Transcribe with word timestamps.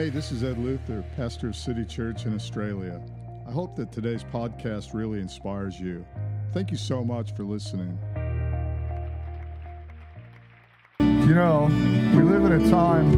Hey, 0.00 0.08
this 0.08 0.32
is 0.32 0.42
Ed 0.42 0.56
Luther, 0.56 1.04
pastor 1.14 1.48
of 1.48 1.54
City 1.54 1.84
Church 1.84 2.24
in 2.24 2.34
Australia. 2.34 3.02
I 3.46 3.50
hope 3.50 3.76
that 3.76 3.92
today's 3.92 4.24
podcast 4.24 4.94
really 4.94 5.20
inspires 5.20 5.78
you. 5.78 6.06
Thank 6.54 6.70
you 6.70 6.78
so 6.78 7.04
much 7.04 7.34
for 7.36 7.44
listening. 7.44 7.98
You 11.00 11.34
know, 11.34 11.68
we 12.16 12.22
live 12.22 12.46
in 12.46 12.52
a 12.52 12.70
time 12.70 13.10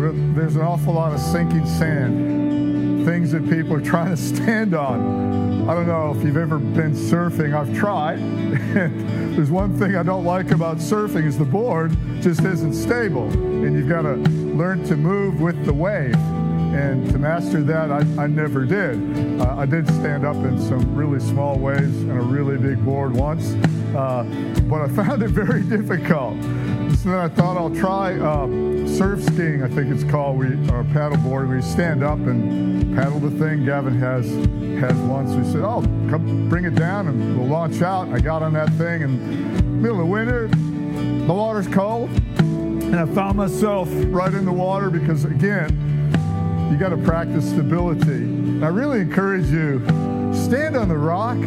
where 0.00 0.10
there's 0.34 0.56
an 0.56 0.62
awful 0.62 0.94
lot 0.94 1.12
of 1.12 1.20
sinking 1.20 1.66
sand, 1.66 3.06
things 3.06 3.30
that 3.30 3.48
people 3.48 3.74
are 3.74 3.80
trying 3.80 4.10
to 4.10 4.16
stand 4.16 4.74
on. 4.74 5.68
I 5.70 5.74
don't 5.74 5.86
know 5.86 6.12
if 6.18 6.24
you've 6.24 6.36
ever 6.36 6.58
been 6.58 6.94
surfing. 6.94 7.54
I've 7.54 7.72
tried. 7.78 8.18
There's 9.36 9.52
one 9.52 9.78
thing 9.78 9.94
I 9.94 10.02
don't 10.02 10.24
like 10.24 10.50
about 10.50 10.78
surfing 10.78 11.24
is 11.26 11.38
the 11.38 11.44
board 11.44 11.96
just 12.20 12.42
isn't 12.42 12.74
stable, 12.74 13.28
and 13.28 13.76
you've 13.76 13.88
got 13.88 14.02
to 14.02 14.41
learn 14.52 14.84
to 14.84 14.96
move 14.96 15.40
with 15.40 15.64
the 15.64 15.72
wave. 15.72 16.14
And 16.14 17.10
to 17.10 17.18
master 17.18 17.62
that, 17.64 17.90
I, 17.90 17.98
I 18.22 18.26
never 18.26 18.64
did. 18.64 19.40
Uh, 19.40 19.56
I 19.56 19.66
did 19.66 19.86
stand 19.88 20.24
up 20.24 20.36
in 20.36 20.58
some 20.58 20.94
really 20.94 21.20
small 21.20 21.58
waves 21.58 22.02
and 22.02 22.12
a 22.12 22.22
really 22.22 22.56
big 22.56 22.82
board 22.82 23.14
once, 23.14 23.52
uh, 23.94 24.24
but 24.70 24.80
I 24.80 24.88
found 24.88 25.22
it 25.22 25.28
very 25.28 25.62
difficult. 25.76 26.42
So 26.96 27.10
then 27.10 27.18
I 27.18 27.28
thought 27.28 27.56
I'll 27.58 27.74
try 27.74 28.18
uh, 28.18 28.46
surf 28.86 29.22
skiing, 29.24 29.62
I 29.62 29.68
think 29.68 29.92
it's 29.92 30.04
called, 30.04 30.38
we, 30.38 30.46
or 30.70 30.84
paddleboard. 30.84 31.54
We 31.54 31.60
stand 31.60 32.02
up 32.02 32.18
and 32.18 32.94
paddle 32.96 33.20
the 33.20 33.30
thing. 33.30 33.64
Gavin 33.64 33.98
has 33.98 34.30
has 34.80 34.96
once. 35.08 35.34
We 35.34 35.44
said, 35.44 35.62
"Oh, 35.62 35.82
come 36.08 36.48
bring 36.48 36.64
it 36.64 36.74
down 36.74 37.08
and 37.08 37.38
we'll 37.38 37.48
launch 37.48 37.82
out." 37.82 38.08
I 38.08 38.20
got 38.20 38.42
on 38.42 38.52
that 38.54 38.70
thing 38.74 39.02
in 39.02 39.82
middle 39.82 40.00
of 40.00 40.08
winter. 40.08 40.48
The 40.48 41.32
water's 41.32 41.68
cold, 41.68 42.10
and 42.92 43.00
I 43.00 43.06
found 43.14 43.38
myself 43.38 43.88
right 43.90 44.32
in 44.34 44.44
the 44.44 44.52
water 44.52 44.90
because 44.90 45.24
again, 45.24 45.70
you 46.70 46.76
got 46.76 46.90
to 46.90 46.98
practice 46.98 47.48
stability. 47.48 48.02
And 48.02 48.62
I 48.62 48.68
really 48.68 49.00
encourage 49.00 49.46
you, 49.46 49.80
stand 50.34 50.76
on 50.76 50.88
the 50.88 50.98
rock. 50.98 51.38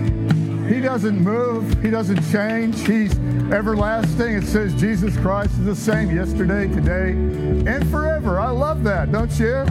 He 0.68 0.82
doesn't 0.82 1.20
move. 1.20 1.84
He 1.84 1.92
doesn't 1.92 2.24
change. 2.32 2.80
He's 2.88 3.16
everlasting. 3.54 4.34
It 4.34 4.46
says 4.46 4.74
Jesus 4.74 5.16
Christ 5.18 5.52
is 5.52 5.66
the 5.66 5.76
same 5.76 6.10
yesterday, 6.10 6.68
today, 6.68 7.12
and 7.12 7.88
forever. 7.92 8.40
I 8.40 8.50
love 8.50 8.84
that, 8.86 9.12
don't 9.12 9.32
you? 9.40 9.68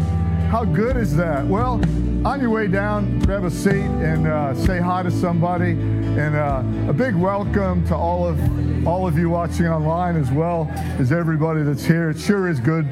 How 0.54 0.64
good 0.64 0.96
is 0.96 1.16
that? 1.16 1.44
Well, 1.44 1.82
on 2.24 2.40
your 2.40 2.50
way 2.50 2.68
down, 2.68 3.18
grab 3.18 3.42
a 3.42 3.50
seat 3.50 3.72
and 3.72 4.28
uh, 4.28 4.54
say 4.54 4.78
hi 4.78 5.02
to 5.02 5.10
somebody. 5.10 5.72
And 5.72 6.36
uh, 6.36 6.62
a 6.88 6.92
big 6.92 7.16
welcome 7.16 7.84
to 7.88 7.96
all 7.96 8.24
of 8.24 8.86
all 8.86 9.04
of 9.04 9.18
you 9.18 9.30
watching 9.30 9.66
online 9.66 10.14
as 10.14 10.30
well 10.30 10.68
as 11.00 11.10
everybody 11.10 11.64
that's 11.64 11.84
here. 11.84 12.10
It 12.10 12.20
sure 12.20 12.46
is 12.46 12.60
good 12.60 12.84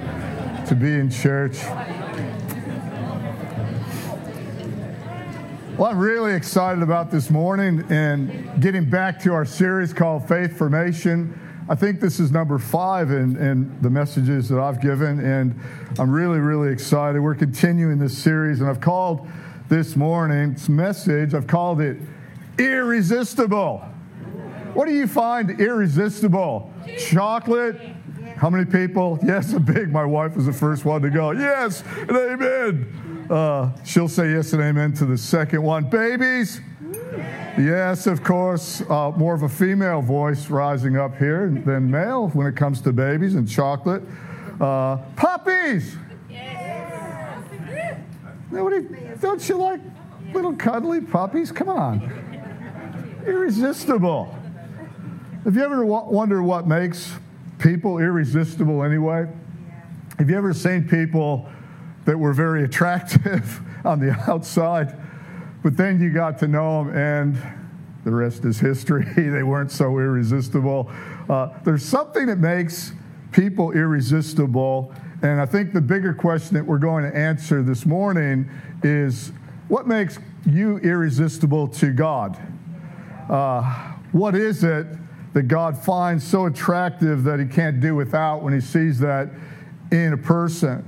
to 0.66 0.74
be 0.74 0.92
in 0.94 1.08
church. 1.08 1.62
Well, 5.78 5.88
I'm 5.88 6.00
really 6.00 6.34
excited 6.34 6.82
about 6.82 7.12
this 7.12 7.30
morning 7.30 7.86
and 7.90 8.60
getting 8.60 8.90
back 8.90 9.20
to 9.20 9.34
our 9.34 9.44
series 9.44 9.92
called 9.92 10.26
Faith 10.26 10.58
Formation. 10.58 11.38
I 11.68 11.74
think 11.76 12.00
this 12.00 12.18
is 12.18 12.32
number 12.32 12.58
five 12.58 13.10
in, 13.10 13.36
in 13.36 13.80
the 13.82 13.90
messages 13.90 14.48
that 14.48 14.58
I've 14.58 14.80
given, 14.80 15.20
and 15.20 15.58
I'm 15.98 16.10
really, 16.10 16.40
really 16.40 16.72
excited. 16.72 17.20
We're 17.20 17.36
continuing 17.36 17.98
this 17.98 18.16
series, 18.16 18.60
and 18.60 18.68
I've 18.68 18.80
called 18.80 19.28
this 19.68 19.94
morning's 19.94 20.68
message, 20.68 21.34
I've 21.34 21.46
called 21.46 21.80
it 21.80 21.98
Irresistible. 22.58 23.78
What 24.74 24.86
do 24.86 24.92
you 24.92 25.06
find 25.06 25.60
irresistible? 25.60 26.72
Chocolate? 26.98 27.80
How 28.36 28.50
many 28.50 28.64
people? 28.64 29.18
Yes, 29.24 29.52
a 29.52 29.60
big. 29.60 29.92
My 29.92 30.04
wife 30.04 30.34
was 30.34 30.46
the 30.46 30.52
first 30.52 30.84
one 30.84 31.00
to 31.02 31.10
go. 31.10 31.30
Yes, 31.30 31.84
and 31.96 32.10
amen. 32.10 33.26
Uh, 33.30 33.70
she'll 33.84 34.08
say 34.08 34.32
yes 34.32 34.52
and 34.52 34.62
amen 34.62 34.92
to 34.94 35.06
the 35.06 35.16
second 35.16 35.62
one. 35.62 35.88
Babies? 35.88 36.60
Yes, 37.58 38.06
of 38.06 38.22
course. 38.22 38.82
Uh, 38.88 39.12
more 39.12 39.34
of 39.34 39.42
a 39.42 39.48
female 39.48 40.00
voice 40.00 40.48
rising 40.48 40.96
up 40.96 41.16
here 41.18 41.48
than 41.64 41.90
male 41.90 42.28
when 42.28 42.46
it 42.46 42.56
comes 42.56 42.80
to 42.82 42.92
babies 42.92 43.34
and 43.34 43.48
chocolate. 43.48 44.02
Uh, 44.60 44.96
puppies! 45.16 45.96
Nobody, 48.50 48.86
don't 49.20 49.48
you 49.48 49.56
like 49.56 49.80
little 50.34 50.54
cuddly 50.54 51.00
puppies? 51.00 51.50
Come 51.50 51.70
on. 51.70 53.22
Irresistible. 53.26 54.36
Have 55.44 55.56
you 55.56 55.62
ever 55.62 55.84
wondered 55.84 56.42
what 56.42 56.66
makes 56.66 57.12
people 57.58 57.98
irresistible 57.98 58.82
anyway? 58.82 59.26
Have 60.18 60.28
you 60.28 60.36
ever 60.36 60.52
seen 60.52 60.86
people 60.86 61.48
that 62.04 62.18
were 62.18 62.32
very 62.32 62.64
attractive 62.64 63.60
on 63.84 64.00
the 64.00 64.12
outside, 64.30 64.96
but 65.62 65.76
then 65.76 66.00
you 66.00 66.10
got 66.10 66.38
to 66.38 66.48
know 66.48 66.84
them, 66.84 66.96
and 66.96 67.36
the 68.04 68.10
rest 68.10 68.44
is 68.44 68.58
history. 68.58 69.04
they 69.16 69.42
weren't 69.42 69.70
so 69.70 69.98
irresistible. 69.98 70.90
Uh, 71.28 71.50
there's 71.64 71.84
something 71.84 72.26
that 72.26 72.38
makes 72.38 72.92
people 73.30 73.72
irresistible, 73.72 74.92
and 75.22 75.40
I 75.40 75.46
think 75.46 75.72
the 75.72 75.80
bigger 75.80 76.12
question 76.12 76.54
that 76.54 76.66
we're 76.66 76.78
going 76.78 77.04
to 77.10 77.16
answer 77.16 77.62
this 77.62 77.86
morning 77.86 78.50
is 78.82 79.32
what 79.68 79.86
makes 79.86 80.18
you 80.44 80.78
irresistible 80.78 81.68
to 81.68 81.92
God? 81.92 82.36
Uh, 83.30 83.62
what 84.10 84.34
is 84.34 84.64
it 84.64 84.86
that 85.32 85.44
God 85.44 85.78
finds 85.78 86.26
so 86.26 86.46
attractive 86.46 87.22
that 87.24 87.38
he 87.38 87.46
can't 87.46 87.80
do 87.80 87.94
without 87.94 88.42
when 88.42 88.52
he 88.52 88.60
sees 88.60 88.98
that 88.98 89.30
in 89.90 90.12
a 90.12 90.18
person? 90.18 90.84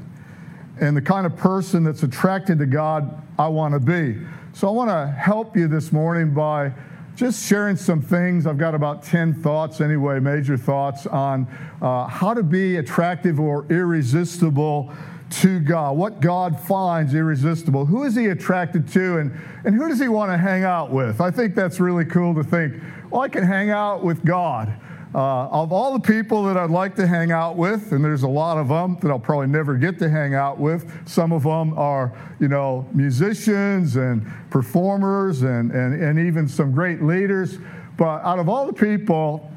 and 0.81 0.97
the 0.97 1.03
kind 1.03 1.27
of 1.27 1.37
person 1.37 1.85
that's 1.85 2.03
attracted 2.03 2.59
to 2.59 2.67
God 2.67 3.23
I 3.39 3.49
want 3.49 3.75
to 3.75 3.81
be. 3.81 4.21
So 4.55 4.69
I 4.69 4.71
want 4.71 4.89
to 4.89 5.09
help 5.09 5.57
you 5.57 5.67
this 5.67 5.91
morning 5.91 6.33
by 6.33 6.73
just 7.17 7.45
sharing 7.45 7.75
some 7.75 8.01
things. 8.01 8.47
I've 8.47 8.57
got 8.57 8.73
about 8.73 9.03
10 9.03 9.35
thoughts, 9.43 9.81
anyway, 9.81 10.21
major 10.21 10.57
thoughts 10.57 11.09
on 11.09 11.49
uh, 11.83 12.07
how 12.07 12.35
to 12.35 12.45
be 12.45 12.77
attractive 12.77 13.41
or 13.41 13.67
irresistible 13.69 14.93
to 15.41 15.59
God, 15.59 15.97
what 15.97 16.21
God 16.21 16.61
finds 16.61 17.15
irresistible. 17.15 17.85
Who 17.85 18.05
is 18.05 18.15
He 18.15 18.27
attracted 18.27 18.87
to, 18.91 19.19
and, 19.19 19.37
and 19.65 19.75
who 19.75 19.89
does 19.89 19.99
He 19.99 20.07
want 20.07 20.31
to 20.31 20.39
hang 20.39 20.63
out 20.63 20.93
with? 20.93 21.21
I 21.21 21.33
think 21.33 21.57
that's 21.57 21.81
really 21.81 22.05
cool 22.05 22.33
to 22.37 22.45
think, 22.45 22.81
well, 23.11 23.23
I 23.23 23.29
can 23.29 23.43
hang 23.43 23.71
out 23.71 24.05
with 24.05 24.25
God. 24.25 24.73
Uh, 25.15 25.47
of 25.53 25.73
all 25.73 25.93
the 25.93 26.01
people 26.01 26.43
that 26.43 26.57
I'd 26.57 26.71
like 26.71 26.97
to 26.97 27.07
hang 27.07 27.31
out 27.31 27.57
with, 27.57 27.93
and 27.93 28.05
there's 28.05 28.25
a 28.25 28.29
lot 28.29 28.59
of 28.59 28.67
them 28.67 28.99
that 29.01 29.13
I'll 29.13 29.19
probably 29.19 29.47
never 29.47 29.77
get 29.77 29.97
to 30.01 30.09
hang 30.09 30.35
out 30.35 30.59
with, 30.59 30.91
some 31.09 31.31
of 31.31 31.45
them 31.45 31.79
are, 31.79 32.13
you 32.41 32.49
know, 32.49 32.89
musicians 32.93 33.95
and 33.95 34.27
performers 34.51 35.43
and, 35.43 35.71
and, 35.71 36.03
and 36.03 36.19
even 36.19 36.49
some 36.49 36.73
great 36.73 37.01
leaders. 37.01 37.59
But 37.97 38.23
out 38.23 38.41
of 38.41 38.49
all 38.49 38.67
the 38.67 38.73
people 38.73 39.53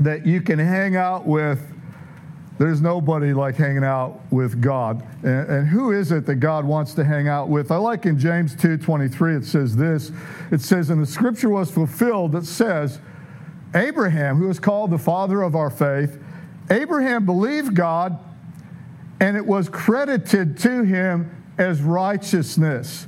that 0.00 0.24
you 0.24 0.40
can 0.40 0.58
hang 0.58 0.96
out 0.96 1.26
with, 1.26 1.60
there's 2.58 2.80
nobody 2.80 3.34
like 3.34 3.56
hanging 3.56 3.84
out 3.84 4.20
with 4.30 4.62
God. 4.62 5.06
And, 5.22 5.50
and, 5.50 5.68
who 5.68 5.92
is 5.92 6.10
it 6.10 6.24
that 6.24 6.36
God 6.36 6.64
wants 6.64 6.94
to 6.94 7.04
hang 7.04 7.28
out 7.28 7.50
with? 7.50 7.70
I 7.70 7.76
like 7.76 8.06
in 8.06 8.18
James 8.18 8.54
2:23 8.54 9.36
it 9.36 9.44
says 9.44 9.76
this. 9.76 10.10
It 10.50 10.62
says, 10.62 10.88
"And 10.88 11.02
the 11.02 11.06
scripture 11.06 11.50
was 11.50 11.70
fulfilled 11.70 12.32
that 12.32 12.46
says, 12.46 12.98
Abraham, 13.76 14.36
who 14.38 14.48
is 14.48 14.58
called 14.58 14.90
the 14.90 14.98
father 14.98 15.42
of 15.42 15.54
our 15.54 15.70
faith, 15.70 16.18
Abraham 16.70 17.26
believed 17.26 17.74
God 17.74 18.18
and 19.20 19.36
it 19.36 19.46
was 19.46 19.68
credited 19.68 20.58
to 20.58 20.82
him 20.82 21.30
as 21.58 21.80
righteousness. 21.80 23.06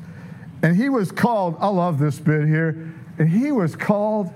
And 0.63 0.77
he 0.77 0.89
was 0.89 1.13
called, 1.13 1.57
I 1.61 1.69
love 1.69 1.99
this 1.99 2.19
bit 2.19 2.47
here, 2.47 2.93
and 3.19 3.29
he 3.29 3.53
was 3.53 3.77
called 3.77 4.33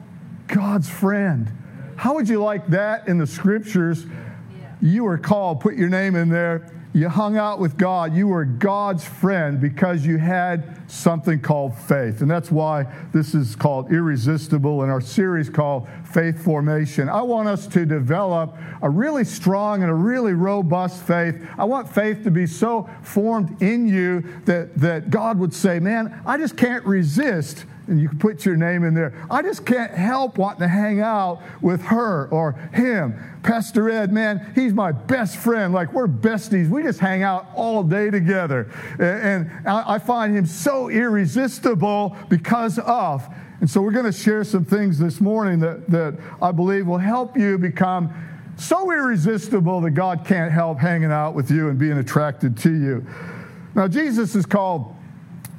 God's 0.49 0.89
friend. 0.89 1.51
How 1.97 2.15
would 2.15 2.29
you 2.29 2.43
like 2.43 2.67
that 2.69 3.09
in 3.09 3.19
the 3.19 3.27
scriptures? 3.27 4.05
You 4.81 5.05
were 5.05 5.19
called, 5.19 5.61
put 5.61 5.77
your 5.77 5.89
name 5.89 6.15
in 6.15 6.29
there 6.29 6.71
you 6.95 7.09
hung 7.09 7.39
out 7.39 7.59
with 7.59 7.79
God. 7.79 8.15
You 8.15 8.29
were 8.29 8.45
God's 8.45 9.05
friend 9.05 9.61
because 9.61 10.05
you 10.05 10.19
had 10.19 10.91
something 10.91 11.41
called 11.41 11.77
faith. 11.77 12.21
And 12.21 12.31
that's 12.31 12.51
why 12.51 12.85
this 13.13 13.35
is 13.35 13.57
called 13.57 13.91
Irresistible 13.91 14.83
and 14.83 14.93
our 14.93 15.01
series 15.01 15.49
called 15.49 15.89
Faith 16.05 16.45
Formation. 16.45 17.09
I 17.09 17.23
want 17.23 17.49
us 17.49 17.67
to 17.69 17.87
develop 17.87 18.55
a 18.83 18.91
really 18.91 19.25
strong 19.25 19.83
and 19.83 19.91
a 19.91 19.95
really 19.95 20.35
robust 20.35 21.03
faith. 21.03 21.43
I 21.57 21.65
want 21.65 21.93
faith 21.93 22.25
to 22.25 22.31
be 22.31 22.47
so 22.47 22.91
formed 23.03 23.63
in 23.63 23.89
you 23.89 24.21
that, 24.45 24.77
that 24.77 25.09
God 25.09 25.39
would 25.39 25.55
say, 25.55 25.81
Man, 25.81 26.21
I 26.27 26.37
just 26.37 26.59
can't 26.59 26.85
resist 26.85 27.65
and 27.93 28.01
you 28.01 28.09
can 28.09 28.19
put 28.19 28.47
your 28.47 28.57
name 28.57 28.85
in 28.85 28.95
there. 28.95 29.13
I 29.31 29.43
just 29.43 29.67
can't 29.67 29.93
help 29.93 30.39
wanting 30.39 30.61
to 30.61 30.69
hang 30.69 31.01
out 31.01 31.43
with 31.61 31.83
her 31.83 32.27
or 32.29 32.53
him. 32.73 33.15
Pastor 33.43 33.91
Ed, 33.91 34.13
man, 34.13 34.51
he's 34.55 34.73
my 34.73 34.93
best 34.93 35.37
friend. 35.37 35.75
Like 35.75 35.93
we're 35.93 36.09
besties. 36.09 36.71
We 36.71 36.83
just 36.83 37.01
hang 37.01 37.23
out 37.23 37.49
all 37.55 37.83
day 37.85 38.09
together. 38.09 38.71
And 38.99 39.51
I 39.67 39.99
find 39.99 40.35
him 40.35 40.47
so 40.47 40.89
irresistible 40.89 42.17
because 42.31 42.79
of. 42.79 43.29
And 43.61 43.71
so 43.71 43.83
we're 43.83 43.93
going 43.93 44.07
to 44.07 44.13
share 44.13 44.43
some 44.43 44.65
things 44.65 44.99
this 44.99 45.21
morning 45.21 45.61
that, 45.61 45.89
that 45.91 46.19
I 46.41 46.51
believe 46.51 46.87
will 46.87 46.97
help 46.97 47.37
you 47.37 47.59
become 47.59 48.13
so 48.57 48.91
irresistible 48.91 49.83
that 49.83 49.91
God 49.91 50.25
can't 50.25 50.51
help 50.51 50.79
hanging 50.79 51.13
out 51.13 51.35
with 51.35 51.51
you 51.51 51.69
and 51.69 51.79
being 51.79 51.99
attracted 51.99 52.57
to 52.59 52.73
you. 52.73 53.07
Now, 53.75 53.87
Jesus 53.87 54.35
is 54.35 54.47
called 54.47 54.97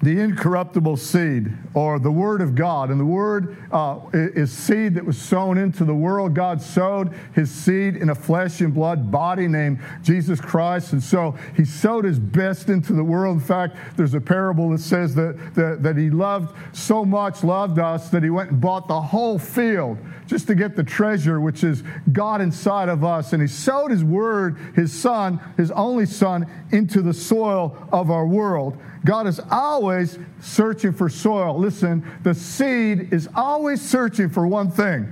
the 0.01 0.19
incorruptible 0.19 0.97
seed 0.97 1.53
or 1.73 1.99
the 1.99 2.11
word 2.11 2.41
of 2.41 2.55
god. 2.55 2.89
And 2.89 2.99
the 2.99 3.05
word 3.05 3.57
uh, 3.71 3.99
is 4.13 4.51
seed 4.51 4.95
that 4.95 5.05
was 5.05 5.17
sown 5.17 5.57
into 5.57 5.85
the 5.85 5.95
world. 5.95 6.33
God 6.35 6.61
sowed 6.61 7.13
his 7.33 7.49
seed 7.49 7.95
in 7.95 8.09
a 8.09 8.15
flesh 8.15 8.61
and 8.61 8.73
blood 8.73 9.11
body 9.11 9.47
named 9.47 9.79
jesus 10.03 10.39
christ. 10.39 10.93
And 10.93 11.01
so 11.01 11.35
he 11.55 11.65
sowed 11.65 12.05
his 12.05 12.19
best 12.19 12.69
into 12.69 12.93
the 12.93 13.03
world. 13.03 13.37
In 13.37 13.43
fact 13.43 13.75
there's 13.97 14.13
a 14.13 14.21
parable 14.21 14.69
that 14.71 14.79
says 14.79 15.15
that, 15.15 15.55
that, 15.55 15.83
that 15.83 15.97
he 15.97 16.09
loved 16.09 16.55
so 16.75 17.03
much 17.03 17.43
loved 17.43 17.79
us 17.79 18.09
that 18.09 18.23
he 18.23 18.29
went 18.29 18.51
and 18.51 18.61
bought 18.61 18.87
the 18.87 19.01
whole 19.01 19.39
field 19.39 19.97
just 20.27 20.47
to 20.47 20.55
get 20.55 20.75
the 20.75 20.83
treasure 20.83 21.41
which 21.41 21.63
is 21.63 21.83
god 22.11 22.41
inside 22.41 22.89
of 22.89 23.03
us. 23.03 23.33
And 23.33 23.41
he 23.41 23.47
sowed 23.47 23.91
his 23.91 24.03
word 24.03 24.57
his 24.75 24.93
son 24.93 25.39
his 25.57 25.71
only 25.71 26.05
son 26.05 26.47
into 26.71 27.01
the 27.01 27.13
soil 27.13 27.77
of 27.91 28.11
our 28.11 28.27
world. 28.27 28.77
God 29.05 29.27
is 29.27 29.41
always 29.51 30.17
searching 30.39 30.93
for 30.93 31.09
soil. 31.09 31.59
Listen, 31.63 32.05
the 32.23 32.35
seed 32.35 33.13
is 33.13 33.29
always 33.33 33.81
searching 33.81 34.27
for 34.27 34.45
one 34.45 34.69
thing. 34.69 35.07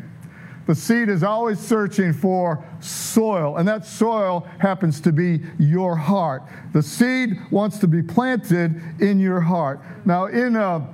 The 0.68 0.76
seed 0.76 1.08
is 1.08 1.24
always 1.24 1.60
searching 1.60 2.12
for 2.12 2.62
soil, 2.82 3.56
and 3.56 3.66
that 3.70 3.86
soil 3.86 4.46
happens 4.60 5.00
to 5.02 5.14
be 5.14 5.40
your 5.58 5.96
heart. 5.96 6.44
The 6.74 6.84
seed 6.84 7.40
wants 7.52 7.80
to 7.80 7.88
be 7.88 8.04
planted 8.04 8.82
in 9.00 9.18
your 9.18 9.40
heart. 9.40 9.80
Now, 10.04 10.26
in 10.26 10.58
uh, 10.58 10.86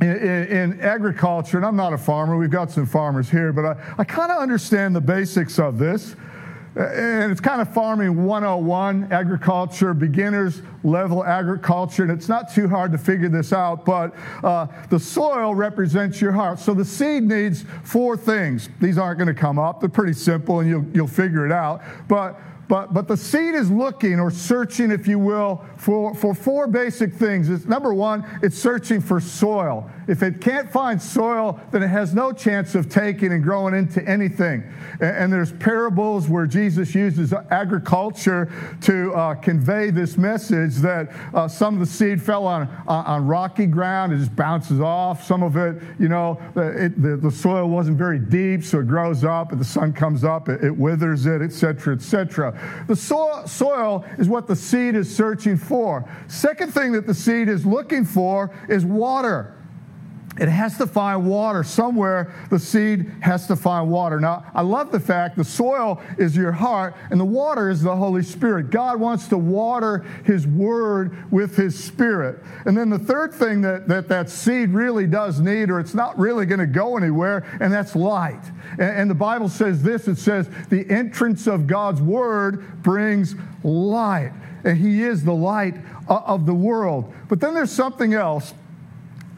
in, 0.00 0.06
in, 0.08 0.80
agriculture, 0.80 1.58
and 1.58 1.66
I'm 1.66 1.76
not 1.76 1.92
a 1.92 1.98
farmer, 1.98 2.38
we've 2.38 2.50
got 2.50 2.70
some 2.70 2.86
farmers 2.86 3.28
here, 3.28 3.52
but 3.52 3.66
I, 3.66 3.94
I 3.98 4.04
kind 4.04 4.32
of 4.32 4.38
understand 4.38 4.96
the 4.96 5.00
basics 5.02 5.58
of 5.58 5.76
this. 5.76 6.16
And 6.76 7.32
it's 7.32 7.40
kind 7.40 7.60
of 7.60 7.72
farming 7.74 8.24
101, 8.24 9.12
agriculture, 9.12 9.92
beginners 9.92 10.62
level 10.84 11.24
agriculture. 11.24 12.04
And 12.04 12.12
it's 12.12 12.28
not 12.28 12.52
too 12.52 12.68
hard 12.68 12.92
to 12.92 12.98
figure 12.98 13.28
this 13.28 13.52
out, 13.52 13.84
but 13.84 14.14
uh, 14.44 14.68
the 14.88 14.98
soil 14.98 15.54
represents 15.54 16.20
your 16.20 16.32
heart. 16.32 16.60
So 16.60 16.72
the 16.72 16.84
seed 16.84 17.24
needs 17.24 17.64
four 17.82 18.16
things. 18.16 18.68
These 18.80 18.98
aren't 18.98 19.18
going 19.18 19.34
to 19.34 19.40
come 19.40 19.58
up, 19.58 19.80
they're 19.80 19.88
pretty 19.88 20.12
simple 20.12 20.60
and 20.60 20.68
you'll, 20.68 20.86
you'll 20.94 21.08
figure 21.08 21.44
it 21.44 21.52
out. 21.52 21.82
But 22.08 22.40
but, 22.70 22.94
but 22.94 23.08
the 23.08 23.16
seed 23.16 23.56
is 23.56 23.68
looking 23.68 24.20
or 24.20 24.30
searching, 24.30 24.92
if 24.92 25.08
you 25.08 25.18
will, 25.18 25.66
for, 25.76 26.14
for 26.14 26.36
four 26.36 26.68
basic 26.68 27.12
things. 27.12 27.50
It's, 27.50 27.64
number 27.64 27.92
one, 27.92 28.24
it's 28.44 28.56
searching 28.56 29.00
for 29.00 29.18
soil. 29.18 29.90
If 30.10 30.24
it 30.24 30.40
can't 30.40 30.68
find 30.68 31.00
soil, 31.00 31.60
then 31.70 31.84
it 31.84 31.88
has 31.88 32.12
no 32.14 32.32
chance 32.32 32.74
of 32.74 32.88
taking 32.88 33.32
and 33.32 33.44
growing 33.44 33.76
into 33.76 34.04
anything. 34.08 34.64
And, 35.00 35.30
there's 35.30 35.52
parables 35.52 36.28
where 36.28 36.48
Jesus 36.48 36.92
uses 36.96 37.32
agriculture 37.32 38.50
to 38.80 39.14
uh, 39.14 39.34
convey 39.36 39.90
this 39.90 40.18
message 40.18 40.74
that 40.78 41.12
uh, 41.32 41.46
some 41.46 41.74
of 41.74 41.80
the 41.80 41.86
seed 41.86 42.20
fell 42.20 42.44
on, 42.46 42.66
on, 42.88 43.24
rocky 43.24 43.66
ground, 43.66 44.12
it 44.12 44.16
just 44.16 44.34
bounces 44.34 44.80
off. 44.80 45.24
Some 45.24 45.44
of 45.44 45.56
it, 45.56 45.80
you 46.00 46.08
know, 46.08 46.40
it, 46.56 47.00
the, 47.00 47.16
the 47.16 47.30
soil 47.30 47.68
wasn't 47.68 47.96
very 47.96 48.18
deep, 48.18 48.64
so 48.64 48.80
it 48.80 48.88
grows 48.88 49.22
up, 49.22 49.52
and 49.52 49.60
the 49.60 49.64
sun 49.64 49.92
comes 49.92 50.24
up, 50.24 50.48
it, 50.48 50.64
it 50.64 50.76
withers 50.76 51.26
it, 51.26 51.40
etc., 51.40 51.94
etc. 51.94 52.84
The 52.88 52.96
soil 52.96 54.04
is 54.18 54.28
what 54.28 54.48
the 54.48 54.56
seed 54.56 54.96
is 54.96 55.14
searching 55.14 55.56
for. 55.56 56.10
Second 56.26 56.74
thing 56.74 56.90
that 56.92 57.06
the 57.06 57.14
seed 57.14 57.48
is 57.48 57.64
looking 57.64 58.04
for 58.04 58.50
is 58.68 58.84
water. 58.84 59.54
It 60.40 60.48
has 60.48 60.78
to 60.78 60.86
find 60.86 61.26
water. 61.26 61.62
Somewhere 61.62 62.32
the 62.48 62.58
seed 62.58 63.12
has 63.20 63.46
to 63.48 63.56
find 63.56 63.90
water. 63.90 64.18
Now, 64.18 64.46
I 64.54 64.62
love 64.62 64.90
the 64.90 64.98
fact 64.98 65.36
the 65.36 65.44
soil 65.44 66.00
is 66.16 66.34
your 66.34 66.50
heart 66.50 66.96
and 67.10 67.20
the 67.20 67.26
water 67.26 67.68
is 67.68 67.82
the 67.82 67.94
Holy 67.94 68.22
Spirit. 68.22 68.70
God 68.70 68.98
wants 68.98 69.28
to 69.28 69.36
water 69.36 69.98
His 70.24 70.46
Word 70.46 71.30
with 71.30 71.58
His 71.58 71.78
Spirit. 71.78 72.42
And 72.64 72.74
then 72.74 72.88
the 72.88 72.98
third 72.98 73.34
thing 73.34 73.60
that 73.60 73.86
that, 73.88 74.08
that 74.08 74.30
seed 74.30 74.70
really 74.70 75.06
does 75.06 75.40
need, 75.40 75.68
or 75.68 75.78
it's 75.78 75.94
not 75.94 76.18
really 76.18 76.46
going 76.46 76.60
to 76.60 76.66
go 76.66 76.96
anywhere, 76.96 77.46
and 77.60 77.70
that's 77.70 77.94
light. 77.94 78.40
And, 78.72 78.96
and 78.96 79.10
the 79.10 79.14
Bible 79.14 79.50
says 79.50 79.82
this 79.82 80.08
it 80.08 80.16
says, 80.16 80.48
the 80.70 80.88
entrance 80.88 81.46
of 81.46 81.66
God's 81.66 82.00
Word 82.00 82.82
brings 82.82 83.34
light. 83.62 84.32
And 84.64 84.78
He 84.78 85.02
is 85.02 85.22
the 85.22 85.34
light 85.34 85.74
of 86.08 86.46
the 86.46 86.54
world. 86.54 87.12
But 87.28 87.40
then 87.40 87.52
there's 87.52 87.70
something 87.70 88.14
else 88.14 88.54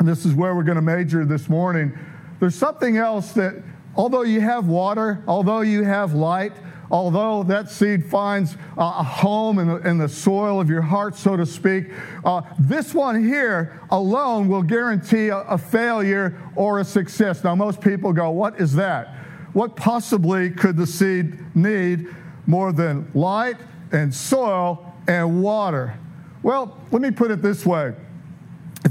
and 0.02 0.08
this 0.08 0.26
is 0.26 0.34
where 0.34 0.56
we're 0.56 0.64
going 0.64 0.74
to 0.74 0.82
major 0.82 1.24
this 1.24 1.48
morning. 1.48 1.96
There's 2.40 2.56
something 2.56 2.96
else 2.96 3.30
that, 3.34 3.62
although 3.94 4.22
you 4.22 4.40
have 4.40 4.66
water, 4.66 5.22
although 5.28 5.60
you 5.60 5.84
have 5.84 6.12
light, 6.12 6.54
although 6.90 7.44
that 7.44 7.70
seed 7.70 8.04
finds 8.04 8.56
a 8.76 9.04
home 9.04 9.60
in 9.60 9.68
the, 9.68 9.76
in 9.88 9.98
the, 9.98 10.08
soil 10.08 10.60
of 10.60 10.68
your 10.68 10.82
heart, 10.82 11.14
so 11.14 11.36
to 11.36 11.46
speak, 11.46 11.92
uh, 12.24 12.42
this 12.58 12.92
one 12.92 13.22
here 13.22 13.80
alone 13.92 14.48
will 14.48 14.64
guarantee 14.64 15.28
a, 15.28 15.38
a 15.42 15.56
failure 15.56 16.36
or 16.56 16.80
a 16.80 16.84
success. 16.84 17.44
Now, 17.44 17.54
most 17.54 17.80
people 17.80 18.12
go, 18.12 18.28
What 18.30 18.60
is 18.60 18.74
that? 18.74 19.14
What 19.52 19.76
possibly 19.76 20.50
could 20.50 20.76
the 20.76 20.86
seed 20.88 21.38
need 21.54 22.08
more 22.48 22.72
than 22.72 23.08
light 23.14 23.58
and 23.92 24.12
soil 24.12 24.84
and 25.06 25.44
water? 25.44 25.96
Well, 26.42 26.76
let 26.90 27.00
me 27.00 27.12
put 27.12 27.30
it 27.30 27.40
this 27.40 27.64
way 27.64 27.94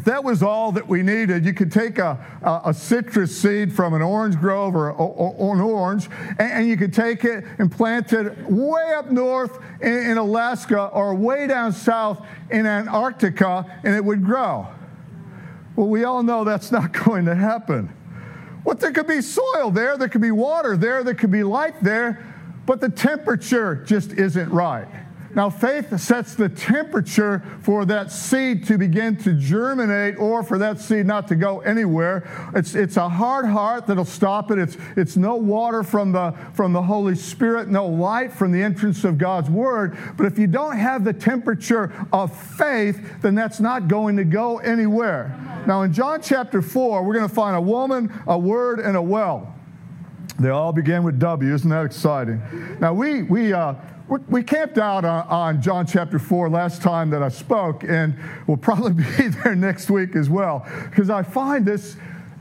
if 0.01 0.05
that 0.05 0.23
was 0.23 0.41
all 0.41 0.71
that 0.71 0.87
we 0.87 1.03
needed, 1.03 1.45
you 1.45 1.53
could 1.53 1.71
take 1.71 1.99
a, 1.99 2.17
a, 2.41 2.69
a 2.69 2.73
citrus 2.73 3.39
seed 3.39 3.71
from 3.71 3.93
an 3.93 4.01
orange 4.01 4.35
grove 4.35 4.75
or, 4.75 4.89
or, 4.89 5.35
or 5.37 5.53
an 5.53 5.61
orange, 5.61 6.09
and, 6.39 6.51
and, 6.51 6.67
you 6.67 6.75
could 6.75 6.91
take 6.91 7.23
it 7.23 7.45
and 7.59 7.71
plant 7.71 8.11
it 8.11 8.35
way 8.49 8.95
up 8.95 9.11
north 9.11 9.59
in, 9.79 9.93
in 9.93 10.17
Alaska 10.17 10.85
or 10.87 11.13
way 11.13 11.45
down 11.45 11.71
south 11.71 12.25
in 12.49 12.65
Antarctica, 12.65 13.63
and 13.83 13.95
it 13.95 14.03
would 14.03 14.25
grow. 14.25 14.65
Well, 15.75 15.87
we 15.87 16.03
all 16.03 16.23
know 16.23 16.45
that's 16.45 16.71
not 16.71 16.91
going 17.05 17.25
to 17.25 17.35
happen. 17.35 17.95
What 18.63 18.79
there 18.79 18.91
could 18.91 19.05
be 19.05 19.21
soil 19.21 19.69
there, 19.69 19.99
there 19.99 20.09
could 20.09 20.21
be 20.21 20.31
water 20.31 20.75
there, 20.77 21.03
there 21.03 21.13
could 21.13 21.29
be 21.29 21.43
light 21.43 21.75
there, 21.83 22.25
but 22.65 22.81
the 22.81 22.89
temperature 22.89 23.75
just 23.85 24.13
isn't 24.13 24.49
right. 24.49 24.87
Now, 25.35 25.49
faith 25.49 25.97
sets 25.99 26.35
the 26.35 26.49
temperature 26.49 27.43
for 27.61 27.85
that 27.85 28.11
seed 28.11 28.65
to 28.67 28.77
begin 28.77 29.15
to 29.17 29.33
germinate 29.33 30.17
or 30.17 30.43
for 30.43 30.57
that 30.57 30.79
seed 30.79 31.05
not 31.05 31.27
to 31.29 31.35
go 31.35 31.61
anywhere. 31.61 32.29
It's, 32.53 32.75
it's 32.75 32.97
a 32.97 33.07
hard 33.07 33.45
heart 33.45 33.87
that'll 33.87 34.05
stop 34.05 34.51
it. 34.51 34.59
It's, 34.59 34.77
it's 34.97 35.15
no 35.15 35.35
water 35.35 35.83
from 35.83 36.11
the, 36.11 36.35
from 36.53 36.73
the 36.73 36.81
Holy 36.81 37.15
Spirit, 37.15 37.69
no 37.69 37.87
light 37.87 38.31
from 38.31 38.51
the 38.51 38.61
entrance 38.61 39.03
of 39.03 39.17
God's 39.17 39.49
Word. 39.49 39.97
But 40.17 40.25
if 40.25 40.37
you 40.37 40.47
don't 40.47 40.77
have 40.77 41.03
the 41.03 41.13
temperature 41.13 41.93
of 42.11 42.35
faith, 42.35 43.21
then 43.21 43.35
that's 43.35 43.59
not 43.59 43.87
going 43.87 44.17
to 44.17 44.25
go 44.25 44.59
anywhere. 44.59 45.37
Now, 45.67 45.83
in 45.83 45.93
John 45.93 46.21
chapter 46.21 46.61
4, 46.61 47.03
we're 47.03 47.13
going 47.13 47.27
to 47.27 47.33
find 47.33 47.55
a 47.55 47.61
woman, 47.61 48.11
a 48.27 48.37
word, 48.37 48.79
and 48.79 48.97
a 48.97 49.01
well. 49.01 49.55
They 50.39 50.49
all 50.49 50.73
begin 50.73 51.03
with 51.03 51.19
W. 51.19 51.53
Isn't 51.53 51.69
that 51.69 51.85
exciting? 51.85 52.41
Now, 52.79 52.93
we, 52.93 53.21
we, 53.23 53.53
uh, 53.53 53.75
we 54.11 54.43
camped 54.43 54.77
out 54.77 55.05
on, 55.05 55.61
John 55.61 55.85
chapter 55.85 56.19
4 56.19 56.49
last 56.49 56.81
time 56.81 57.09
that 57.11 57.23
I 57.23 57.29
spoke, 57.29 57.83
and 57.85 58.17
we'll 58.45 58.57
probably 58.57 58.91
be 59.17 59.29
there 59.29 59.55
next 59.55 59.89
week 59.89 60.15
as 60.17 60.29
well, 60.29 60.67
because 60.89 61.09
I 61.09 61.23
find 61.23 61.65
this 61.65 61.95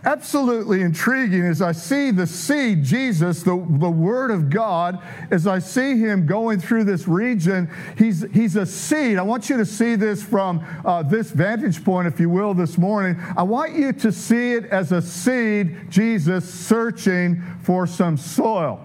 absolutely 0.04 0.80
intriguing 0.80 1.44
as 1.44 1.62
I 1.62 1.72
see 1.72 2.10
the 2.10 2.26
seed, 2.26 2.82
Jesus, 2.82 3.42
the, 3.42 3.54
the 3.68 3.90
Word 3.90 4.32
of 4.32 4.50
God, 4.50 5.00
as 5.30 5.46
I 5.46 5.60
see 5.60 5.98
him 5.98 6.26
going 6.26 6.58
through 6.58 6.84
this 6.84 7.06
region. 7.06 7.70
He's, 7.96 8.24
he's 8.32 8.56
a 8.56 8.66
seed. 8.66 9.18
I 9.18 9.22
want 9.22 9.48
you 9.48 9.56
to 9.58 9.66
see 9.66 9.94
this 9.94 10.22
from 10.22 10.64
uh, 10.84 11.04
this 11.04 11.30
vantage 11.30 11.84
point, 11.84 12.08
if 12.08 12.18
you 12.18 12.30
will, 12.30 12.54
this 12.54 12.78
morning. 12.78 13.16
I 13.36 13.42
want 13.42 13.74
you 13.74 13.92
to 13.92 14.10
see 14.10 14.54
it 14.54 14.64
as 14.66 14.90
a 14.90 15.02
seed, 15.02 15.90
Jesus 15.90 16.52
searching 16.52 17.42
for 17.62 17.86
some 17.86 18.16
soil. 18.16 18.84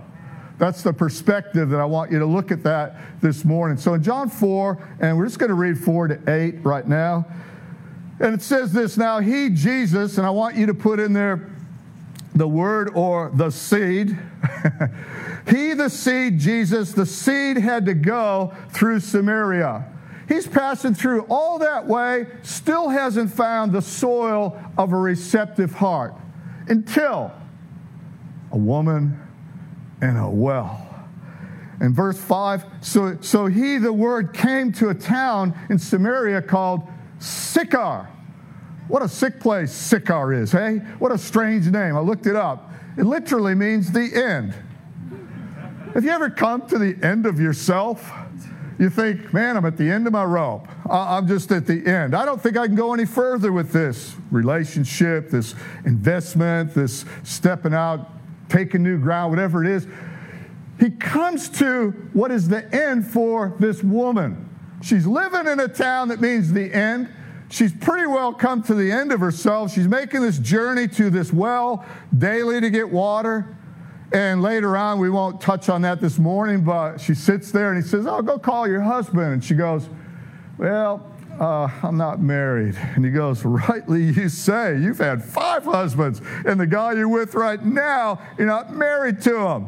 That's 0.57 0.83
the 0.83 0.93
perspective 0.93 1.69
that 1.69 1.79
I 1.79 1.85
want 1.85 2.11
you 2.11 2.19
to 2.19 2.25
look 2.25 2.51
at 2.51 2.63
that 2.63 2.95
this 3.21 3.43
morning. 3.43 3.77
So 3.77 3.93
in 3.93 4.03
John 4.03 4.29
4, 4.29 4.97
and 5.01 5.17
we're 5.17 5.25
just 5.25 5.39
going 5.39 5.49
to 5.49 5.55
read 5.55 5.77
4 5.77 6.07
to 6.09 6.19
8 6.27 6.63
right 6.63 6.87
now. 6.87 7.25
And 8.19 8.33
it 8.33 8.41
says 8.41 8.71
this 8.71 8.97
now, 8.97 9.19
He, 9.19 9.49
Jesus, 9.49 10.17
and 10.17 10.25
I 10.25 10.29
want 10.29 10.55
you 10.55 10.65
to 10.67 10.73
put 10.73 10.99
in 10.99 11.11
there 11.11 11.49
the 12.33 12.47
word 12.47 12.91
or 12.95 13.31
the 13.33 13.49
seed. 13.49 14.17
he, 15.49 15.73
the 15.73 15.89
seed, 15.89 16.39
Jesus, 16.39 16.93
the 16.93 17.05
seed 17.05 17.57
had 17.57 17.85
to 17.85 17.93
go 17.93 18.53
through 18.69 19.01
Samaria. 19.01 19.91
He's 20.27 20.47
passing 20.47 20.93
through 20.93 21.25
all 21.29 21.59
that 21.59 21.85
way, 21.85 22.27
still 22.41 22.89
hasn't 22.89 23.31
found 23.31 23.73
the 23.73 23.81
soil 23.81 24.59
of 24.77 24.91
a 24.91 24.97
receptive 24.97 25.73
heart 25.73 26.15
until 26.67 27.31
a 28.51 28.57
woman 28.57 29.19
and 30.01 30.17
a 30.17 30.29
well. 30.29 30.81
In 31.81 31.93
verse 31.93 32.17
5, 32.17 32.65
so, 32.81 33.17
so 33.21 33.47
he, 33.47 33.77
the 33.77 33.91
word, 33.91 34.33
came 34.33 34.71
to 34.73 34.89
a 34.89 34.93
town 34.93 35.57
in 35.69 35.77
Samaria 35.77 36.41
called 36.41 36.87
Sychar. 37.19 38.09
What 38.87 39.01
a 39.01 39.09
sick 39.09 39.39
place 39.39 39.71
Sychar 39.71 40.33
is, 40.33 40.51
hey? 40.51 40.77
What 40.99 41.11
a 41.11 41.17
strange 41.17 41.67
name. 41.67 41.97
I 41.97 41.99
looked 41.99 42.27
it 42.27 42.35
up. 42.35 42.71
It 42.97 43.03
literally 43.03 43.55
means 43.55 43.91
the 43.91 44.11
end. 44.13 44.53
Have 45.93 46.03
you 46.03 46.11
ever 46.11 46.29
come 46.29 46.67
to 46.67 46.77
the 46.77 46.97
end 47.05 47.25
of 47.25 47.39
yourself? 47.39 48.11
You 48.77 48.89
think, 48.89 49.33
man, 49.33 49.55
I'm 49.55 49.65
at 49.65 49.77
the 49.77 49.89
end 49.89 50.05
of 50.07 50.13
my 50.13 50.25
rope. 50.25 50.67
I'm 50.89 51.27
just 51.27 51.51
at 51.51 51.65
the 51.65 51.85
end. 51.85 52.13
I 52.13 52.25
don't 52.25 52.41
think 52.41 52.57
I 52.57 52.67
can 52.67 52.75
go 52.75 52.93
any 52.93 53.05
further 53.05 53.51
with 53.51 53.71
this 53.71 54.15
relationship, 54.31 55.29
this 55.29 55.55
investment, 55.85 56.73
this 56.73 57.05
stepping 57.23 57.73
out, 57.73 58.11
taking 58.49 58.83
new 58.83 58.97
ground, 58.97 59.31
whatever 59.31 59.63
it 59.63 59.69
is. 59.69 59.87
He 60.79 60.91
comes 60.91 61.49
to 61.59 61.91
what 62.13 62.31
is 62.31 62.47
the 62.47 62.73
end 62.75 63.07
for 63.07 63.55
this 63.59 63.83
woman. 63.83 64.49
She's 64.81 65.07
living 65.07 65.47
in 65.47 65.59
a 65.59 65.67
town 65.67 66.09
that 66.09 66.19
means 66.19 66.51
the 66.51 66.73
end. 66.73 67.09
She's 67.49 67.71
pretty 67.71 68.07
well 68.07 68.33
come 68.33 68.61
to 68.63 68.73
the 68.73 68.91
end 68.91 69.11
of 69.11 69.19
herself. 69.19 69.71
She's 69.71 69.87
making 69.87 70.21
this 70.21 70.37
journey 70.37 70.87
to 70.89 71.09
this 71.09 71.31
well 71.31 71.85
daily 72.15 72.59
to 72.59 72.69
get 72.69 72.89
water. 72.89 73.55
And 74.11 74.41
later 74.41 74.77
on, 74.77 74.99
we 74.99 75.09
won't 75.09 75.41
touch 75.41 75.69
on 75.69 75.81
that 75.83 76.01
this 76.01 76.19
morning, 76.19 76.63
but 76.63 76.97
she 76.97 77.13
sits 77.13 77.51
there 77.51 77.71
and 77.71 77.81
he 77.81 77.87
says, 77.87 78.05
Oh, 78.05 78.21
go 78.21 78.37
call 78.37 78.67
your 78.67 78.81
husband. 78.81 79.33
And 79.33 79.43
she 79.43 79.55
goes, 79.55 79.89
Well, 80.57 81.14
uh, 81.39 81.69
I'm 81.83 81.97
not 81.97 82.21
married. 82.21 82.75
And 82.95 83.03
he 83.03 83.11
goes, 83.11 83.43
Rightly 83.43 84.03
you 84.03 84.29
say, 84.29 84.77
you've 84.79 84.99
had 84.99 85.23
five 85.23 85.63
husbands, 85.63 86.21
and 86.45 86.59
the 86.59 86.67
guy 86.67 86.93
you're 86.93 87.09
with 87.09 87.35
right 87.35 87.63
now, 87.63 88.21
you're 88.37 88.47
not 88.47 88.73
married 88.73 89.21
to 89.21 89.37
him. 89.47 89.67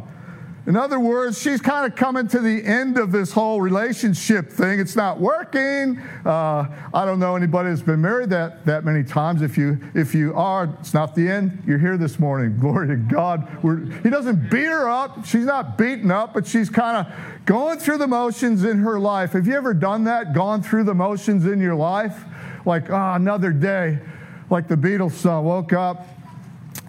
In 0.67 0.75
other 0.75 0.99
words, 0.99 1.41
she's 1.41 1.61
kind 1.61 1.89
of 1.89 1.97
coming 1.97 2.27
to 2.27 2.39
the 2.39 2.61
end 2.65 2.97
of 2.97 3.13
this 3.13 3.31
whole 3.31 3.61
relationship 3.61 4.51
thing. 4.51 4.81
It's 4.81 4.97
not 4.97 5.17
working. 5.17 5.97
Uh, 6.25 6.65
I 6.93 7.05
don't 7.05 7.19
know 7.19 7.37
anybody 7.37 7.69
that's 7.69 7.81
been 7.81 8.01
married 8.01 8.31
that, 8.31 8.65
that 8.65 8.83
many 8.83 9.05
times. 9.05 9.41
If 9.41 9.57
you, 9.57 9.79
if 9.95 10.13
you 10.13 10.33
are, 10.35 10.65
it's 10.81 10.93
not 10.93 11.15
the 11.15 11.29
end. 11.29 11.63
You're 11.65 11.79
here 11.79 11.95
this 11.95 12.19
morning. 12.19 12.57
Glory 12.59 12.89
to 12.89 12.97
God. 12.97 13.63
We're, 13.63 13.85
he 14.01 14.09
doesn't 14.09 14.49
beat 14.51 14.65
her 14.65 14.89
up. 14.89 15.25
She's 15.25 15.45
not 15.45 15.77
beaten 15.77 16.11
up, 16.11 16.33
but 16.33 16.45
she's 16.45 16.69
kind 16.69 16.97
of 16.97 17.45
going 17.45 17.79
through 17.79 17.99
the 17.99 18.07
motions 18.07 18.65
in 18.65 18.79
her 18.79 18.99
life. 18.99 19.31
Have 19.31 19.47
you 19.47 19.55
ever 19.55 19.73
done 19.73 20.03
that? 20.03 20.33
Gone 20.33 20.61
through 20.61 20.83
the 20.83 20.93
motions 20.93 21.45
in 21.45 21.61
your 21.61 21.75
life? 21.75 22.25
Like, 22.65 22.91
ah, 22.91 23.13
oh, 23.13 23.15
another 23.15 23.53
day. 23.53 23.99
Like 24.49 24.67
the 24.67 24.75
Beatles 24.75 25.13
song, 25.13 25.45
woke 25.45 25.71
up, 25.71 26.05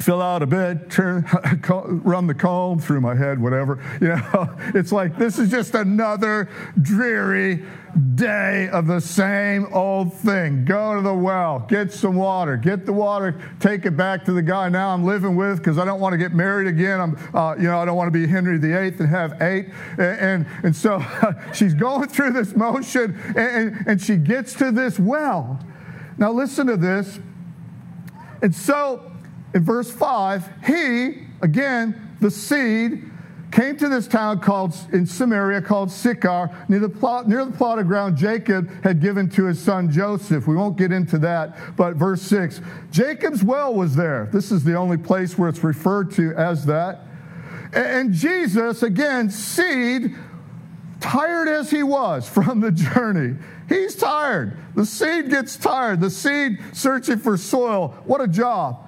fill 0.00 0.22
out 0.22 0.42
a 0.42 0.46
bit, 0.46 0.90
turn, 0.90 1.24
run 2.04 2.26
the 2.26 2.34
comb 2.34 2.78
through 2.78 3.00
my 3.00 3.14
head, 3.14 3.40
whatever. 3.40 3.82
You 4.00 4.08
know, 4.08 4.56
it's 4.74 4.92
like 4.92 5.16
this 5.18 5.38
is 5.38 5.50
just 5.50 5.74
another 5.74 6.48
dreary 6.80 7.64
day 8.14 8.68
of 8.68 8.86
the 8.86 9.00
same 9.00 9.66
old 9.72 10.12
thing. 10.14 10.64
Go 10.64 10.94
to 10.94 11.00
the 11.00 11.14
well, 11.14 11.60
get 11.68 11.92
some 11.92 12.16
water, 12.16 12.56
get 12.56 12.86
the 12.86 12.92
water, 12.92 13.40
take 13.60 13.86
it 13.86 13.96
back 13.96 14.24
to 14.26 14.32
the 14.32 14.42
guy 14.42 14.68
now 14.68 14.90
I'm 14.90 15.04
living 15.04 15.36
with 15.36 15.58
because 15.58 15.78
I 15.78 15.84
don't 15.84 16.00
want 16.00 16.12
to 16.12 16.18
get 16.18 16.32
married 16.32 16.68
again. 16.68 17.00
I'm, 17.00 17.18
uh, 17.34 17.56
you 17.56 17.64
know, 17.64 17.78
I 17.78 17.84
don't 17.84 17.96
want 17.96 18.12
to 18.12 18.18
be 18.18 18.26
Henry 18.26 18.58
VIII 18.58 18.98
and 18.98 19.08
have 19.08 19.40
eight. 19.42 19.68
And, 19.98 20.20
and, 20.20 20.46
and 20.62 20.76
so 20.76 21.02
she's 21.54 21.74
going 21.74 22.08
through 22.08 22.32
this 22.32 22.54
motion 22.54 23.18
and, 23.28 23.38
and, 23.38 23.86
and 23.86 24.00
she 24.00 24.16
gets 24.16 24.54
to 24.54 24.70
this 24.70 24.98
well. 24.98 25.58
Now 26.18 26.32
listen 26.32 26.66
to 26.66 26.76
this. 26.76 27.18
And 28.42 28.54
so 28.54 29.10
in 29.54 29.64
verse 29.64 29.90
5, 29.90 30.48
he, 30.66 31.22
again, 31.40 32.16
the 32.20 32.30
seed, 32.30 33.10
came 33.50 33.76
to 33.78 33.88
this 33.88 34.06
town 34.06 34.40
called 34.40 34.74
in 34.92 35.06
Samaria 35.06 35.62
called 35.62 35.90
Sychar, 35.90 36.54
near 36.68 36.80
the, 36.80 36.88
plot, 36.88 37.28
near 37.28 37.44
the 37.44 37.52
plot 37.52 37.78
of 37.78 37.86
ground 37.86 38.16
Jacob 38.16 38.70
had 38.84 39.00
given 39.00 39.28
to 39.30 39.46
his 39.46 39.60
son 39.60 39.90
Joseph. 39.90 40.46
We 40.46 40.54
won't 40.54 40.76
get 40.76 40.92
into 40.92 41.18
that, 41.20 41.76
but 41.76 41.96
verse 41.96 42.22
6 42.22 42.60
Jacob's 42.90 43.42
well 43.42 43.74
was 43.74 43.96
there. 43.96 44.28
This 44.32 44.52
is 44.52 44.64
the 44.64 44.74
only 44.74 44.98
place 44.98 45.38
where 45.38 45.48
it's 45.48 45.64
referred 45.64 46.10
to 46.12 46.34
as 46.34 46.66
that. 46.66 47.04
And 47.72 48.12
Jesus, 48.12 48.82
again, 48.82 49.30
seed, 49.30 50.14
tired 51.00 51.48
as 51.48 51.70
he 51.70 51.82
was 51.82 52.28
from 52.34 52.60
the 52.60 52.70
journey, 52.70 53.36
he's 53.68 53.94
tired. 53.94 54.58
The 54.74 54.84
seed 54.84 55.30
gets 55.30 55.56
tired. 55.56 56.00
The 56.00 56.10
seed 56.10 56.58
searching 56.72 57.18
for 57.18 57.36
soil. 57.36 57.94
What 58.04 58.20
a 58.20 58.28
job 58.28 58.87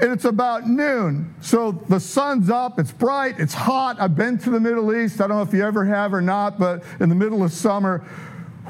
and 0.00 0.12
it's 0.12 0.24
about 0.24 0.68
noon. 0.68 1.34
So 1.40 1.72
the 1.72 1.98
sun's 1.98 2.50
up, 2.50 2.78
it's 2.78 2.92
bright, 2.92 3.38
it's 3.38 3.54
hot. 3.54 4.00
I've 4.00 4.16
been 4.16 4.38
to 4.38 4.50
the 4.50 4.60
Middle 4.60 4.94
East. 4.94 5.20
I 5.20 5.26
don't 5.26 5.36
know 5.36 5.42
if 5.42 5.52
you 5.52 5.64
ever 5.64 5.84
have 5.84 6.14
or 6.14 6.20
not, 6.20 6.58
but 6.58 6.84
in 7.00 7.08
the 7.08 7.14
middle 7.14 7.42
of 7.42 7.52
summer, 7.52 8.04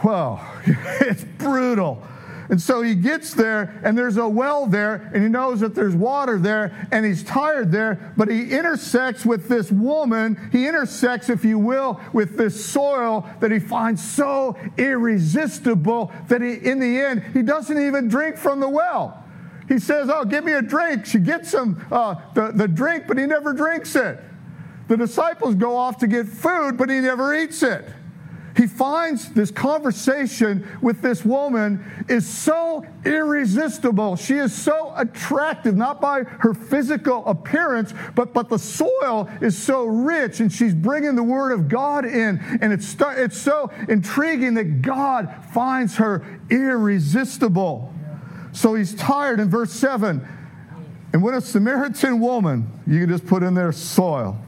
well, 0.02 0.46
it's 0.66 1.24
brutal. 1.24 2.02
And 2.50 2.60
so 2.60 2.80
he 2.80 2.94
gets 2.94 3.34
there, 3.34 3.78
and 3.84 3.96
there's 3.96 4.16
a 4.16 4.26
well 4.26 4.64
there, 4.64 5.10
and 5.12 5.22
he 5.22 5.28
knows 5.28 5.60
that 5.60 5.74
there's 5.74 5.94
water 5.94 6.38
there, 6.38 6.88
and 6.90 7.04
he's 7.04 7.22
tired 7.22 7.70
there, 7.70 8.14
but 8.16 8.28
he 8.28 8.50
intersects 8.50 9.26
with 9.26 9.48
this 9.48 9.70
woman. 9.70 10.48
He 10.50 10.66
intersects, 10.66 11.28
if 11.28 11.44
you 11.44 11.58
will, 11.58 12.00
with 12.14 12.38
this 12.38 12.64
soil 12.64 13.28
that 13.40 13.50
he 13.50 13.58
finds 13.58 14.02
so 14.02 14.56
irresistible 14.78 16.10
that 16.28 16.40
he, 16.40 16.54
in 16.54 16.78
the 16.80 16.98
end, 16.98 17.22
he 17.34 17.42
doesn't 17.42 17.78
even 17.78 18.08
drink 18.08 18.38
from 18.38 18.60
the 18.60 18.68
well. 18.68 19.24
He 19.68 19.78
says, 19.78 20.08
Oh, 20.10 20.24
give 20.24 20.44
me 20.44 20.52
a 20.52 20.62
drink. 20.62 21.06
She 21.06 21.18
gets 21.18 21.52
him 21.52 21.84
uh, 21.92 22.16
the, 22.34 22.52
the 22.52 22.66
drink, 22.66 23.04
but 23.06 23.18
he 23.18 23.26
never 23.26 23.52
drinks 23.52 23.94
it. 23.94 24.18
The 24.88 24.96
disciples 24.96 25.54
go 25.54 25.76
off 25.76 25.98
to 25.98 26.06
get 26.06 26.26
food, 26.26 26.78
but 26.78 26.88
he 26.88 27.00
never 27.00 27.34
eats 27.34 27.62
it. 27.62 27.84
He 28.56 28.66
finds 28.66 29.28
this 29.34 29.52
conversation 29.52 30.66
with 30.82 31.00
this 31.00 31.24
woman 31.24 32.04
is 32.08 32.26
so 32.26 32.84
irresistible. 33.04 34.16
She 34.16 34.34
is 34.34 34.52
so 34.52 34.92
attractive, 34.96 35.76
not 35.76 36.00
by 36.00 36.24
her 36.24 36.54
physical 36.54 37.24
appearance, 37.26 37.94
but, 38.16 38.34
but 38.34 38.48
the 38.48 38.58
soil 38.58 39.28
is 39.40 39.56
so 39.56 39.84
rich, 39.84 40.40
and 40.40 40.52
she's 40.52 40.74
bringing 40.74 41.14
the 41.14 41.22
word 41.22 41.52
of 41.52 41.68
God 41.68 42.04
in. 42.04 42.40
And 42.60 42.72
it's, 42.72 42.96
it's 42.98 43.38
so 43.38 43.70
intriguing 43.88 44.54
that 44.54 44.82
God 44.82 45.32
finds 45.52 45.98
her 45.98 46.40
irresistible. 46.50 47.94
So 48.52 48.74
he's 48.74 48.94
tired 48.94 49.40
in 49.40 49.48
verse 49.48 49.72
7. 49.72 50.26
And 51.12 51.22
when 51.22 51.34
a 51.34 51.40
Samaritan 51.40 52.20
woman, 52.20 52.70
you 52.86 53.00
can 53.00 53.08
just 53.08 53.26
put 53.26 53.42
in 53.42 53.54
there 53.54 53.72
soil, 53.72 54.38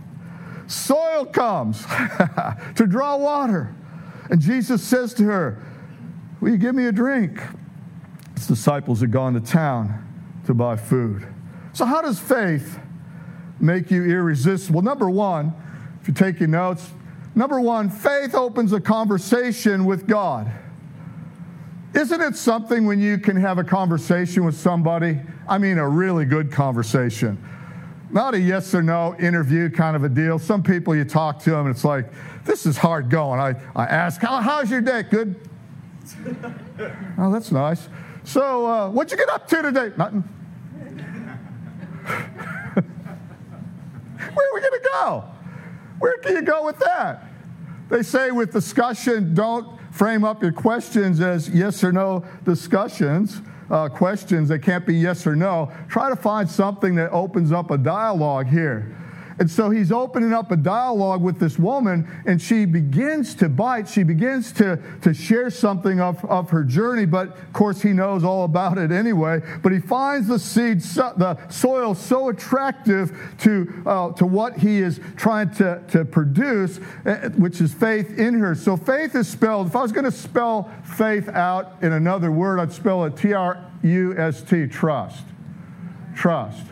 soil 0.67 1.25
comes 1.27 1.85
to 2.77 2.87
draw 2.87 3.17
water. 3.17 3.75
And 4.31 4.41
Jesus 4.41 4.83
says 4.83 5.15
to 5.15 5.25
her, 5.25 5.63
Will 6.41 6.51
you 6.51 6.57
give 6.59 6.75
me 6.75 6.87
a 6.87 6.93
drink? 6.93 7.41
His 8.35 8.47
disciples 8.47 9.01
had 9.01 9.11
gone 9.11 9.35
to 9.35 9.41
town 9.41 10.07
to 10.47 10.55
buy 10.55 10.77
food. 10.77 11.27
So, 11.73 11.85
how 11.85 12.01
does 12.01 12.19
faith 12.19 12.79
make 13.61 13.91
you 13.91 14.05
irresistible? 14.05 14.83
Number 14.83 15.11
one, 15.11 15.53
if 16.01 16.09
you're 16.09 16.15
taking 16.15 16.53
notes, 16.53 16.91
number 17.35 17.61
one, 17.61 17.91
faith 17.91 18.35
opens 18.35 18.73
a 18.73 18.81
conversation 18.81 19.85
with 19.85 20.07
God. 20.07 20.51
Isn't 21.95 22.21
it 22.21 22.37
something 22.37 22.87
when 22.87 23.01
you 23.01 23.19
can 23.19 23.37
have 23.37 23.59
a 23.59 23.65
conversation 23.65 24.45
with 24.45 24.57
somebody? 24.57 25.21
I 25.49 25.59
mean, 25.59 25.79
a 25.79 25.89
really 25.89 26.25
good 26.25 26.53
conversation. 26.53 27.43
Not 28.11 28.35
a 28.35 28.39
yes 28.39 28.75
or 28.75 28.83
no 28.83 29.17
interview 29.19 29.71
kind 29.71 29.97
of 29.97 30.05
a 30.05 30.09
deal. 30.09 30.39
Some 30.39 30.63
people 30.63 30.95
you 30.95 31.05
talk 31.05 31.41
to 31.41 31.51
them 31.51 31.67
and 31.67 31.75
it's 31.75 31.85
like, 31.85 32.11
this 32.45 32.65
is 32.65 32.77
hard 32.77 33.11
going. 33.11 33.41
I, 33.41 33.55
I 33.75 33.87
ask, 33.87 34.21
How, 34.21 34.41
how's 34.41 34.71
your 34.71 34.81
day? 34.81 35.03
Good. 35.03 35.35
oh, 37.19 37.33
that's 37.33 37.51
nice. 37.53 37.89
So, 38.25 38.67
uh, 38.67 38.91
what'd 38.91 39.11
you 39.11 39.17
get 39.17 39.29
up 39.29 39.49
to 39.49 39.63
today? 39.63 39.93
Nothing. 39.97 40.21
Where 44.35 44.47
are 44.47 44.55
we 44.55 44.61
going 44.61 44.81
to 44.81 44.89
go? 44.93 45.25
Where 45.99 46.19
can 46.19 46.37
you 46.37 46.43
go 46.43 46.65
with 46.65 46.79
that? 46.81 47.25
They 47.89 48.03
say 48.03 48.31
with 48.31 48.53
discussion, 48.53 49.35
don't 49.35 49.80
frame 49.91 50.25
up 50.25 50.43
your 50.43 50.53
questions 50.53 51.21
as 51.21 51.49
yes 51.49 51.83
or 51.85 51.93
no 51.93 52.25
discussions, 52.45 53.41
uh, 53.71 53.89
questions 53.89 54.49
that 54.49 54.61
can't 54.61 54.87
be 54.87 54.95
yes 54.95 55.27
or 55.27 55.37
no. 55.37 55.71
Try 55.89 56.09
to 56.09 56.17
find 56.17 56.49
something 56.49 56.95
that 56.97 57.11
opens 57.11 57.53
up 57.53 57.71
a 57.71 57.79
dialogue 57.79 58.47
here. 58.47 58.97
And 59.41 59.51
so 59.51 59.71
he's 59.71 59.91
opening 59.91 60.35
up 60.35 60.53
a 60.53 60.57
dialogue 60.57 61.23
with 61.23 61.41
this 61.41 61.59
woman, 61.59 62.07
and 62.27 62.41
she 62.41 62.67
begins 62.67 63.35
to 63.37 63.49
bite. 63.49 63.89
She 63.89 64.03
begins 64.03 64.53
to, 64.53 64.79
to 65.01 65.15
share 65.15 65.49
something 65.49 65.99
of, 65.99 66.23
of 66.27 66.51
her 66.51 66.63
journey, 66.63 67.07
but 67.07 67.29
of 67.29 67.53
course, 67.55 67.81
he 67.81 67.95
knows 67.95 68.23
all 68.23 68.45
about 68.45 68.77
it 68.77 68.93
anyway. 68.93 69.41
But 69.63 69.73
he 69.73 69.79
finds 69.79 70.29
the 70.29 70.39
seed, 70.39 70.83
the 70.83 71.39
soil 71.49 71.95
so 71.95 72.29
attractive 72.29 73.17
to, 73.39 73.83
uh, 73.87 74.13
to 74.13 74.27
what 74.27 74.59
he 74.59 74.81
is 74.81 75.01
trying 75.17 75.51
to, 75.55 75.83
to 75.89 76.05
produce, 76.05 76.79
uh, 77.07 77.31
which 77.31 77.63
is 77.63 77.73
faith 77.73 78.19
in 78.19 78.35
her. 78.35 78.55
So 78.55 78.77
faith 78.77 79.15
is 79.15 79.27
spelled, 79.27 79.69
if 79.69 79.75
I 79.75 79.81
was 79.81 79.93
going 79.93 80.05
to 80.05 80.13
spell 80.13 80.71
faith 80.85 81.31
out 81.31 81.83
in 81.83 81.95
another 81.95 82.31
word, 82.31 82.61
I'd 82.61 82.75
spell 82.75 83.07
it 83.07 83.17
T 83.17 83.33
R 83.33 83.65
U 83.85 84.15
S 84.19 84.43
T, 84.43 84.67
trust. 84.67 85.25
Trust. 86.15 86.67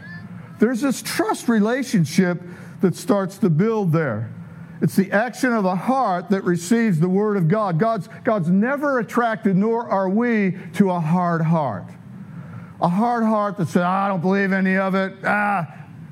There's 0.59 0.81
this 0.81 1.01
trust 1.01 1.49
relationship 1.49 2.43
that 2.81 2.97
starts 2.97 3.39
to 3.39 3.51
build 3.51 3.93
there. 3.93 4.31
It's 4.81 4.95
the 4.95 5.11
action 5.11 5.53
of 5.53 5.65
the 5.65 5.75
heart 5.75 6.31
that 6.31 6.45
receives 6.45 7.01
the 7.01 7.09
word 7.09 7.37
of 7.37 7.49
God. 7.49 7.79
God's, 7.79 8.09
God's 8.23 8.49
never 8.49 9.01
attracted, 9.01 9.57
nor 9.57 9.89
are 9.89 10.09
we, 10.09 10.57
to 10.75 10.91
a 10.91 11.01
hard 11.01 11.43
heart. 11.43 11.87
A 12.81 12.89
hard 12.89 13.25
heart 13.25 13.57
that 13.57 13.67
says, 13.67 13.83
I 13.83 14.07
don't 14.07 14.21
believe 14.21 14.53
any 14.53 14.77
of 14.77 14.95
it. 14.95 15.15
Ah, 15.25 15.67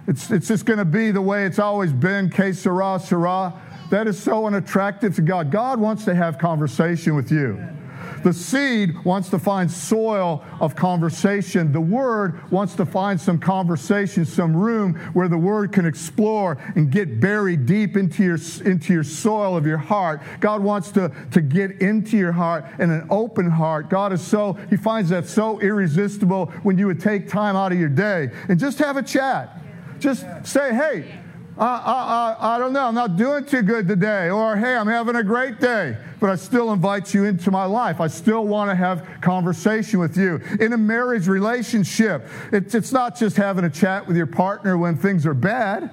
it's, 0.09 0.31
it's 0.31 0.49
just 0.49 0.67
going 0.67 0.81
to 0.81 0.85
be 0.85 1.13
the 1.13 1.23
way 1.23 1.47
it's 1.47 1.61
always 1.61 1.93
been, 1.93 2.29
que 2.29 2.53
sera, 2.53 2.99
sera. 2.99 3.55
that 3.91 4.09
is 4.09 4.21
so 4.21 4.47
unattractive 4.47 5.15
to 5.17 5.23
God. 5.23 5.53
God 5.53 5.79
wants 5.79 6.05
to 6.07 6.15
have 6.15 6.39
conversation 6.39 7.15
with 7.15 7.31
you. 7.31 7.76
The 8.23 8.33
seed 8.33 9.05
wants 9.05 9.29
to 9.31 9.39
find 9.39 9.71
soil 9.71 10.45
of 10.61 10.75
conversation. 10.75 11.73
The 11.73 11.81
word 11.81 12.51
wants 12.51 12.75
to 12.77 12.87
find 12.87 13.21
some 13.21 13.39
conversation, 13.39 14.25
some 14.25 14.57
room 14.57 14.95
where 15.13 15.29
the 15.29 15.39
word 15.39 15.73
can 15.73 15.87
explore 15.87 16.59
and 16.75 16.91
get 16.91 17.21
buried 17.21 17.67
deep 17.67 17.97
into 17.97 18.23
your, 18.23 18.39
into 18.65 18.93
your 18.93 19.05
soil 19.05 19.57
of 19.57 19.67
your 19.67 19.79
heart. 19.79 20.23
God 20.41 20.63
wants 20.63 20.91
to, 20.93 21.13
to 21.33 21.41
get 21.41 21.83
into 21.83 22.17
your 22.17 22.33
heart 22.33 22.65
and 22.79 22.91
an 22.91 23.07
open 23.11 23.51
heart. 23.51 23.91
God 23.91 24.13
is 24.13 24.21
so, 24.21 24.55
He 24.71 24.77
finds 24.77 25.11
that 25.11 25.27
so 25.27 25.61
irresistible 25.61 26.47
when 26.63 26.79
you 26.79 26.87
would 26.87 27.01
take 27.01 27.29
time 27.29 27.57
out 27.57 27.73
of 27.73 27.79
your 27.79 27.89
day 27.89 28.31
and 28.49 28.59
just 28.59 28.79
have 28.79 28.97
a 28.97 29.03
chat. 29.03 29.61
Just 29.99 30.27
say, 30.45 30.75
hey, 30.75 31.21
I, 31.59 32.37
I, 32.41 32.55
I, 32.57 32.59
don't 32.59 32.75
know, 32.75 32.87
I'm 32.87 32.95
not 32.95 33.17
doing 33.17 33.47
too 33.47 33.63
good 33.63 33.89
today. 33.89 34.29
Or, 34.29 34.57
hey, 34.57 34.77
I'm 34.77 34.87
having 34.87 35.17
a 35.17 35.23
great 35.23 35.59
day, 35.59 35.97
but 36.21 36.29
I 36.29 36.37
still 36.37 36.71
invite 36.73 37.15
you 37.15 37.25
into 37.25 37.51
my 37.51 37.65
life. 37.65 37.99
I 37.99 38.09
still 38.09 38.47
want 38.47 38.71
to 38.71 38.75
have 38.75 39.07
conversation 39.23 39.99
with 39.99 40.19
you. 40.19 40.41
In 40.61 40.75
a 40.75 40.79
marriage 40.79 41.29
relationship, 41.29 42.29
it's, 42.53 42.75
it's 42.75 42.93
not 42.93 43.17
just 43.17 43.39
having 43.39 43.65
a 43.65 43.71
chat 43.71 44.07
with 44.07 44.19
your 44.19 44.27
partner 44.27 44.77
when 44.77 44.97
things 44.97 45.25
are 45.25 45.35
bad 45.35 45.91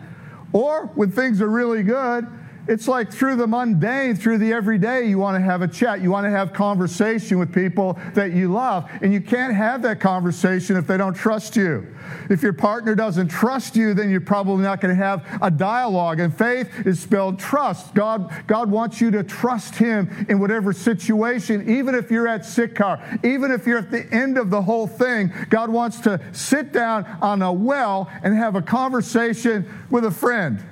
or 0.51 0.87
when 0.95 1.11
things 1.11 1.41
are 1.41 1.49
really 1.49 1.83
good. 1.83 2.27
It's 2.65 2.87
like 2.87 3.11
through 3.11 3.35
the 3.35 3.47
mundane, 3.47 4.15
through 4.15 4.37
the 4.37 4.53
everyday, 4.53 5.05
you 5.05 5.17
want 5.17 5.35
to 5.35 5.41
have 5.41 5.61
a 5.61 5.67
chat. 5.67 6.01
You 6.01 6.11
want 6.11 6.25
to 6.25 6.29
have 6.29 6.53
conversation 6.53 7.37
with 7.37 7.53
people 7.53 7.99
that 8.13 8.31
you 8.31 8.51
love. 8.51 8.89
And 9.01 9.11
you 9.11 9.19
can't 9.19 9.53
have 9.53 9.81
that 9.81 9.99
conversation 9.99 10.77
if 10.77 10.87
they 10.87 10.95
don't 10.95 11.13
trust 11.13 11.57
you. 11.57 11.93
If 12.29 12.41
your 12.41 12.53
partner 12.53 12.95
doesn't 12.95 13.27
trust 13.27 13.75
you, 13.75 13.93
then 13.93 14.09
you're 14.09 14.21
probably 14.21 14.63
not 14.63 14.79
going 14.79 14.95
to 14.95 15.03
have 15.03 15.25
a 15.41 15.51
dialogue. 15.51 16.21
And 16.21 16.35
faith 16.35 16.85
is 16.85 17.01
spelled 17.01 17.37
trust. 17.37 17.93
God, 17.93 18.31
God 18.47 18.71
wants 18.71 19.01
you 19.01 19.11
to 19.11 19.23
trust 19.23 19.75
Him 19.75 20.25
in 20.29 20.39
whatever 20.39 20.71
situation, 20.71 21.69
even 21.69 21.95
if 21.95 22.09
you're 22.09 22.29
at 22.29 22.45
Sychar, 22.45 23.19
even 23.23 23.51
if 23.51 23.67
you're 23.67 23.79
at 23.79 23.91
the 23.91 24.05
end 24.13 24.37
of 24.37 24.49
the 24.49 24.61
whole 24.61 24.87
thing. 24.87 25.33
God 25.49 25.69
wants 25.69 25.99
to 26.01 26.21
sit 26.31 26.71
down 26.71 27.05
on 27.21 27.41
a 27.41 27.51
well 27.51 28.09
and 28.23 28.33
have 28.35 28.55
a 28.55 28.61
conversation 28.61 29.67
with 29.89 30.05
a 30.05 30.11
friend. 30.11 30.63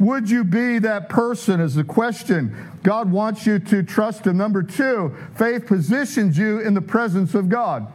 Would 0.00 0.30
you 0.30 0.44
be 0.44 0.78
that 0.78 1.10
person? 1.10 1.60
Is 1.60 1.74
the 1.74 1.84
question. 1.84 2.56
God 2.82 3.12
wants 3.12 3.46
you 3.46 3.58
to 3.58 3.82
trust 3.82 4.26
Him. 4.26 4.38
Number 4.38 4.62
two, 4.62 5.14
faith 5.36 5.66
positions 5.66 6.38
you 6.38 6.58
in 6.60 6.72
the 6.72 6.80
presence 6.80 7.34
of 7.34 7.50
God. 7.50 7.92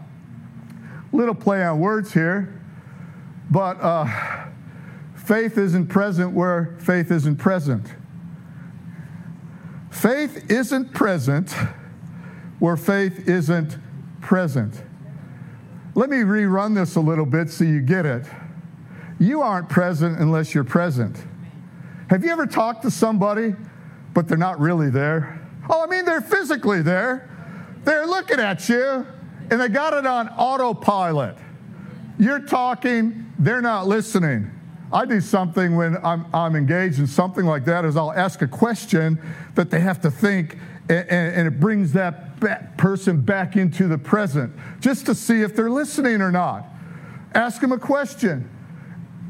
Little 1.11 1.33
play 1.33 1.65
on 1.65 1.79
words 1.79 2.13
here, 2.13 2.61
but 3.49 3.81
uh, 3.81 4.05
faith 5.15 5.57
isn't 5.57 5.87
present 5.87 6.31
where 6.31 6.77
faith 6.79 7.09
isn't 7.09 7.37
present. 7.37 7.87
Faith 9.89 10.51
isn't 10.51 10.93
present 10.93 11.55
where 12.59 12.77
faith 12.77 13.27
isn't 13.27 13.77
present. 14.21 14.83
Let 15.95 16.09
me 16.09 16.17
rerun 16.17 16.75
this 16.75 16.95
a 16.97 16.99
little 16.99 17.25
bit 17.25 17.49
so 17.49 17.63
you 17.63 17.81
get 17.81 18.05
it. 18.05 18.27
You 19.17 19.41
aren't 19.41 19.69
present 19.69 20.19
unless 20.19 20.53
you're 20.53 20.63
present. 20.63 21.17
Have 22.09 22.23
you 22.23 22.31
ever 22.31 22.45
talked 22.45 22.83
to 22.83 22.91
somebody, 22.91 23.55
but 24.13 24.27
they're 24.27 24.37
not 24.37 24.59
really 24.59 24.89
there? 24.89 25.41
Oh, 25.69 25.83
I 25.83 25.87
mean, 25.87 26.05
they're 26.05 26.21
physically 26.21 26.81
there. 26.81 27.29
They're 27.83 28.05
looking 28.05 28.39
at 28.39 28.69
you, 28.69 29.05
and 29.49 29.61
they 29.61 29.69
got 29.69 29.93
it 29.93 30.05
on 30.05 30.29
autopilot. 30.29 31.35
You're 32.19 32.39
talking, 32.39 33.33
they're 33.39 33.61
not 33.61 33.87
listening. 33.87 34.51
I 34.93 35.05
do 35.05 35.19
something 35.19 35.75
when 35.75 35.97
I'm, 36.03 36.27
I'm 36.33 36.55
engaged 36.55 36.99
in 36.99 37.07
something 37.07 37.45
like 37.45 37.65
that 37.65 37.85
is 37.85 37.97
I'll 37.97 38.13
ask 38.13 38.41
a 38.41 38.47
question 38.47 39.19
that 39.55 39.71
they 39.71 39.79
have 39.79 39.99
to 40.01 40.11
think, 40.11 40.57
and, 40.87 41.09
and 41.09 41.47
it 41.47 41.59
brings 41.59 41.91
that 41.93 42.77
person 42.77 43.21
back 43.21 43.55
into 43.55 43.87
the 43.87 43.97
present 43.97 44.53
just 44.79 45.07
to 45.07 45.15
see 45.15 45.41
if 45.41 45.55
they're 45.55 45.71
listening 45.71 46.21
or 46.21 46.31
not. 46.31 46.67
Ask 47.33 47.61
them 47.61 47.71
a 47.71 47.79
question. 47.79 48.49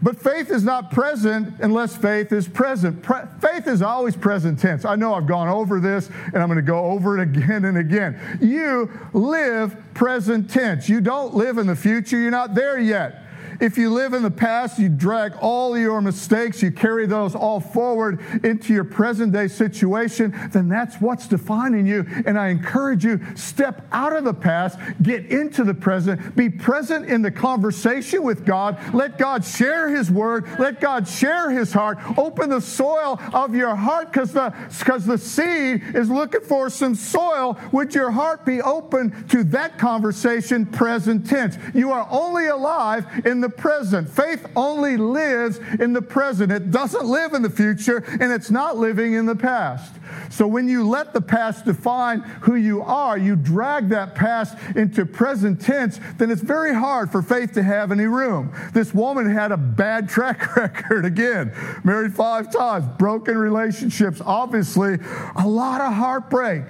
But 0.06 0.22
faith 0.22 0.52
is 0.52 0.64
not 0.64 0.92
present 0.92 1.62
unless 1.62 1.98
faith 1.98 2.32
is 2.32 2.48
present. 2.48 3.02
Pre- 3.02 3.26
faith 3.42 3.66
is 3.66 3.82
always 3.82 4.16
present 4.16 4.60
tense. 4.60 4.86
I 4.86 4.96
know 4.96 5.16
I've 5.16 5.26
gone 5.26 5.48
over 5.48 5.80
this 5.80 6.12
and 6.32 6.38
I'm 6.38 6.48
going 6.48 6.58
to 6.58 6.62
go 6.62 6.92
over 6.92 7.18
it 7.18 7.24
again 7.24 7.66
and 7.66 7.80
again. 7.80 8.38
You 8.40 8.92
live 9.14 9.76
present 9.96 10.48
tense. 10.48 10.88
You 10.88 11.02
don't 11.02 11.34
live 11.34 11.58
in 11.58 11.66
the 11.66 11.76
future. 11.76 12.20
You're 12.20 12.30
not 12.30 12.54
there 12.54 12.78
yet. 12.78 13.25
If 13.60 13.78
you 13.78 13.90
live 13.90 14.14
in 14.14 14.24
the 14.24 14.32
past, 14.32 14.80
you 14.80 14.90
drag 14.90 15.34
all 15.42 15.78
your 15.78 16.02
mistakes, 16.02 16.62
you 16.62 16.72
carry 16.72 17.06
those 17.06 17.36
all 17.36 17.60
forward 17.60 18.24
into 18.44 18.74
your 18.74 18.84
present 18.84 19.34
day 19.34 19.48
situation, 19.48 20.34
then 20.52 20.68
that's 20.68 21.00
what's 21.02 21.28
defining 21.28 21.86
you. 21.86 22.06
And 22.26 22.38
I 22.38 22.50
encourage 22.50 23.06
you, 23.06 23.20
step 23.36 23.88
out 23.92 24.16
of 24.16 24.24
the 24.24 24.34
past, 24.34 24.80
get 25.02 25.26
into 25.28 25.64
the 25.64 25.74
present, 25.74 26.36
be 26.36 26.50
present 26.50 27.08
in 27.08 27.22
the 27.22 27.32
conversation 27.32 28.24
with 28.24 28.46
God. 28.46 28.78
Let 28.94 29.18
God 29.18 29.44
share 29.44 29.90
His 29.90 30.12
word, 30.12 30.48
let 30.60 30.80
God 30.80 31.08
share 31.08 31.50
His 31.50 31.72
heart. 31.74 31.98
Open 32.18 32.50
the 32.50 32.62
soil 32.62 33.20
of 33.34 33.56
your 33.56 33.76
heart 33.76 34.12
because 34.12 34.34
the, 34.34 34.54
cause 34.82 35.06
the 35.06 35.18
seed 35.18 35.84
is 35.96 36.10
looking 36.10 36.42
for 36.42 36.70
some 36.70 36.96
soil. 36.96 37.58
Would 37.72 37.96
your 37.96 38.12
heart 38.12 38.46
be 38.46 38.62
open 38.62 39.28
to 39.30 39.44
that 39.46 39.78
conversation, 39.78 40.66
present 40.66 41.28
tense? 41.28 41.58
You 41.74 41.92
are 41.92 42.08
only 42.10 42.48
alive 42.48 43.06
in 43.26 43.42
the 43.42 43.45
the 43.46 43.50
present. 43.50 44.10
Faith 44.10 44.44
only 44.56 44.98
lives 44.98 45.60
in 45.80 45.94
the 45.94 46.02
present. 46.02 46.52
It 46.52 46.72
doesn't 46.72 47.06
live 47.06 47.34
in 47.34 47.44
the 47.44 47.50
future 47.50 48.04
and 48.20 48.32
it's 48.32 48.50
not 48.50 48.76
living 48.76 49.14
in 49.14 49.28
the 49.28 49.36
past. 49.36 49.94
So 50.32 50.48
when 50.48 50.68
you 50.68 50.88
let 50.88 51.14
the 51.14 51.22
past 51.22 51.64
define 51.66 52.22
who 52.42 52.56
you 52.56 52.82
are, 52.82 53.20
you 53.20 53.36
drag 53.36 53.90
that 53.90 54.16
past 54.16 54.58
into 54.76 55.06
present 55.06 55.62
tense, 55.62 56.00
then 56.18 56.32
it's 56.32 56.42
very 56.42 56.74
hard 56.74 57.12
for 57.12 57.22
faith 57.22 57.54
to 57.54 57.62
have 57.62 57.92
any 57.92 58.06
room. 58.06 58.52
This 58.74 58.96
woman 58.96 59.30
had 59.30 59.52
a 59.52 59.58
bad 59.58 60.10
track 60.16 60.56
record 60.56 61.06
again, 61.06 61.54
married 61.84 62.16
five 62.16 62.52
times, 62.52 62.86
broken 62.98 63.38
relationships, 63.38 64.22
obviously, 64.26 64.98
a 65.36 65.48
lot 65.48 65.82
of 65.82 65.94
heartbreak. 65.94 66.64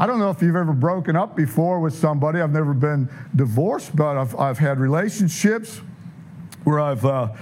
I 0.00 0.06
don't 0.06 0.20
know 0.20 0.30
if 0.30 0.40
you've 0.40 0.54
ever 0.54 0.72
broken 0.72 1.16
up 1.16 1.34
before 1.34 1.80
with 1.80 1.92
somebody. 1.92 2.40
I've 2.40 2.52
never 2.52 2.72
been 2.72 3.08
divorced, 3.34 3.96
but 3.96 4.16
I've, 4.16 4.36
I've 4.36 4.58
had 4.58 4.78
relationships 4.78 5.80
where 6.62 6.78
I've, 6.78 7.04
uh, 7.04 7.32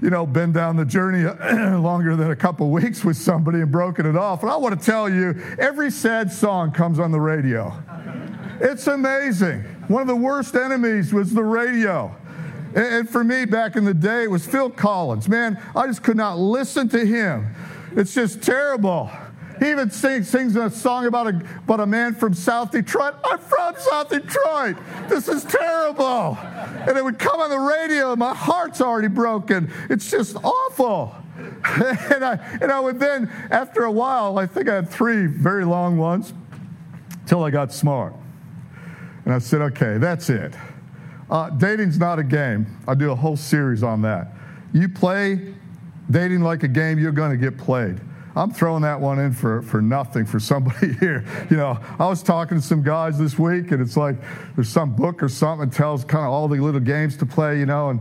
you 0.00 0.08
know, 0.08 0.24
been 0.24 0.50
down 0.50 0.76
the 0.76 0.86
journey 0.86 1.24
longer 1.76 2.16
than 2.16 2.30
a 2.30 2.36
couple 2.36 2.70
weeks 2.72 3.04
with 3.04 3.18
somebody 3.18 3.60
and 3.60 3.70
broken 3.70 4.06
it 4.06 4.16
off. 4.16 4.42
And 4.42 4.50
I 4.50 4.56
want 4.56 4.78
to 4.78 4.84
tell 4.84 5.06
you, 5.06 5.34
every 5.58 5.90
sad 5.90 6.32
song 6.32 6.72
comes 6.72 6.98
on 6.98 7.12
the 7.12 7.20
radio. 7.20 7.74
It's 8.58 8.86
amazing. 8.86 9.60
One 9.88 10.00
of 10.00 10.08
the 10.08 10.16
worst 10.16 10.54
enemies 10.54 11.12
was 11.12 11.34
the 11.34 11.44
radio. 11.44 12.16
And 12.74 13.08
for 13.08 13.22
me, 13.22 13.44
back 13.44 13.76
in 13.76 13.84
the 13.84 13.92
day, 13.92 14.24
it 14.24 14.30
was 14.30 14.46
Phil 14.46 14.70
Collins. 14.70 15.28
Man, 15.28 15.62
I 15.76 15.86
just 15.86 16.02
could 16.02 16.16
not 16.16 16.38
listen 16.38 16.88
to 16.88 17.04
him. 17.04 17.54
It's 17.96 18.14
just 18.14 18.42
terrible. 18.42 19.10
He 19.58 19.70
even 19.70 19.90
sings, 19.90 20.28
sings 20.28 20.56
a 20.56 20.70
song 20.70 21.06
about 21.06 21.26
a, 21.26 21.42
about 21.64 21.80
a 21.80 21.86
man 21.86 22.14
from 22.14 22.34
South 22.34 22.70
Detroit. 22.70 23.14
I'm 23.24 23.38
from 23.38 23.74
South 23.76 24.08
Detroit. 24.08 24.76
This 25.08 25.28
is 25.28 25.44
terrible. 25.44 26.38
And 26.40 26.96
it 26.96 27.04
would 27.04 27.18
come 27.18 27.40
on 27.40 27.50
the 27.50 27.58
radio, 27.58 28.10
and 28.12 28.18
my 28.18 28.34
heart's 28.34 28.80
already 28.80 29.08
broken. 29.08 29.72
It's 29.90 30.10
just 30.10 30.36
awful. 30.36 31.14
and, 31.64 32.24
I, 32.24 32.58
and 32.60 32.70
I 32.70 32.80
would 32.80 32.98
then, 32.98 33.30
after 33.50 33.84
a 33.84 33.92
while, 33.92 34.38
I 34.38 34.46
think 34.46 34.68
I 34.68 34.74
had 34.76 34.88
three 34.88 35.26
very 35.26 35.64
long 35.64 35.98
ones 35.98 36.32
until 37.22 37.44
I 37.44 37.50
got 37.50 37.72
smart. 37.72 38.14
And 39.24 39.34
I 39.34 39.38
said, 39.38 39.60
okay, 39.60 39.98
that's 39.98 40.30
it. 40.30 40.54
Uh, 41.30 41.50
dating's 41.50 41.98
not 41.98 42.18
a 42.18 42.24
game. 42.24 42.66
I 42.86 42.94
do 42.94 43.10
a 43.10 43.14
whole 43.14 43.36
series 43.36 43.82
on 43.82 44.02
that. 44.02 44.32
You 44.72 44.88
play 44.88 45.54
dating 46.10 46.40
like 46.40 46.62
a 46.62 46.68
game, 46.68 46.98
you're 46.98 47.12
going 47.12 47.30
to 47.30 47.36
get 47.36 47.58
played. 47.58 48.00
I'm 48.38 48.52
throwing 48.52 48.82
that 48.82 49.00
one 49.00 49.18
in 49.18 49.32
for, 49.32 49.62
for 49.62 49.82
nothing 49.82 50.24
for 50.24 50.38
somebody 50.38 50.92
here. 51.00 51.24
You 51.50 51.56
know, 51.56 51.78
I 51.98 52.06
was 52.06 52.22
talking 52.22 52.58
to 52.58 52.62
some 52.62 52.82
guys 52.82 53.18
this 53.18 53.38
week, 53.38 53.72
and 53.72 53.82
it's 53.82 53.96
like 53.96 54.16
there's 54.54 54.68
some 54.68 54.94
book 54.94 55.22
or 55.22 55.28
something 55.28 55.68
that 55.68 55.76
tells 55.76 56.04
kind 56.04 56.24
of 56.24 56.30
all 56.30 56.46
the 56.46 56.60
little 56.60 56.80
games 56.80 57.16
to 57.16 57.26
play, 57.26 57.58
you 57.58 57.66
know, 57.66 57.90
and 57.90 58.00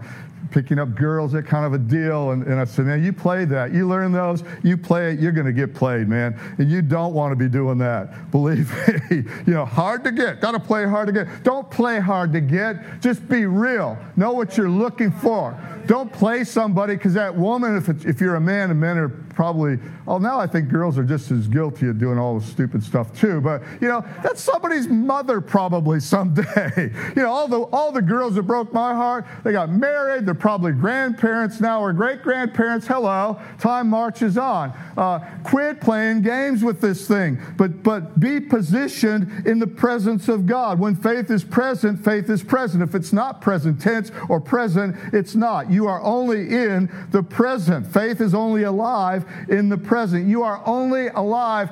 picking 0.52 0.80
up 0.80 0.96
girls, 0.96 1.32
that 1.34 1.46
kind 1.46 1.66
of 1.66 1.74
a 1.74 1.78
deal. 1.78 2.32
And, 2.32 2.44
and 2.44 2.60
I 2.60 2.66
said, 2.66 2.86
man, 2.86 3.04
you 3.04 3.14
play 3.14 3.46
that. 3.46 3.74
You 3.74 3.88
learn 3.88 4.12
those, 4.12 4.44
you 4.64 4.78
play 4.78 5.12
it, 5.12 5.20
you're 5.20 5.32
going 5.32 5.48
to 5.48 5.54
get 5.54 5.74
played, 5.74 6.08
man. 6.08 6.40
And 6.58 6.70
you 6.70 6.82
don't 6.82 7.14
want 7.14 7.32
to 7.32 7.36
be 7.36 7.50
doing 7.50 7.78
that. 7.80 8.32
Believe 8.32 8.72
me. 9.10 9.24
you 9.46 9.54
know, 9.54 9.66
hard 9.66 10.04
to 10.04 10.12
get. 10.12 10.42
Got 10.42 10.52
to 10.52 10.60
play 10.60 10.86
hard 10.86 11.08
to 11.08 11.14
get. 11.14 11.44
Don't 11.44 11.70
play 11.70 12.00
hard 12.00 12.32
to 12.34 12.42
get. 12.42 13.02
Just 13.02 13.28
be 13.28 13.46
real. 13.46 13.98
Know 14.16 14.34
what 14.34 14.58
you're 14.58 14.70
looking 14.70 15.12
for. 15.12 15.60
Don't 15.86 16.12
play 16.12 16.44
somebody 16.44 16.96
because 16.96 17.14
that 17.14 17.36
woman, 17.36 17.78
if, 17.78 18.06
if 18.06 18.22
you're 18.22 18.36
a 18.36 18.42
man 18.42 18.72
and 18.72 18.80
men 18.80 18.98
are 18.98 19.10
probably, 19.10 19.80
oh, 20.08 20.18
now 20.18 20.40
I 20.40 20.48
think 20.48 20.70
girls 20.70 20.98
are 20.98 21.04
just 21.04 21.32
as 21.32 21.48
guilty 21.48 21.88
of 21.88 22.00
doing 22.00 22.18
all 22.18 22.40
the 22.40 22.46
stupid 22.46 22.84
stuff 22.84 23.18
too. 23.20 23.42
But, 23.42 23.62
you 23.82 23.88
know, 23.88 24.06
that's 24.24 24.42
somebody's 24.42 24.88
mother 24.88 25.42
probably 25.42 26.00
someday. 26.00 26.92
you 27.16 27.22
know, 27.22 27.32
all 27.32 27.48
the, 27.48 27.62
all 27.62 27.92
the 27.92 28.02
girls 28.02 28.36
that 28.36 28.44
broke 28.44 28.74
my 28.74 28.94
heart, 28.94 29.26
they 29.44 29.52
got 29.52 29.70
married. 29.70 30.26
They're 30.26 30.34
probably 30.34 30.72
grandparents 30.72 31.60
now 31.60 31.82
or 31.82 31.92
great 31.94 32.24
grandparents. 32.24 32.88
Hello. 32.88 33.40
Time 33.60 33.90
marches 33.90 34.38
on. 34.38 34.70
Uh, 34.96 35.20
quit 35.44 35.82
playing 35.82 36.22
games 36.22 36.64
with 36.64 36.82
this 36.82 37.08
thing, 37.08 37.40
but, 37.58 37.84
but 37.84 38.20
be 38.20 38.40
positioned 38.40 39.46
in 39.46 39.60
the 39.60 39.68
presence 39.68 40.28
of 40.28 40.46
God. 40.46 40.80
When 40.80 40.96
faith 40.96 41.30
is 41.30 41.44
present, 41.44 42.04
faith 42.04 42.30
is 42.30 42.42
present. 42.42 42.82
If 42.82 42.96
it's 42.96 43.14
not 43.14 43.42
present 43.42 43.80
tense 43.80 44.12
or 44.30 44.40
present, 44.40 44.96
it's 45.14 45.36
not. 45.36 45.70
You 45.70 45.88
are 45.88 46.02
only 46.02 46.50
in 46.50 46.90
the 47.12 47.22
present. 47.22 47.86
Faith 47.86 48.22
is 48.22 48.34
only 48.34 48.64
alive 48.64 49.26
in 49.50 49.70
the 49.70 49.78
present. 49.98 50.28
You 50.28 50.44
are 50.44 50.62
only 50.68 51.08
alive 51.08 51.72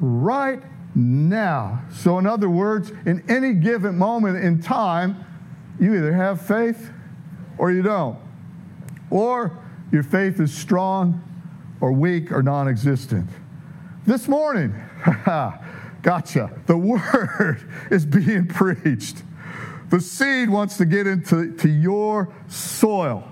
right 0.00 0.60
now. 0.96 1.84
So, 1.92 2.18
in 2.18 2.26
other 2.26 2.50
words, 2.50 2.90
in 3.06 3.22
any 3.30 3.54
given 3.54 3.96
moment 3.96 4.42
in 4.44 4.60
time, 4.60 5.24
you 5.78 5.94
either 5.94 6.12
have 6.12 6.44
faith 6.44 6.90
or 7.58 7.70
you 7.70 7.82
don't. 7.82 8.18
Or 9.08 9.56
your 9.92 10.02
faith 10.02 10.40
is 10.40 10.52
strong 10.52 11.22
or 11.80 11.92
weak 11.92 12.32
or 12.32 12.42
non 12.42 12.66
existent. 12.66 13.30
This 14.04 14.26
morning, 14.26 14.74
gotcha, 16.02 16.50
the 16.66 16.76
word 16.76 17.70
is 17.92 18.04
being 18.04 18.48
preached. 18.48 19.22
The 19.90 20.00
seed 20.00 20.50
wants 20.50 20.76
to 20.78 20.84
get 20.84 21.06
into 21.06 21.56
to 21.58 21.68
your 21.68 22.34
soil. 22.48 23.29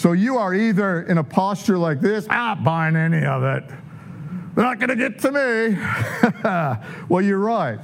So 0.00 0.12
you 0.12 0.38
are 0.38 0.54
either 0.54 1.02
in 1.02 1.18
a 1.18 1.24
posture 1.24 1.76
like 1.76 2.00
this, 2.00 2.26
I'm 2.30 2.38
not 2.38 2.64
buying 2.64 2.96
any 2.96 3.22
of 3.26 3.42
it. 3.42 3.68
They're 4.54 4.64
not 4.64 4.78
going 4.78 4.88
to 4.88 4.96
get 4.96 5.18
to 5.18 5.30
me. 5.30 5.76
well, 7.10 7.20
you're 7.20 7.38
right. 7.38 7.78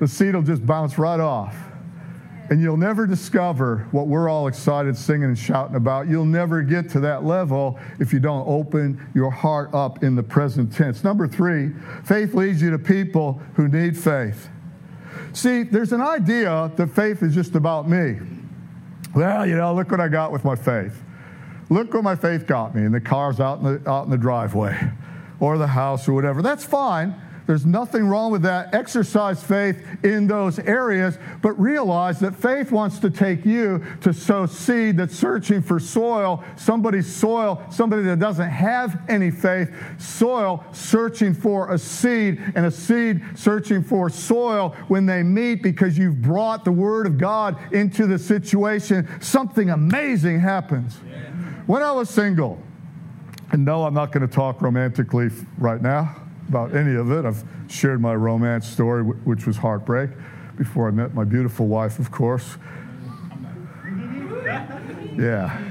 The 0.00 0.08
seed 0.08 0.34
will 0.34 0.42
just 0.42 0.66
bounce 0.66 0.98
right 0.98 1.20
off. 1.20 1.56
And 2.50 2.60
you'll 2.60 2.76
never 2.76 3.06
discover 3.06 3.86
what 3.92 4.08
we're 4.08 4.28
all 4.28 4.48
excited 4.48 4.96
singing 4.96 5.26
and 5.26 5.38
shouting 5.38 5.76
about. 5.76 6.08
You'll 6.08 6.24
never 6.24 6.60
get 6.62 6.90
to 6.90 7.00
that 7.00 7.22
level 7.22 7.78
if 8.00 8.12
you 8.12 8.18
don't 8.18 8.44
open 8.48 9.08
your 9.14 9.30
heart 9.30 9.72
up 9.72 10.02
in 10.02 10.16
the 10.16 10.24
present 10.24 10.72
tense. 10.72 11.04
Number 11.04 11.28
three, 11.28 11.70
faith 12.02 12.34
leads 12.34 12.60
you 12.60 12.72
to 12.72 12.80
people 12.80 13.40
who 13.54 13.68
need 13.68 13.96
faith. 13.96 14.48
See, 15.34 15.62
there's 15.62 15.92
an 15.92 16.00
idea 16.00 16.72
that 16.74 16.88
faith 16.88 17.22
is 17.22 17.32
just 17.32 17.54
about 17.54 17.88
me. 17.88 18.18
Well, 19.16 19.46
you 19.46 19.56
know, 19.56 19.74
look 19.74 19.90
what 19.90 19.98
I 19.98 20.08
got 20.08 20.30
with 20.30 20.44
my 20.44 20.54
faith. 20.54 21.02
Look 21.70 21.94
what 21.94 22.04
my 22.04 22.14
faith 22.14 22.46
got 22.46 22.74
me, 22.74 22.84
and 22.84 22.94
the 22.94 23.00
car's 23.00 23.40
out 23.40 23.60
in 23.60 23.64
the, 23.64 23.90
out 23.90 24.04
in 24.04 24.10
the 24.10 24.18
driveway 24.18 24.78
or 25.40 25.56
the 25.56 25.66
house 25.66 26.06
or 26.06 26.12
whatever. 26.12 26.42
That's 26.42 26.64
fine. 26.64 27.14
There's 27.46 27.64
nothing 27.64 28.08
wrong 28.08 28.32
with 28.32 28.42
that. 28.42 28.74
Exercise 28.74 29.42
faith 29.42 29.80
in 30.02 30.26
those 30.26 30.58
areas, 30.58 31.16
but 31.42 31.58
realize 31.60 32.18
that 32.20 32.34
faith 32.34 32.72
wants 32.72 32.98
to 33.00 33.10
take 33.10 33.46
you 33.46 33.84
to 34.00 34.12
sow 34.12 34.46
seed 34.46 34.96
that's 34.96 35.14
searching 35.14 35.62
for 35.62 35.78
soil, 35.78 36.42
somebody's 36.56 37.12
soil, 37.14 37.62
somebody 37.70 38.02
that 38.02 38.18
doesn't 38.18 38.50
have 38.50 39.00
any 39.08 39.30
faith, 39.30 39.72
soil 39.98 40.64
searching 40.72 41.34
for 41.34 41.72
a 41.72 41.78
seed, 41.78 42.42
and 42.56 42.66
a 42.66 42.70
seed 42.70 43.22
searching 43.36 43.82
for 43.82 44.10
soil 44.10 44.74
when 44.88 45.06
they 45.06 45.22
meet 45.22 45.62
because 45.62 45.96
you've 45.96 46.20
brought 46.20 46.64
the 46.64 46.72
Word 46.72 47.06
of 47.06 47.16
God 47.16 47.56
into 47.72 48.08
the 48.08 48.18
situation. 48.18 49.08
Something 49.20 49.70
amazing 49.70 50.40
happens. 50.40 50.96
When 51.66 51.82
I 51.82 51.92
was 51.92 52.10
single, 52.10 52.60
and 53.52 53.64
no, 53.64 53.84
I'm 53.84 53.94
not 53.94 54.10
going 54.10 54.26
to 54.26 54.32
talk 54.32 54.60
romantically 54.60 55.30
right 55.58 55.80
now 55.80 56.25
about 56.48 56.74
any 56.74 56.94
of 56.94 57.10
it. 57.10 57.24
I've 57.24 57.44
shared 57.68 58.00
my 58.00 58.14
romance 58.14 58.68
story, 58.68 59.02
which 59.02 59.46
was 59.46 59.56
heartbreak, 59.56 60.10
before 60.56 60.88
I 60.88 60.90
met 60.90 61.14
my 61.14 61.24
beautiful 61.24 61.66
wife, 61.66 61.98
of 61.98 62.10
course. 62.10 62.56
Yeah. 65.16 65.62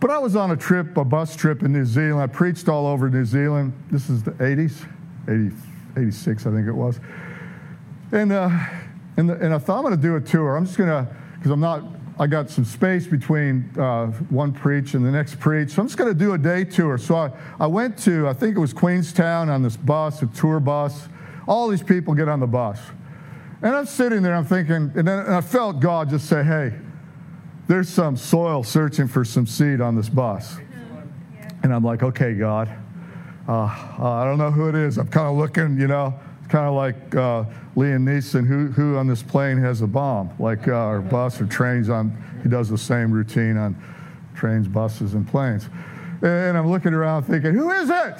But 0.00 0.10
I 0.10 0.18
was 0.18 0.34
on 0.34 0.50
a 0.50 0.56
trip, 0.56 0.96
a 0.96 1.04
bus 1.04 1.36
trip 1.36 1.62
in 1.62 1.72
New 1.72 1.84
Zealand. 1.84 2.20
I 2.20 2.26
preached 2.26 2.68
all 2.68 2.86
over 2.86 3.08
New 3.08 3.24
Zealand. 3.24 3.72
This 3.90 4.10
is 4.10 4.22
the 4.22 4.32
80s, 4.32 4.84
80, 5.28 5.54
86, 5.96 6.46
I 6.46 6.50
think 6.50 6.66
it 6.66 6.72
was. 6.72 6.98
And, 8.10 8.32
uh, 8.32 8.50
and, 9.16 9.30
the, 9.30 9.34
and 9.34 9.54
I 9.54 9.58
thought 9.58 9.78
I'm 9.78 9.82
going 9.82 9.94
to 9.94 10.02
do 10.02 10.16
a 10.16 10.20
tour. 10.20 10.56
I'm 10.56 10.66
just 10.66 10.76
going 10.76 10.90
to, 10.90 11.08
because 11.36 11.50
I'm 11.50 11.60
not 11.60 11.84
I 12.18 12.26
got 12.26 12.50
some 12.50 12.64
space 12.64 13.06
between 13.06 13.70
uh, 13.78 14.06
one 14.28 14.52
preach 14.52 14.94
and 14.94 15.04
the 15.04 15.10
next 15.10 15.40
preach. 15.40 15.70
So 15.70 15.82
I'm 15.82 15.88
just 15.88 15.98
going 15.98 16.12
to 16.12 16.18
do 16.18 16.34
a 16.34 16.38
day 16.38 16.64
tour. 16.64 16.98
So 16.98 17.16
I, 17.16 17.30
I 17.58 17.66
went 17.66 17.98
to, 18.00 18.28
I 18.28 18.32
think 18.34 18.56
it 18.56 18.60
was 18.60 18.72
Queenstown 18.72 19.48
on 19.48 19.62
this 19.62 19.76
bus, 19.76 20.22
a 20.22 20.26
tour 20.26 20.60
bus. 20.60 21.08
All 21.48 21.68
these 21.68 21.82
people 21.82 22.14
get 22.14 22.28
on 22.28 22.38
the 22.38 22.46
bus. 22.46 22.78
And 23.62 23.74
I'm 23.74 23.86
sitting 23.86 24.22
there, 24.22 24.34
I'm 24.34 24.44
thinking, 24.44 24.92
and 24.94 25.06
then 25.08 25.20
and 25.20 25.34
I 25.34 25.40
felt 25.40 25.80
God 25.80 26.10
just 26.10 26.28
say, 26.28 26.42
hey, 26.42 26.74
there's 27.68 27.88
some 27.88 28.16
soil 28.16 28.62
searching 28.64 29.08
for 29.08 29.24
some 29.24 29.46
seed 29.46 29.80
on 29.80 29.96
this 29.96 30.08
bus. 30.08 30.58
And 31.62 31.72
I'm 31.72 31.84
like, 31.84 32.02
okay, 32.02 32.34
God. 32.34 32.68
Uh, 33.48 33.52
uh, 33.98 34.12
I 34.12 34.24
don't 34.24 34.38
know 34.38 34.50
who 34.50 34.68
it 34.68 34.74
is. 34.74 34.98
I'm 34.98 35.08
kind 35.08 35.28
of 35.28 35.36
looking, 35.36 35.78
you 35.80 35.86
know, 35.86 36.18
kind 36.52 36.66
of 36.66 36.74
like 36.74 37.14
uh, 37.14 37.44
Liam 37.74 38.04
Neeson, 38.04 38.46
who, 38.46 38.66
who 38.66 38.98
on 38.98 39.06
this 39.06 39.22
plane 39.22 39.56
has 39.56 39.80
a 39.80 39.86
bomb, 39.86 40.30
like 40.38 40.68
uh, 40.68 40.72
our 40.72 41.00
bus 41.00 41.40
or 41.40 41.46
trains 41.46 41.88
on, 41.88 42.14
he 42.42 42.48
does 42.50 42.68
the 42.68 42.76
same 42.76 43.10
routine 43.10 43.56
on 43.56 43.74
trains, 44.34 44.68
buses, 44.68 45.14
and 45.14 45.26
planes. 45.26 45.70
And 46.20 46.58
I'm 46.58 46.70
looking 46.70 46.92
around 46.92 47.22
thinking, 47.22 47.54
who 47.54 47.70
is 47.70 47.88
it? 47.88 48.16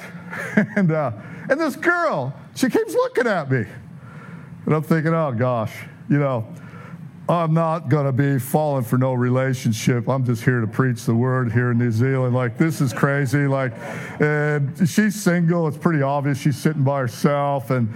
and, 0.75 0.91
uh, 0.91 1.11
and 1.47 1.59
this 1.59 1.75
girl, 1.75 2.33
she 2.55 2.69
keeps 2.69 2.95
looking 2.95 3.27
at 3.27 3.51
me. 3.51 3.65
And 4.65 4.73
I'm 4.73 4.81
thinking, 4.81 5.13
oh 5.13 5.31
gosh, 5.31 5.85
you 6.09 6.17
know, 6.17 6.47
I'm 7.29 7.53
not 7.53 7.87
going 7.87 8.07
to 8.07 8.11
be 8.11 8.39
falling 8.39 8.83
for 8.83 8.97
no 8.97 9.13
relationship. 9.13 10.09
I'm 10.09 10.25
just 10.25 10.43
here 10.43 10.59
to 10.59 10.67
preach 10.67 11.05
the 11.05 11.13
word 11.13 11.53
here 11.53 11.71
in 11.71 11.77
New 11.77 11.91
Zealand. 11.91 12.35
Like, 12.35 12.57
this 12.57 12.81
is 12.81 12.91
crazy. 12.93 13.47
Like, 13.47 13.73
and 14.19 14.89
she's 14.89 15.21
single. 15.21 15.67
It's 15.67 15.77
pretty 15.77 16.01
obvious 16.01 16.39
she's 16.39 16.57
sitting 16.57 16.83
by 16.83 16.99
herself. 16.99 17.69
And, 17.69 17.87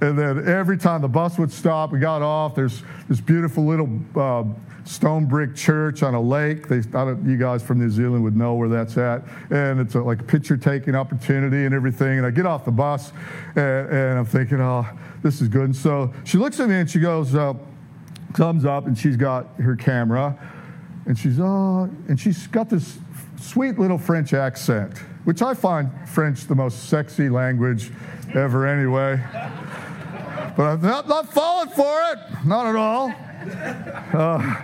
and 0.00 0.18
then 0.18 0.46
every 0.46 0.76
time 0.76 1.00
the 1.00 1.08
bus 1.08 1.38
would 1.38 1.50
stop, 1.50 1.92
we 1.92 1.98
got 1.98 2.22
off. 2.22 2.54
There's 2.54 2.82
this 3.08 3.20
beautiful 3.20 3.64
little 3.64 3.88
uh, 4.14 4.44
stone 4.84 5.24
brick 5.26 5.56
church 5.56 6.02
on 6.02 6.14
a 6.14 6.20
lake. 6.20 6.68
They, 6.68 6.76
you 6.76 7.36
guys 7.38 7.62
from 7.62 7.78
New 7.78 7.88
Zealand 7.88 8.22
would 8.22 8.36
know 8.36 8.54
where 8.54 8.68
that's 8.68 8.98
at. 8.98 9.22
And 9.50 9.80
it's 9.80 9.94
a, 9.94 10.00
like 10.00 10.20
a 10.20 10.24
picture 10.24 10.56
taking 10.56 10.94
opportunity 10.94 11.64
and 11.64 11.74
everything. 11.74 12.18
And 12.18 12.26
I 12.26 12.30
get 12.30 12.46
off 12.46 12.64
the 12.64 12.70
bus 12.70 13.12
and, 13.56 13.88
and, 13.88 14.18
I'm 14.18 14.26
thinking, 14.26 14.60
oh, 14.60 14.86
this 15.22 15.40
is 15.40 15.48
good. 15.48 15.64
And 15.64 15.76
so 15.76 16.12
she 16.24 16.36
looks 16.36 16.60
at 16.60 16.68
me 16.68 16.76
and 16.76 16.90
she 16.90 17.00
goes, 17.00 17.34
uh, 17.34 17.54
comes 18.34 18.64
up 18.64 18.86
and 18.86 18.96
she's 18.96 19.16
got 19.16 19.46
her 19.60 19.76
camera 19.76 20.38
and 21.06 21.18
she's, 21.18 21.40
oh, 21.40 21.88
and 22.08 22.20
she's 22.20 22.46
got 22.48 22.68
this 22.68 22.98
sweet 23.40 23.78
little 23.78 23.98
French 23.98 24.34
accent, 24.34 24.98
which 25.24 25.40
I 25.40 25.54
find 25.54 25.90
French 26.08 26.46
the 26.46 26.54
most 26.54 26.88
sexy 26.88 27.28
language 27.28 27.92
ever 28.34 28.66
anyway. 28.66 29.22
But 30.56 30.62
I'm 30.62 30.80
not, 30.80 31.08
not 31.08 31.32
falling 31.32 31.68
for 31.70 32.00
it, 32.12 32.18
not 32.46 32.66
at 32.66 32.76
all. 32.76 33.12
Uh, 34.12 34.62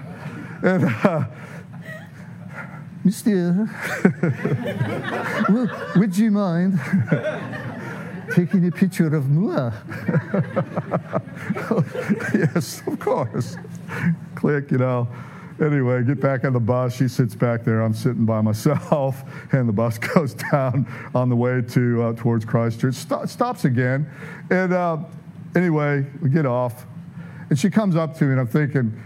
and, 0.63 0.85
uh, 0.85 1.25
Monsieur, 3.05 3.69
would 5.97 6.17
you 6.17 6.31
mind 6.31 6.81
taking 8.31 8.67
a 8.67 8.71
picture 8.71 9.15
of 9.15 9.25
Mua? 9.29 9.75
yes, 12.35 12.83
of 12.87 12.99
course. 12.99 13.57
Click, 14.35 14.71
you 14.71 14.79
know. 14.79 15.09
Anyway, 15.61 16.03
get 16.03 16.21
back 16.21 16.45
on 16.45 16.53
the 16.53 16.61
bus. 16.61 16.97
She 16.97 17.09
sits 17.09 17.35
back 17.35 17.65
there. 17.65 17.83
I'm 17.83 17.93
sitting 17.93 18.25
by 18.25 18.41
myself, 18.41 19.23
and 19.53 19.69
the 19.69 19.73
bus 19.73 19.99
goes 19.99 20.35
down 20.35 20.87
on 21.15 21.29
the 21.29 21.37
way 21.37 21.61
to 21.61 22.03
uh, 22.03 22.13
towards 22.15 22.45
Christchurch. 22.45 22.95
St- 22.95 23.29
stops 23.29 23.65
again, 23.65 24.09
and 24.51 24.73
uh, 24.73 24.99
anyway, 25.55 26.07
we 26.21 26.31
get 26.31 26.47
off, 26.47 26.87
and 27.51 27.59
she 27.59 27.71
comes 27.71 27.97
up 27.97 28.17
to 28.19 28.25
me, 28.25 28.33
and 28.33 28.41
I'm 28.41 28.47
thinking, 28.47 29.01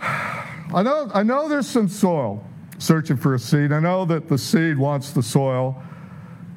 I 0.00 0.82
know, 0.82 1.10
I 1.14 1.22
know 1.22 1.48
there's 1.48 1.68
some 1.68 1.88
soil 1.88 2.44
searching 2.78 3.16
for 3.16 3.34
a 3.34 3.38
seed. 3.38 3.72
I 3.72 3.80
know 3.80 4.04
that 4.04 4.28
the 4.28 4.36
seed 4.38 4.76
wants 4.78 5.12
the 5.12 5.22
soil, 5.22 5.80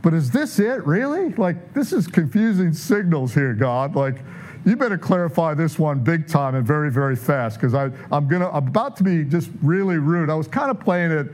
but 0.01 0.13
is 0.13 0.31
this 0.31 0.59
it 0.59 0.85
really? 0.85 1.33
Like, 1.35 1.73
this 1.73 1.93
is 1.93 2.07
confusing 2.07 2.73
signals 2.73 3.33
here, 3.33 3.53
God. 3.53 3.95
Like, 3.95 4.17
you 4.65 4.75
better 4.75 4.97
clarify 4.97 5.53
this 5.53 5.79
one 5.79 5.99
big 5.99 6.27
time 6.27 6.55
and 6.55 6.65
very, 6.65 6.91
very 6.91 7.15
fast 7.15 7.59
because 7.59 7.73
I'm 7.73 8.27
gonna 8.27 8.49
I'm 8.49 8.67
about 8.67 8.97
to 8.97 9.03
be 9.03 9.23
just 9.23 9.49
really 9.61 9.97
rude. 9.97 10.29
I 10.29 10.35
was 10.35 10.47
kind 10.47 10.69
of 10.69 10.79
playing 10.79 11.11
it, 11.11 11.27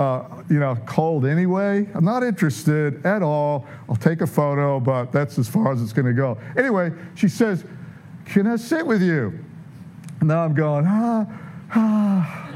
uh, 0.00 0.42
you 0.48 0.58
know, 0.58 0.76
cold 0.86 1.26
anyway. 1.26 1.86
I'm 1.94 2.04
not 2.04 2.22
interested 2.22 3.04
at 3.04 3.22
all. 3.22 3.66
I'll 3.88 3.96
take 3.96 4.22
a 4.22 4.26
photo, 4.26 4.80
but 4.80 5.12
that's 5.12 5.38
as 5.38 5.48
far 5.48 5.72
as 5.72 5.82
it's 5.82 5.92
going 5.92 6.06
to 6.06 6.12
go. 6.12 6.38
Anyway, 6.56 6.92
she 7.14 7.28
says, 7.28 7.64
"Can 8.24 8.46
I 8.46 8.56
sit 8.56 8.86
with 8.86 9.02
you?" 9.02 9.38
And 10.20 10.28
now 10.28 10.44
I'm 10.44 10.54
going 10.54 10.86
ah 10.88 11.26
ah 11.74 12.50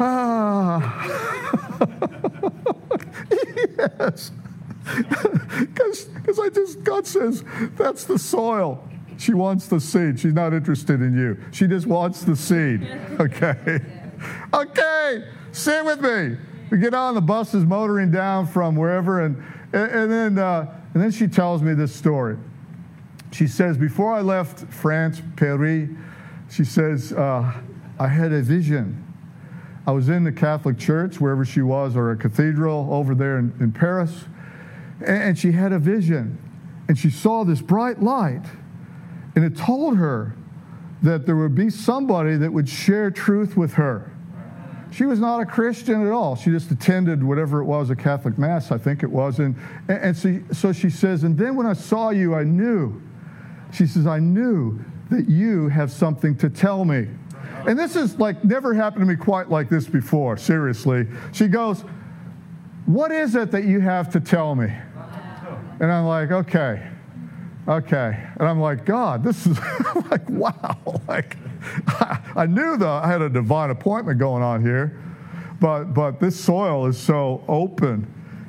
ah. 0.00 1.06
yes. 3.78 4.32
Because 5.60 6.38
I 6.38 6.48
just, 6.48 6.82
God 6.82 7.06
says, 7.06 7.44
that's 7.76 8.04
the 8.04 8.18
soil. 8.18 8.82
She 9.18 9.34
wants 9.34 9.66
the 9.66 9.80
seed. 9.80 10.18
She's 10.18 10.32
not 10.32 10.52
interested 10.52 11.02
in 11.02 11.16
you. 11.16 11.36
She 11.52 11.66
just 11.66 11.86
wants 11.86 12.22
the 12.22 12.36
seed. 12.36 12.86
Okay. 13.20 13.80
Okay. 14.54 15.24
Sit 15.52 15.84
with 15.84 16.00
me. 16.00 16.36
We 16.70 16.78
get 16.78 16.94
on, 16.94 17.14
the 17.14 17.20
bus 17.20 17.52
is 17.52 17.64
motoring 17.64 18.12
down 18.12 18.46
from 18.46 18.76
wherever, 18.76 19.22
and, 19.22 19.42
and, 19.72 20.10
then, 20.10 20.38
uh, 20.38 20.72
and 20.94 21.02
then 21.02 21.10
she 21.10 21.26
tells 21.26 21.62
me 21.62 21.74
this 21.74 21.94
story. 21.94 22.36
She 23.32 23.48
says, 23.48 23.76
Before 23.76 24.12
I 24.12 24.20
left 24.20 24.72
France, 24.72 25.20
Paris, 25.36 25.90
she 26.48 26.64
says, 26.64 27.12
uh, 27.12 27.52
I 27.98 28.08
had 28.08 28.32
a 28.32 28.40
vision. 28.40 29.06
I 29.86 29.92
was 29.92 30.08
in 30.08 30.22
the 30.24 30.32
Catholic 30.32 30.78
Church, 30.78 31.20
wherever 31.20 31.44
she 31.44 31.62
was, 31.62 31.96
or 31.96 32.12
a 32.12 32.16
cathedral 32.16 32.88
over 32.90 33.14
there 33.14 33.38
in, 33.38 33.52
in 33.58 33.72
Paris, 33.72 34.26
and, 35.00 35.22
and 35.22 35.38
she 35.38 35.52
had 35.52 35.72
a 35.72 35.78
vision. 35.78 36.38
And 36.88 36.96
she 36.96 37.10
saw 37.10 37.44
this 37.44 37.60
bright 37.60 38.00
light, 38.00 38.44
and 39.34 39.44
it 39.44 39.56
told 39.56 39.96
her 39.96 40.36
that 41.02 41.26
there 41.26 41.36
would 41.36 41.54
be 41.54 41.70
somebody 41.70 42.36
that 42.36 42.52
would 42.52 42.68
share 42.68 43.10
truth 43.10 43.56
with 43.56 43.74
her. 43.74 44.09
She 44.90 45.04
was 45.04 45.20
not 45.20 45.40
a 45.40 45.46
Christian 45.46 46.04
at 46.04 46.12
all. 46.12 46.34
She 46.34 46.50
just 46.50 46.70
attended 46.70 47.22
whatever 47.22 47.60
it 47.60 47.64
was, 47.64 47.90
a 47.90 47.96
Catholic 47.96 48.38
Mass, 48.38 48.72
I 48.72 48.78
think 48.78 49.02
it 49.02 49.10
was. 49.10 49.38
And, 49.38 49.54
and 49.88 50.16
so, 50.16 50.40
so 50.52 50.72
she 50.72 50.90
says, 50.90 51.22
And 51.22 51.38
then 51.38 51.54
when 51.54 51.66
I 51.66 51.74
saw 51.74 52.10
you, 52.10 52.34
I 52.34 52.42
knew. 52.42 53.00
She 53.72 53.86
says, 53.86 54.06
I 54.06 54.18
knew 54.18 54.80
that 55.10 55.28
you 55.28 55.68
have 55.68 55.92
something 55.92 56.36
to 56.38 56.50
tell 56.50 56.84
me. 56.84 57.08
And 57.66 57.78
this 57.78 57.94
is 57.94 58.18
like 58.18 58.42
never 58.44 58.74
happened 58.74 59.02
to 59.02 59.06
me 59.06 59.16
quite 59.16 59.50
like 59.50 59.68
this 59.68 59.86
before, 59.86 60.36
seriously. 60.36 61.06
She 61.32 61.46
goes, 61.46 61.84
What 62.86 63.12
is 63.12 63.34
it 63.34 63.50
that 63.52 63.64
you 63.64 63.80
have 63.80 64.10
to 64.12 64.20
tell 64.20 64.54
me? 64.54 64.72
And 65.80 65.92
I'm 65.92 66.06
like, 66.06 66.30
Okay, 66.30 66.88
okay. 67.68 68.26
And 68.38 68.48
I'm 68.48 68.60
like, 68.60 68.84
God, 68.84 69.22
this 69.22 69.46
is 69.46 69.58
like, 70.10 70.28
wow. 70.28 70.76
Like, 71.08 71.36
I 72.36 72.46
knew 72.46 72.76
that 72.76 72.88
I 72.88 73.06
had 73.06 73.20
a 73.20 73.28
divine 73.28 73.70
appointment 73.70 74.18
going 74.18 74.42
on 74.42 74.62
here, 74.62 75.02
but, 75.60 75.92
but 75.92 76.20
this 76.20 76.38
soil 76.38 76.86
is 76.86 76.98
so 76.98 77.44
open. 77.48 78.06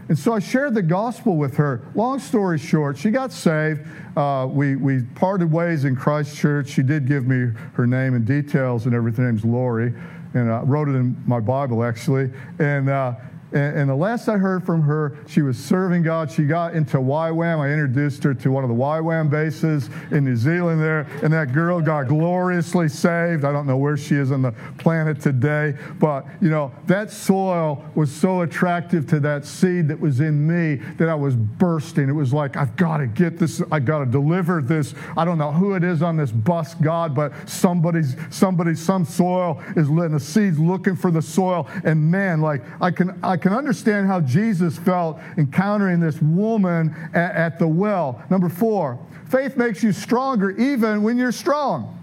And 0.08 0.18
so 0.18 0.34
I 0.34 0.40
shared 0.40 0.74
the 0.74 0.82
gospel 0.82 1.38
with 1.38 1.56
her. 1.56 1.88
Long 1.96 2.20
story 2.20 2.58
short, 2.58 2.98
she 2.98 3.12
got 3.12 3.32
saved. 3.32 3.88
Uh, 4.18 4.48
we, 4.50 4.76
we 4.76 5.04
parted 5.16 5.52
ways 5.52 5.86
in 5.86 5.96
Christchurch. 5.96 6.70
She 6.70 6.84
did 6.84 7.08
give 7.08 7.28
me 7.28 7.54
her 7.74 7.88
name 7.88 8.14
and 8.14 8.26
details 8.26 8.86
and 8.86 8.94
everything. 8.94 9.26
Her 9.26 9.32
name's 9.32 9.46
Lori. 9.46 9.94
And 10.34 10.52
I 10.52 10.62
wrote 10.62 10.88
it 10.88 10.96
in 10.96 11.22
my 11.26 11.40
Bible, 11.40 11.84
actually. 11.84 12.30
And, 12.60 12.90
uh, 12.90 13.16
and, 13.54 13.80
and, 13.80 13.90
the 13.90 13.96
last 13.96 14.30
I 14.30 14.38
heard 14.38 14.66
from 14.66 14.82
her, 14.84 15.18
she 15.28 15.42
was 15.42 15.58
serving 15.58 16.04
God. 16.04 16.32
She 16.32 16.46
got 16.46 16.74
into 16.74 16.98
YWAM. 16.98 17.60
I 17.60 17.70
introduced 17.70 18.24
her 18.24 18.34
to 18.34 18.52
one 18.52 18.64
of 18.64 18.70
the 18.70 18.76
YWAM 18.76 19.30
bases 19.30 19.90
in 20.12 20.24
New 20.24 20.38
Zealand 20.38 20.82
there, 20.82 21.02
and 21.22 21.34
that 21.34 21.52
girl 21.52 21.82
got 21.82 22.08
gloriously 22.08 22.88
saved. 22.88 23.44
I 23.44 23.52
don't 23.52 23.68
know 23.68 23.78
where 23.78 23.98
she 23.98 24.16
is 24.16 24.32
on 24.32 24.42
the 24.42 24.54
planet 24.78 25.20
today, 25.20 25.76
but 26.00 26.26
you 26.40 26.50
know, 26.50 26.72
that 26.88 27.12
soil 27.12 27.84
was 27.94 28.12
so 28.12 28.42
attractive 28.42 29.06
to 29.08 29.20
that 29.20 29.46
seed 29.46 29.90
that 29.90 30.00
was 30.00 30.22
in 30.22 30.48
me 30.48 30.76
that 30.96 31.10
I 31.10 31.16
was 31.16 31.36
bursting. 31.36 32.08
It 32.08 32.14
was 32.14 32.34
like, 32.34 32.56
I've 32.56 32.76
got 32.78 32.98
to 32.98 33.08
get 33.08 33.38
this, 33.38 33.62
I've 33.72 33.86
got 33.86 34.00
to 34.00 34.06
deliver 34.06 34.62
this. 34.62 34.94
I 35.18 35.26
don't 35.26 35.38
know 35.38 35.52
who 35.52 35.74
it 35.76 35.84
is 35.84 36.02
on 36.02 36.16
this 36.16 36.32
bus, 36.32 36.74
God, 36.76 37.14
but 37.14 37.34
somebody's, 37.50 38.16
somebody, 38.30 38.76
some 38.76 39.04
soil 39.04 39.62
is 39.76 39.90
letting 39.90 40.14
the 40.14 40.20
seeds 40.20 40.58
looking 40.58 40.96
for 40.96 41.12
the 41.12 41.22
soil. 41.22 41.68
And 41.84 42.10
man, 42.10 42.40
like 42.40 42.62
I 42.82 42.92
can, 42.92 43.20
I 43.22 43.38
can 43.42 43.54
understand 43.54 44.08
how 44.08 44.22
Jesus 44.22 44.78
felt 44.78 45.20
encountering 45.38 46.00
this 46.00 46.22
woman 46.22 46.96
at, 47.14 47.36
at 47.36 47.60
the 47.60 47.68
well. 47.68 48.24
Number 48.30 48.50
four, 48.50 49.00
faith 49.30 49.58
makes 49.58 49.84
you 49.84 49.92
stronger 49.92 50.52
even 50.52 51.04
when 51.04 51.18
you're 51.18 51.32
strong. 51.32 51.98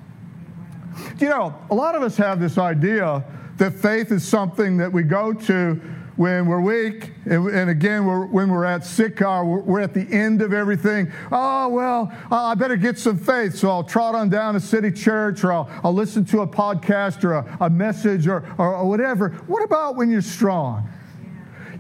You 1.18 1.28
know, 1.28 1.54
a 1.70 1.74
lot 1.74 1.94
of 1.94 2.02
us 2.02 2.16
have 2.16 2.40
this 2.40 2.58
idea 2.58 3.24
that 3.56 3.72
faith 3.72 4.12
is 4.12 4.26
something 4.26 4.76
that 4.78 4.92
we 4.92 5.02
go 5.02 5.32
to 5.32 5.80
when 6.18 6.46
we're 6.46 6.60
weak, 6.60 7.12
and, 7.26 7.70
again, 7.70 8.04
we're, 8.04 8.26
when 8.26 8.50
we're 8.50 8.64
at 8.64 8.84
sick, 8.84 9.22
or 9.22 9.44
we're, 9.44 9.60
we're, 9.60 9.80
at 9.80 9.94
the 9.94 10.04
end 10.12 10.42
of 10.42 10.52
everything. 10.52 11.12
Oh, 11.30 11.68
well, 11.68 12.12
I 12.28 12.56
better 12.56 12.74
get 12.74 12.98
some 12.98 13.16
faith, 13.16 13.54
so 13.54 13.70
I'll 13.70 13.84
trot 13.84 14.16
on 14.16 14.28
down 14.28 14.54
to 14.54 14.60
City 14.60 14.90
Church, 14.90 15.44
or 15.44 15.52
I'll, 15.52 15.70
I'll 15.84 15.94
listen 15.94 16.24
to 16.26 16.40
a 16.40 16.46
podcast, 16.46 17.22
or 17.22 17.34
a, 17.34 17.58
a 17.60 17.70
message, 17.70 18.26
or, 18.26 18.44
or, 18.58 18.74
or 18.74 18.88
whatever. 18.88 19.28
What 19.46 19.62
about 19.62 19.94
when 19.94 20.10
you're 20.10 20.20
strong? 20.20 20.88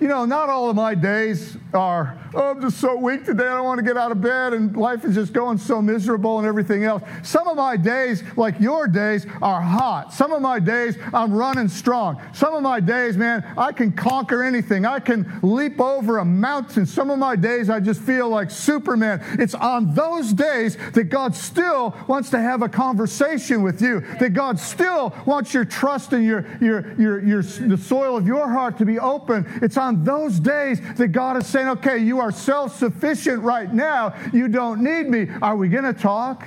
You 0.00 0.06
know, 0.06 0.24
not 0.24 0.48
all 0.48 0.70
of 0.70 0.76
my 0.76 0.94
days 0.94 1.56
are, 1.74 2.16
oh, 2.34 2.50
I'm 2.50 2.60
just 2.60 2.78
so 2.78 2.96
weak 2.96 3.24
today, 3.24 3.44
I 3.44 3.56
don't 3.56 3.64
want 3.64 3.78
to 3.78 3.84
get 3.84 3.96
out 3.96 4.12
of 4.12 4.20
bed, 4.20 4.52
and 4.52 4.76
life 4.76 5.04
is 5.04 5.14
just 5.14 5.32
going 5.32 5.58
so 5.58 5.80
miserable 5.80 6.38
and 6.38 6.46
everything 6.46 6.84
else. 6.84 7.02
Some 7.22 7.48
of 7.48 7.56
my 7.56 7.76
days, 7.76 8.22
like 8.36 8.58
your 8.60 8.86
days, 8.86 9.26
are 9.42 9.60
hot. 9.60 10.12
Some 10.12 10.32
of 10.32 10.42
my 10.42 10.58
days, 10.58 10.96
I'm 11.12 11.32
running 11.32 11.68
strong. 11.68 12.20
Some 12.32 12.54
of 12.54 12.62
my 12.62 12.80
days, 12.80 13.16
man, 13.16 13.44
I 13.56 13.72
can 13.72 13.92
conquer 13.92 14.42
anything. 14.42 14.84
I 14.84 15.00
can 15.00 15.40
leap 15.42 15.80
over 15.80 16.18
a 16.18 16.24
mountain. 16.24 16.86
Some 16.86 17.10
of 17.10 17.18
my 17.18 17.36
days, 17.36 17.70
I 17.70 17.80
just 17.80 18.00
feel 18.00 18.28
like 18.28 18.50
Superman. 18.50 19.22
It's 19.38 19.54
on 19.54 19.94
those 19.94 20.32
days 20.32 20.76
that 20.92 21.04
God 21.04 21.34
still 21.34 21.96
wants 22.06 22.30
to 22.30 22.40
have 22.40 22.62
a 22.62 22.68
conversation 22.68 23.62
with 23.62 23.80
you, 23.80 24.00
that 24.20 24.30
God 24.30 24.58
still 24.58 25.14
wants 25.26 25.54
your 25.54 25.64
trust 25.64 26.12
and 26.12 26.24
your, 26.24 26.46
your, 26.60 26.94
your, 26.94 27.24
your, 27.24 27.42
the 27.42 27.76
soil 27.76 28.16
of 28.16 28.26
your 28.26 28.48
heart 28.48 28.78
to 28.78 28.84
be 28.84 28.98
open. 28.98 29.46
It's 29.62 29.76
on 29.76 30.04
those 30.04 30.38
days 30.40 30.80
that 30.96 31.08
God 31.08 31.36
is 31.36 31.46
saying, 31.46 31.68
okay, 31.68 31.98
you 31.98 32.17
are 32.20 32.32
self 32.32 32.76
sufficient 32.76 33.42
right 33.42 33.72
now. 33.72 34.14
You 34.32 34.48
don't 34.48 34.82
need 34.82 35.08
me. 35.08 35.28
Are 35.42 35.56
we 35.56 35.68
going 35.68 35.84
to 35.84 35.92
talk? 35.92 36.46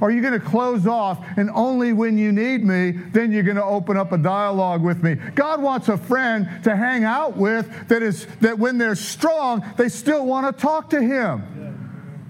Are 0.00 0.10
you 0.10 0.22
going 0.22 0.38
to 0.38 0.40
close 0.40 0.86
off 0.86 1.24
and 1.36 1.50
only 1.50 1.92
when 1.92 2.16
you 2.16 2.32
need 2.32 2.64
me, 2.64 2.92
then 2.92 3.32
you're 3.32 3.42
going 3.42 3.56
to 3.56 3.64
open 3.64 3.96
up 3.96 4.12
a 4.12 4.18
dialogue 4.18 4.82
with 4.82 5.02
me? 5.02 5.16
God 5.34 5.60
wants 5.60 5.88
a 5.88 5.96
friend 5.96 6.48
to 6.64 6.74
hang 6.74 7.04
out 7.04 7.36
with 7.36 7.88
that 7.88 8.02
is 8.02 8.26
that 8.40 8.58
when 8.58 8.78
they're 8.78 8.94
strong, 8.94 9.64
they 9.76 9.88
still 9.88 10.24
want 10.24 10.46
to 10.46 10.60
talk 10.60 10.90
to 10.90 11.02
him. 11.02 11.69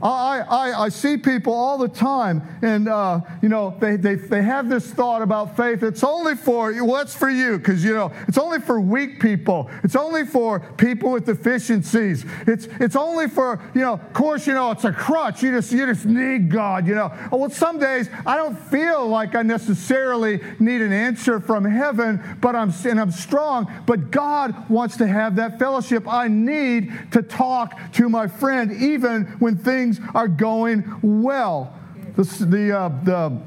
I, 0.03 0.41
I, 0.41 0.85
I 0.85 0.89
see 0.89 1.17
people 1.19 1.53
all 1.53 1.77
the 1.77 1.89
time, 1.89 2.43
and 2.63 2.89
uh, 2.89 3.21
you 3.43 3.49
know 3.51 3.77
they, 3.81 3.97
they, 3.97 4.15
they 4.15 4.43
have 4.43 4.69
this 4.69 4.91
thought 4.91 5.21
about 5.21 5.57
faith. 5.57 5.83
It's 5.83 6.03
only 6.03 6.37
for 6.37 6.73
what's 6.85 7.15
for 7.15 7.29
you, 7.29 7.59
because 7.59 7.85
you 7.85 7.95
know 7.95 8.13
it's 8.27 8.39
only 8.39 8.61
for 8.61 8.81
weak 8.81 9.21
people. 9.21 9.71
It's 9.85 9.97
only 9.97 10.25
for 10.25 10.61
people 10.61 11.13
with 11.13 11.27
deficiencies. 11.27 12.25
It's 12.47 12.67
it's 12.81 12.97
only 12.97 13.29
for 13.29 13.61
you 13.75 13.83
know. 13.83 13.95
Of 13.95 14.13
course, 14.15 14.47
you 14.47 14.55
know 14.55 14.71
it's 14.71 14.85
a 14.85 14.93
crutch. 14.93 15.43
You 15.43 15.53
just 15.53 15.71
you 15.71 15.85
just 15.85 16.07
need 16.07 16.51
God. 16.51 16.87
You 16.87 16.95
know. 16.95 17.13
Well, 17.31 17.51
some 17.51 17.79
days 17.79 18.09
I 18.25 18.37
don't 18.37 18.59
feel 18.59 19.07
like 19.07 19.35
I 19.35 19.43
necessarily 19.43 20.41
need 20.59 20.81
an 20.81 20.93
answer 20.93 21.41
from 21.41 21.65
heaven, 21.65 22.39
but 22.41 22.57
I'm 22.57 22.73
and 22.87 22.99
I'm 22.99 23.11
strong. 23.11 23.71
But 23.85 24.11
God 24.11 24.71
wants 24.71 24.97
to 24.99 25.07
have 25.07 25.37
that 25.37 25.59
fellowship. 25.59 26.09
I 26.09 26.29
need 26.29 26.93
to 27.13 27.23
talk 27.23 27.79
to 27.93 28.09
my 28.09 28.27
friend, 28.29 28.73
even 28.73 29.25
when 29.41 29.57
things 29.59 29.90
things 29.93 30.09
are 30.15 30.29
going 30.29 30.85
well. 31.03 31.75
The, 32.17 32.23
the, 32.45 32.79
uh, 32.79 32.89
the, 33.05 33.41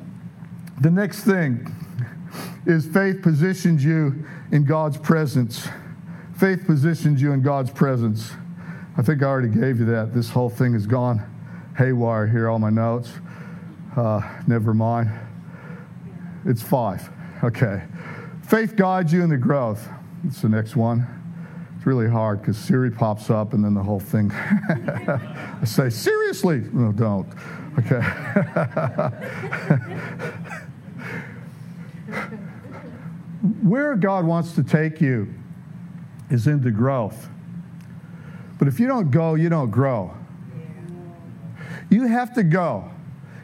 the 0.81 0.91
next 0.91 1.23
thing 1.23 1.67
is 2.65 2.85
faith 2.85 3.21
positions 3.21 3.83
you 3.83 4.25
in 4.51 4.65
God's 4.65 4.97
presence. 4.97 5.67
Faith 6.37 6.65
positions 6.65 7.21
you 7.21 7.31
in 7.33 7.41
God's 7.41 7.71
presence. 7.71 8.31
I 8.97 9.01
think 9.01 9.21
I 9.21 9.25
already 9.25 9.49
gave 9.49 9.79
you 9.79 9.85
that. 9.85 10.13
This 10.13 10.29
whole 10.29 10.49
thing 10.49 10.73
has 10.73 10.87
gone 10.87 11.29
haywire 11.77 12.27
here, 12.27 12.49
all 12.49 12.59
my 12.59 12.69
notes. 12.69 13.11
Uh, 13.95 14.21
never 14.47 14.73
mind. 14.73 15.09
It's 16.45 16.61
five. 16.61 17.09
Okay. 17.43 17.83
Faith 18.47 18.75
guides 18.75 19.13
you 19.13 19.23
in 19.23 19.29
the 19.29 19.37
growth. 19.37 19.87
That's 20.23 20.41
the 20.41 20.49
next 20.49 20.75
one. 20.75 21.22
It's 21.83 21.85
really 21.85 22.09
hard 22.09 22.39
because 22.39 22.57
Siri 22.57 22.89
pops 22.89 23.29
up 23.29 23.51
and 23.51 23.61
then 23.61 23.73
the 23.73 23.83
whole 23.83 23.99
thing. 23.99 24.31
I 24.31 25.65
say, 25.65 25.89
seriously? 25.89 26.63
No, 26.71 26.93
don't. 26.93 27.27
Okay. 27.77 27.99
Where 33.63 33.97
God 33.97 34.25
wants 34.25 34.53
to 34.53 34.63
take 34.63 35.01
you 35.01 35.27
is 36.29 36.47
into 36.47 36.71
growth. 36.71 37.27
But 38.57 38.69
if 38.69 38.79
you 38.79 38.87
don't 38.87 39.11
go, 39.11 39.35
you 39.35 39.49
don't 39.49 39.69
grow. 39.69 40.15
You 41.89 42.07
have 42.07 42.33
to 42.35 42.43
go. 42.43 42.89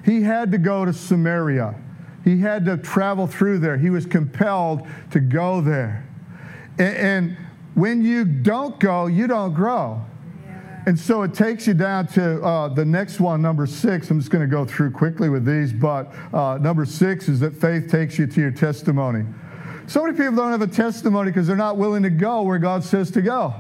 He 0.06 0.22
had 0.22 0.54
to 0.54 0.58
go 0.58 0.86
to 0.86 0.94
Samaria. 0.94 1.76
He 2.24 2.40
had 2.40 2.64
to 2.68 2.78
travel 2.78 3.28
through 3.28 3.60
there. 3.60 3.76
He 3.76 3.90
was 3.90 4.06
compelled 4.06 4.88
to 5.12 5.20
go 5.20 5.60
there. 5.60 6.08
And, 6.78 6.96
and 6.96 7.36
when 7.80 8.04
you 8.04 8.26
don't 8.26 8.80
go, 8.80 9.08
you 9.08 9.28
don't 9.28 9.54
grow. 9.54 10.02
And 10.86 10.98
so 10.98 11.24
it 11.24 11.34
takes 11.34 11.68
you 11.68 11.74
down 11.74 12.08
to 12.08 12.42
uh, 12.42 12.68
the 12.70 12.86
next 12.86 13.20
one, 13.20 13.42
number 13.42 13.68
six. 13.68 14.10
I'm 14.10 14.20
just 14.20 14.32
going 14.32 14.42
to 14.42 14.52
go 14.52 14.66
through 14.66 14.92
quickly 14.92 15.30
with 15.30 15.46
these, 15.46 15.72
but 15.72 16.14
uh, 16.34 16.58
number 16.60 16.86
six 16.86 17.30
is 17.30 17.40
that 17.42 17.56
faith 17.56 17.92
takes 17.92 18.18
you 18.18 18.26
to 18.28 18.42
your 18.42 18.52
testimony. 18.52 19.26
So 19.88 20.04
many 20.04 20.18
people 20.18 20.36
don't 20.36 20.52
have 20.52 20.62
a 20.62 20.68
testimony 20.68 21.32
because 21.32 21.48
they're 21.48 21.56
not 21.56 21.78
willing 21.78 22.04
to 22.04 22.10
go 22.10 22.42
where 22.42 22.60
God 22.60 22.84
says 22.84 23.12
to 23.12 23.22
go. 23.22 23.54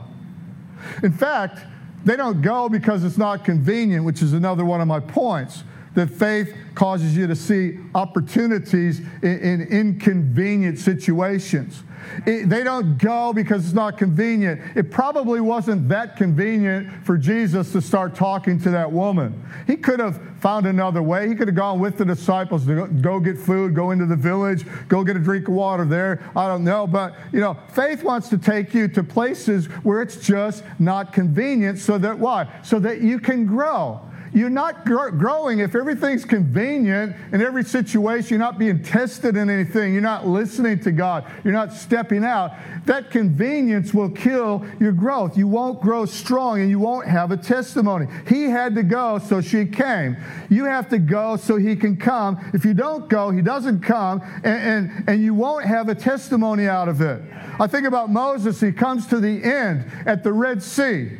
In 1.03 1.11
fact, 1.11 1.59
they 2.05 2.15
don't 2.15 2.41
go 2.41 2.69
because 2.69 3.03
it's 3.03 3.17
not 3.17 3.43
convenient, 3.43 4.05
which 4.05 4.21
is 4.21 4.33
another 4.33 4.65
one 4.65 4.81
of 4.81 4.87
my 4.87 4.99
points. 4.99 5.63
That 5.95 6.09
faith 6.09 6.55
causes 6.75 7.17
you 7.17 7.27
to 7.27 7.35
see 7.35 7.79
opportunities 7.95 8.99
in, 9.21 9.39
in 9.39 9.61
inconvenient 9.63 10.77
situations. 10.77 11.83
It, 12.25 12.49
they 12.49 12.63
don't 12.63 12.97
go 12.97 13.33
because 13.33 13.65
it's 13.65 13.73
not 13.73 13.97
convenient. 13.97 14.61
It 14.75 14.91
probably 14.91 15.41
wasn't 15.41 15.89
that 15.89 16.15
convenient 16.15 17.05
for 17.05 17.17
Jesus 17.17 17.71
to 17.71 17.81
start 17.81 18.15
talking 18.15 18.59
to 18.61 18.69
that 18.71 18.91
woman. 18.91 19.43
He 19.67 19.75
could 19.75 19.99
have 19.99 20.19
found 20.39 20.65
another 20.65 21.01
way. 21.01 21.27
He 21.27 21.35
could 21.35 21.47
have 21.47 21.55
gone 21.55 21.79
with 21.79 21.97
the 21.97 22.05
disciples 22.05 22.65
to 22.65 22.87
go 22.87 23.19
get 23.19 23.37
food, 23.37 23.75
go 23.75 23.91
into 23.91 24.05
the 24.05 24.15
village, 24.15 24.65
go 24.87 25.03
get 25.03 25.15
a 25.15 25.19
drink 25.19 25.47
of 25.47 25.53
water 25.53 25.85
there. 25.85 26.23
I 26.35 26.47
don't 26.47 26.63
know. 26.63 26.87
But, 26.87 27.15
you 27.31 27.39
know, 27.39 27.57
faith 27.69 28.03
wants 28.03 28.29
to 28.29 28.37
take 28.37 28.73
you 28.73 28.87
to 28.89 29.03
places 29.03 29.65
where 29.83 30.01
it's 30.01 30.15
just 30.15 30.63
not 30.79 31.13
convenient 31.13 31.79
so 31.79 31.97
that 31.97 32.17
why? 32.17 32.47
So 32.63 32.79
that 32.79 33.01
you 33.01 33.19
can 33.19 33.45
grow. 33.45 34.08
You're 34.33 34.49
not 34.49 34.85
growing 34.85 35.59
if 35.59 35.75
everything's 35.75 36.25
convenient 36.25 37.15
in 37.31 37.41
every 37.41 37.63
situation. 37.63 38.29
You're 38.29 38.39
not 38.39 38.59
being 38.59 38.83
tested 38.83 39.35
in 39.35 39.49
anything. 39.49 39.93
You're 39.93 40.01
not 40.01 40.27
listening 40.27 40.79
to 40.81 40.91
God. 40.91 41.25
You're 41.43 41.53
not 41.53 41.73
stepping 41.73 42.23
out. 42.23 42.51
That 42.85 43.11
convenience 43.11 43.93
will 43.93 44.09
kill 44.09 44.65
your 44.79 44.91
growth. 44.91 45.37
You 45.37 45.47
won't 45.47 45.81
grow 45.81 46.05
strong 46.05 46.61
and 46.61 46.69
you 46.69 46.79
won't 46.79 47.07
have 47.07 47.31
a 47.31 47.37
testimony. 47.37 48.07
He 48.27 48.43
had 48.43 48.75
to 48.75 48.83
go, 48.83 49.19
so 49.19 49.41
she 49.41 49.65
came. 49.65 50.17
You 50.49 50.65
have 50.65 50.89
to 50.89 50.99
go 50.99 51.35
so 51.35 51.57
he 51.57 51.75
can 51.75 51.97
come. 51.97 52.39
If 52.53 52.65
you 52.65 52.73
don't 52.73 53.09
go, 53.09 53.31
he 53.31 53.41
doesn't 53.41 53.81
come, 53.81 54.21
and, 54.43 54.45
and, 54.45 55.09
and 55.09 55.23
you 55.23 55.33
won't 55.33 55.65
have 55.65 55.89
a 55.89 55.95
testimony 55.95 56.67
out 56.67 56.87
of 56.87 57.01
it. 57.01 57.21
I 57.59 57.67
think 57.67 57.85
about 57.87 58.09
Moses. 58.09 58.61
He 58.61 58.71
comes 58.71 59.07
to 59.07 59.19
the 59.19 59.43
end 59.43 59.85
at 60.05 60.23
the 60.23 60.31
Red 60.31 60.61
Sea 60.61 61.17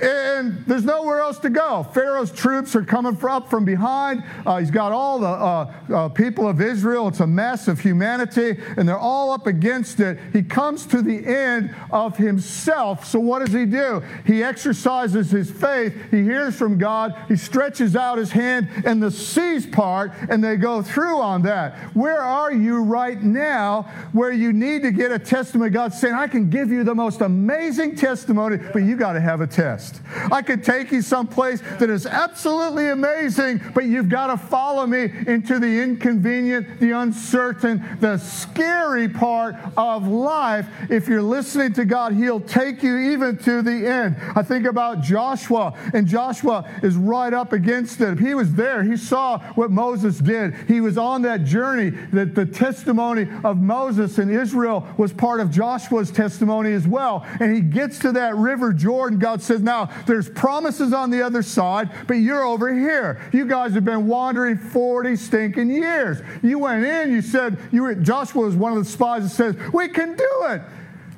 and 0.00 0.64
there's 0.66 0.84
nowhere 0.84 1.20
else 1.20 1.38
to 1.40 1.50
go. 1.50 1.82
Pharaoh's 1.82 2.32
troops 2.32 2.74
are 2.74 2.84
coming 2.84 3.16
up 3.24 3.48
from 3.48 3.64
behind. 3.64 4.24
Uh, 4.44 4.58
he's 4.58 4.70
got 4.70 4.92
all 4.92 5.18
the 5.18 5.26
uh, 5.26 5.72
uh, 5.92 6.08
people 6.08 6.48
of 6.48 6.60
Israel. 6.60 7.08
It's 7.08 7.20
a 7.20 7.26
mess 7.26 7.68
of 7.68 7.80
humanity, 7.80 8.56
and 8.76 8.88
they're 8.88 8.98
all 8.98 9.30
up 9.32 9.46
against 9.46 10.00
it. 10.00 10.18
He 10.32 10.42
comes 10.42 10.86
to 10.86 11.02
the 11.02 11.26
end 11.26 11.74
of 11.90 12.16
himself. 12.16 13.06
So, 13.06 13.20
what 13.20 13.44
does 13.44 13.52
he 13.52 13.66
do? 13.66 14.02
He 14.26 14.42
exercises 14.42 15.30
his 15.30 15.50
faith. 15.50 15.94
He 16.10 16.22
hears 16.22 16.56
from 16.56 16.78
God. 16.78 17.16
He 17.28 17.36
stretches 17.36 17.96
out 17.96 18.18
his 18.18 18.32
hand, 18.32 18.68
and 18.84 19.02
the 19.02 19.10
seas 19.10 19.66
part, 19.66 20.12
and 20.28 20.42
they 20.42 20.56
go 20.56 20.82
through 20.82 21.20
on 21.20 21.42
that. 21.42 21.76
Where 21.94 22.20
are 22.20 22.52
you 22.52 22.82
right 22.82 23.22
now 23.22 23.82
where 24.12 24.32
you 24.32 24.52
need 24.52 24.82
to 24.82 24.90
get 24.90 25.12
a 25.12 25.18
testimony? 25.18 25.70
God's 25.70 26.00
saying, 26.00 26.14
I 26.14 26.26
can 26.26 26.50
give 26.50 26.70
you 26.70 26.84
the 26.84 26.94
most 26.94 27.20
amazing 27.20 27.96
testimony, 27.96 28.56
but 28.56 28.80
you 28.80 28.96
got 28.96 29.12
to 29.12 29.20
have 29.20 29.40
a 29.40 29.46
test. 29.46 29.93
I 30.30 30.42
could 30.42 30.62
take 30.62 30.92
you 30.92 31.02
someplace 31.02 31.60
that 31.78 31.90
is 31.90 32.06
absolutely 32.06 32.88
amazing, 32.88 33.60
but 33.74 33.84
you've 33.84 34.08
got 34.08 34.28
to 34.28 34.36
follow 34.36 34.86
me 34.86 35.04
into 35.26 35.58
the 35.58 35.82
inconvenient, 35.82 36.80
the 36.80 36.92
uncertain, 36.92 37.98
the 38.00 38.18
scary 38.18 39.08
part 39.08 39.56
of 39.76 40.06
life. 40.06 40.66
If 40.90 41.08
you're 41.08 41.22
listening 41.22 41.72
to 41.74 41.84
God, 41.84 42.12
He'll 42.12 42.40
take 42.40 42.82
you 42.82 42.96
even 42.96 43.36
to 43.38 43.62
the 43.62 43.86
end. 43.86 44.16
I 44.36 44.42
think 44.42 44.66
about 44.66 45.02
Joshua, 45.02 45.74
and 45.92 46.06
Joshua 46.06 46.68
is 46.82 46.96
right 46.96 47.32
up 47.32 47.52
against 47.52 48.00
it. 48.00 48.18
He 48.18 48.34
was 48.34 48.54
there, 48.54 48.82
he 48.82 48.96
saw 48.96 49.38
what 49.54 49.70
Moses 49.70 50.18
did. 50.18 50.54
He 50.68 50.80
was 50.80 50.98
on 50.98 51.22
that 51.22 51.44
journey, 51.44 51.90
that 52.12 52.34
the 52.34 52.46
testimony 52.46 53.28
of 53.42 53.58
Moses 53.58 54.18
and 54.18 54.30
Israel 54.30 54.86
was 54.96 55.12
part 55.12 55.40
of 55.40 55.50
Joshua's 55.50 56.10
testimony 56.10 56.72
as 56.72 56.86
well. 56.86 57.26
And 57.40 57.54
he 57.54 57.60
gets 57.60 57.98
to 58.00 58.12
that 58.12 58.36
river 58.36 58.72
Jordan. 58.72 59.18
God 59.18 59.42
says, 59.42 59.60
Now 59.60 59.73
now, 59.74 59.90
there's 60.06 60.28
promises 60.28 60.92
on 60.92 61.10
the 61.10 61.22
other 61.22 61.42
side, 61.42 61.90
but 62.06 62.14
you're 62.14 62.44
over 62.44 62.72
here. 62.72 63.20
You 63.32 63.44
guys 63.44 63.74
have 63.74 63.84
been 63.84 64.06
wandering 64.06 64.56
40 64.56 65.16
stinking 65.16 65.68
years. 65.68 66.18
You 66.42 66.60
went 66.60 66.84
in, 66.84 67.10
you 67.10 67.20
said, 67.20 67.58
you 67.72 67.82
were, 67.82 67.94
Joshua 67.96 68.44
was 68.44 68.54
one 68.54 68.76
of 68.76 68.78
the 68.78 68.88
spies 68.88 69.24
that 69.24 69.30
says, 69.30 69.72
We 69.72 69.88
can 69.88 70.14
do 70.14 70.30
it. 70.46 70.62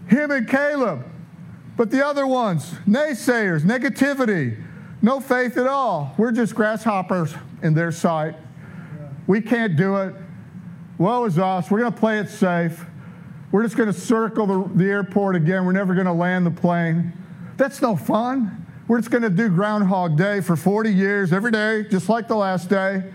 Him 0.09 0.31
and 0.31 0.49
Caleb. 0.49 1.05
But 1.77 1.90
the 1.90 2.07
other 2.07 2.27
ones, 2.27 2.73
naysayers, 2.88 3.61
negativity, 3.61 4.64
no 5.03 5.21
faith 5.21 5.59
at 5.59 5.66
all. 5.66 6.14
We're 6.16 6.33
just 6.33 6.55
grasshoppers 6.55 7.35
in 7.62 7.75
their 7.75 7.92
sight. 7.92 8.37
We 9.27 9.42
can't 9.42 9.77
do 9.77 9.97
it. 9.97 10.14
Woe 10.97 11.27
is 11.27 11.38
us. 11.38 11.71
We're 11.71 11.81
going 11.81 11.92
to 11.92 11.99
play 11.99 12.21
it 12.21 12.31
safe. 12.31 12.87
We're 13.53 13.64
just 13.64 13.77
going 13.77 13.92
to 13.92 14.01
circle 14.01 14.47
the, 14.47 14.71
the 14.75 14.85
airport 14.87 15.37
again. 15.37 15.66
We're 15.66 15.73
never 15.73 15.92
going 15.92 16.07
to 16.07 16.14
land 16.14 16.47
the 16.47 16.51
plane. 16.51 17.12
That's 17.57 17.81
no 17.81 17.97
fun. 17.97 18.66
We're 18.88 18.99
just 18.99 19.11
going 19.11 19.23
to 19.23 19.31
do 19.31 19.49
Groundhog 19.49 20.16
Day 20.16 20.40
for 20.40 20.57
40 20.57 20.92
years, 20.92 21.33
every 21.33 21.51
day, 21.51 21.85
just 21.90 22.09
like 22.09 22.29
the 22.29 22.37
last 22.37 22.69
day. 22.69 23.12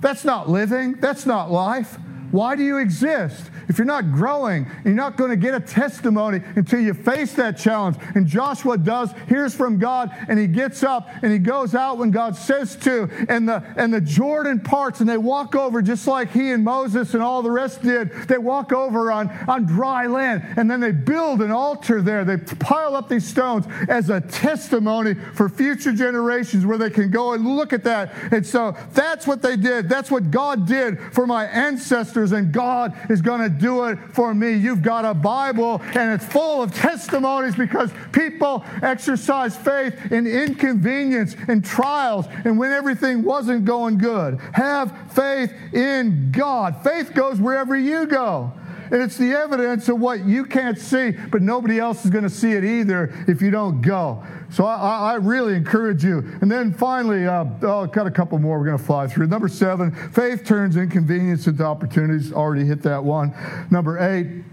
That's 0.00 0.24
not 0.24 0.48
living. 0.48 0.94
That's 1.00 1.24
not 1.24 1.50
life. 1.50 1.98
Why 2.30 2.56
do 2.56 2.62
you 2.62 2.78
exist? 2.78 3.50
If 3.68 3.78
you're 3.78 3.86
not 3.86 4.12
growing, 4.12 4.66
you're 4.84 4.94
not 4.94 5.16
going 5.16 5.30
to 5.30 5.36
get 5.36 5.54
a 5.54 5.60
testimony 5.60 6.40
until 6.54 6.80
you 6.80 6.94
face 6.94 7.32
that 7.34 7.58
challenge. 7.58 7.96
And 8.14 8.26
Joshua 8.26 8.78
does, 8.78 9.10
hears 9.28 9.54
from 9.54 9.78
God, 9.78 10.10
and 10.28 10.38
he 10.38 10.46
gets 10.46 10.82
up 10.82 11.08
and 11.22 11.32
he 11.32 11.38
goes 11.38 11.74
out 11.74 11.98
when 11.98 12.10
God 12.10 12.36
says 12.36 12.76
to, 12.76 13.10
and 13.28 13.48
the 13.48 13.62
and 13.76 13.92
the 13.92 14.00
Jordan 14.00 14.60
parts, 14.60 15.00
and 15.00 15.08
they 15.08 15.18
walk 15.18 15.54
over 15.54 15.82
just 15.82 16.06
like 16.06 16.30
he 16.30 16.52
and 16.52 16.64
Moses 16.64 17.14
and 17.14 17.22
all 17.22 17.42
the 17.42 17.50
rest 17.50 17.82
did. 17.82 18.12
They 18.28 18.38
walk 18.38 18.72
over 18.72 19.10
on, 19.10 19.30
on 19.48 19.66
dry 19.66 20.06
land, 20.06 20.44
and 20.56 20.70
then 20.70 20.80
they 20.80 20.92
build 20.92 21.42
an 21.42 21.50
altar 21.50 22.00
there. 22.02 22.24
They 22.24 22.36
pile 22.36 22.96
up 22.96 23.08
these 23.08 23.26
stones 23.26 23.66
as 23.88 24.10
a 24.10 24.20
testimony 24.20 25.14
for 25.14 25.48
future 25.48 25.92
generations 25.92 26.64
where 26.64 26.78
they 26.78 26.90
can 26.90 27.10
go 27.10 27.32
and 27.32 27.56
look 27.56 27.72
at 27.72 27.84
that. 27.84 28.12
And 28.32 28.46
so 28.46 28.76
that's 28.92 29.26
what 29.26 29.42
they 29.42 29.56
did. 29.56 29.88
That's 29.88 30.10
what 30.10 30.30
God 30.30 30.66
did 30.66 31.00
for 31.12 31.26
my 31.26 31.46
ancestors, 31.46 32.15
and 32.16 32.52
God 32.52 32.96
is 33.10 33.20
going 33.20 33.42
to 33.42 33.48
do 33.48 33.84
it 33.84 33.98
for 34.12 34.34
me. 34.34 34.54
You've 34.54 34.82
got 34.82 35.04
a 35.04 35.14
Bible 35.14 35.80
and 35.94 36.12
it's 36.12 36.24
full 36.24 36.62
of 36.62 36.74
testimonies 36.74 37.56
because 37.56 37.90
people 38.12 38.64
exercise 38.82 39.56
faith 39.56 40.12
in 40.12 40.26
inconvenience 40.26 41.36
and 41.48 41.64
trials 41.64 42.26
and 42.44 42.58
when 42.58 42.72
everything 42.72 43.22
wasn't 43.22 43.64
going 43.64 43.98
good. 43.98 44.38
Have 44.52 45.12
faith 45.12 45.52
in 45.72 46.32
God. 46.32 46.82
Faith 46.82 47.14
goes 47.14 47.40
wherever 47.40 47.76
you 47.76 48.06
go. 48.06 48.52
And 48.90 49.02
it's 49.02 49.16
the 49.16 49.32
evidence 49.32 49.88
of 49.88 49.98
what 49.98 50.24
you 50.24 50.44
can't 50.44 50.78
see, 50.78 51.10
but 51.10 51.42
nobody 51.42 51.78
else 51.78 52.04
is 52.04 52.10
going 52.10 52.24
to 52.24 52.30
see 52.30 52.52
it 52.52 52.64
either 52.64 53.12
if 53.26 53.42
you 53.42 53.50
don't 53.50 53.80
go. 53.80 54.24
So 54.50 54.64
I, 54.64 55.12
I 55.12 55.14
really 55.14 55.54
encourage 55.54 56.04
you. 56.04 56.18
And 56.40 56.50
then 56.50 56.72
finally, 56.72 57.26
uh, 57.26 57.44
oh, 57.62 57.82
I've 57.82 57.92
got 57.92 58.06
a 58.06 58.10
couple 58.10 58.38
more 58.38 58.58
we're 58.58 58.66
going 58.66 58.78
to 58.78 58.84
fly 58.84 59.08
through. 59.08 59.26
Number 59.26 59.48
seven, 59.48 59.90
faith 60.12 60.44
turns 60.44 60.76
inconvenience 60.76 61.46
into 61.46 61.64
opportunities. 61.64 62.32
Already 62.32 62.64
hit 62.64 62.82
that 62.82 63.02
one. 63.02 63.34
Number 63.70 63.98
eight, 63.98 64.44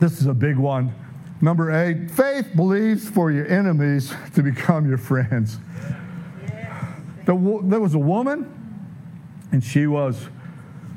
this 0.00 0.20
is 0.20 0.26
a 0.26 0.34
big 0.34 0.56
one. 0.56 0.94
Number 1.42 1.70
eight, 1.70 2.10
faith 2.10 2.48
believes 2.56 3.08
for 3.08 3.30
your 3.30 3.46
enemies 3.46 4.12
to 4.34 4.42
become 4.42 4.88
your 4.88 4.98
friends. 4.98 5.58
The, 7.26 7.60
there 7.64 7.80
was 7.80 7.94
a 7.94 7.98
woman, 7.98 8.52
and 9.52 9.62
she 9.62 9.86
was 9.86 10.28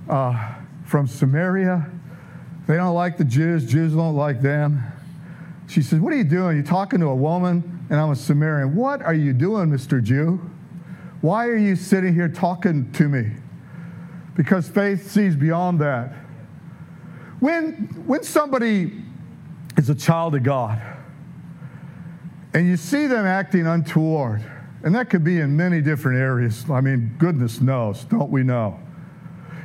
uh, 0.08 0.54
from 0.86 1.08
Samaria 1.08 1.92
they 2.70 2.76
don't 2.76 2.94
like 2.94 3.18
the 3.18 3.24
Jews, 3.24 3.66
Jews 3.66 3.94
don't 3.94 4.16
like 4.16 4.42
them. 4.42 4.84
She 5.68 5.82
says, 5.82 6.00
What 6.00 6.14
are 6.14 6.18
you 6.18 6.24
doing? 6.24 6.56
You're 6.56 6.64
talking 6.64 7.00
to 7.00 7.08
a 7.08 7.16
woman, 7.16 7.88
and 7.90 8.00
I'm 8.00 8.12
a 8.12 8.16
Samaritan. 8.16 8.76
What 8.76 9.02
are 9.02 9.16
you 9.16 9.34
doing, 9.34 9.72
Mr. 9.72 10.04
Jew? 10.04 10.40
Why 11.22 11.48
are 11.48 11.58
you 11.58 11.76
sitting 11.76 12.14
here 12.14 12.30
talking 12.30 12.92
to 12.92 13.10
me? 13.10 13.32
Because 14.36 14.70
faith 14.70 15.10
sees 15.10 15.36
beyond 15.36 15.82
that. 15.82 16.14
When, 17.40 18.04
when 18.06 18.22
somebody 18.22 19.02
is 19.76 19.90
a 19.90 19.96
child 19.96 20.36
of 20.36 20.44
God, 20.44 20.80
and 22.54 22.68
you 22.68 22.78
see 22.78 23.08
them 23.08 23.26
acting 23.26 23.66
untoward, 23.66 24.44
and 24.84 24.94
that 24.94 25.10
could 25.10 25.24
be 25.24 25.40
in 25.40 25.58
many 25.58 25.82
different 25.82 26.20
areas. 26.20 26.70
I 26.70 26.82
mean, 26.82 27.16
goodness 27.18 27.62
knows, 27.62 28.04
don't 28.04 28.30
we 28.30 28.44
know? 28.44 28.80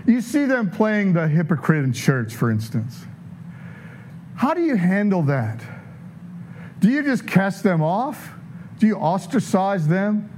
You 0.06 0.20
see 0.20 0.44
them 0.44 0.70
playing 0.70 1.14
the 1.14 1.26
hypocrite 1.26 1.84
in 1.84 1.92
church, 1.92 2.34
for 2.34 2.50
instance. 2.50 3.04
How 4.34 4.52
do 4.52 4.62
you 4.62 4.76
handle 4.76 5.22
that? 5.22 5.62
Do 6.80 6.90
you 6.90 7.02
just 7.02 7.26
cast 7.26 7.62
them 7.62 7.82
off? 7.82 8.32
Do 8.78 8.86
you 8.86 8.96
ostracize 8.96 9.88
them? 9.88 10.30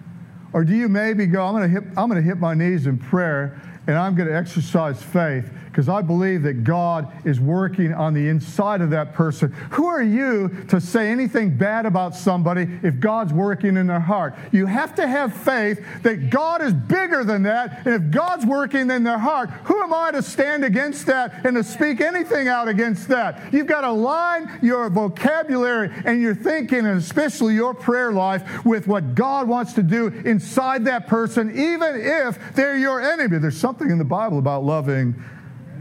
Or 0.53 0.65
do 0.65 0.75
you 0.75 0.89
maybe 0.89 1.27
go, 1.27 1.45
I'm 1.45 1.55
going 1.55 1.71
to 2.15 2.23
hit, 2.23 2.39
my 2.39 2.55
knees 2.55 2.87
in 2.87 2.99
prayer 2.99 3.61
and 3.87 3.97
I'm 3.97 4.15
going 4.15 4.29
to 4.29 4.35
exercise 4.35 5.03
faith 5.03 5.51
because 5.77 5.91
I 5.91 6.01
believe 6.01 6.45
that 6.45 6.65
God 6.65 7.13
is 7.27 7.39
working 7.39 7.93
on 7.93 8.15
the 8.15 8.29
inside 8.31 8.81
of 8.81 8.89
that 8.93 9.13
person. 9.13 9.53
Who 9.73 9.85
are 9.85 10.03
you 10.03 10.49
to 10.69 10.81
say 10.81 11.11
anything 11.11 11.59
bad 11.59 11.85
about 11.85 12.15
somebody 12.15 12.67
if 12.83 12.99
God's 12.99 13.35
working 13.35 13.77
in 13.77 13.87
their 13.87 14.01
heart? 14.01 14.35
You 14.53 14.65
have 14.65 14.95
to 14.95 15.07
have 15.07 15.37
faith 15.37 15.85
that 16.03 16.31
God 16.31 16.63
is 16.63 16.73
bigger 16.73 17.25
than 17.25 17.43
that. 17.43 17.85
And 17.85 17.95
if 17.95 18.11
God's 18.11 18.47
working 18.47 18.91
in 18.91 19.05
their 19.05 19.19
heart, 19.19 19.51
who 19.65 19.83
am 19.83 19.93
I 19.93 20.13
to 20.13 20.23
stand 20.23 20.65
against 20.65 21.05
that 21.09 21.45
and 21.45 21.55
to 21.57 21.63
speak 21.63 22.01
anything 22.01 22.49
out 22.49 22.69
against 22.69 23.09
that? 23.09 23.53
You've 23.53 23.67
got 23.67 23.83
to 23.83 23.93
line 23.93 24.59
your 24.63 24.89
vocabulary 24.89 25.91
and 26.07 26.23
your 26.23 26.35
thinking, 26.35 26.87
and 26.87 26.97
especially 26.99 27.53
your 27.53 27.75
prayer 27.75 28.13
life, 28.13 28.65
with 28.65 28.87
what 28.87 29.15
God 29.15 29.47
wants 29.47 29.75
to 29.75 29.83
do 29.83 30.07
inside 30.07 30.87
that 30.87 31.07
person, 31.07 31.51
even 31.51 32.01
if 32.01 32.39
they're 32.55 32.79
your 32.79 33.03
enemy. 33.03 33.37
There's 33.37 33.59
something 33.59 33.91
in 33.91 33.99
the 33.99 34.05
Bible 34.05 34.39
about 34.39 34.65
loving 34.65 35.23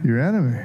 your 0.06 0.20
enemy. 0.20 0.64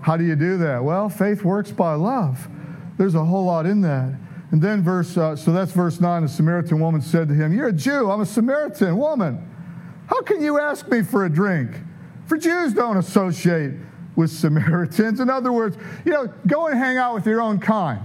How 0.00 0.16
do 0.16 0.24
you 0.24 0.36
do 0.36 0.58
that? 0.58 0.82
Well, 0.82 1.08
faith 1.08 1.44
works 1.44 1.70
by 1.70 1.94
love. 1.94 2.48
There's 2.96 3.14
a 3.14 3.24
whole 3.24 3.44
lot 3.44 3.66
in 3.66 3.80
that. 3.82 4.14
And 4.50 4.62
then 4.62 4.82
verse, 4.82 5.16
uh, 5.16 5.36
so 5.36 5.52
that's 5.52 5.72
verse 5.72 6.00
9. 6.00 6.22
The 6.22 6.28
Samaritan 6.28 6.80
woman 6.80 7.00
said 7.00 7.28
to 7.28 7.34
him, 7.34 7.52
You're 7.52 7.68
a 7.68 7.72
Jew, 7.72 8.10
I'm 8.10 8.20
a 8.20 8.26
Samaritan 8.26 8.96
woman. 8.96 9.44
How 10.06 10.22
can 10.22 10.42
you 10.42 10.58
ask 10.58 10.88
me 10.88 11.02
for 11.02 11.26
a 11.26 11.30
drink? 11.30 11.70
For 12.26 12.38
Jews 12.38 12.72
don't 12.72 12.96
associate 12.96 13.74
with 14.16 14.30
Samaritans. 14.30 15.20
In 15.20 15.30
other 15.30 15.52
words, 15.52 15.76
you 16.04 16.12
know, 16.12 16.32
go 16.46 16.66
and 16.66 16.78
hang 16.78 16.96
out 16.96 17.14
with 17.14 17.26
your 17.26 17.40
own 17.40 17.58
kind. 17.58 18.00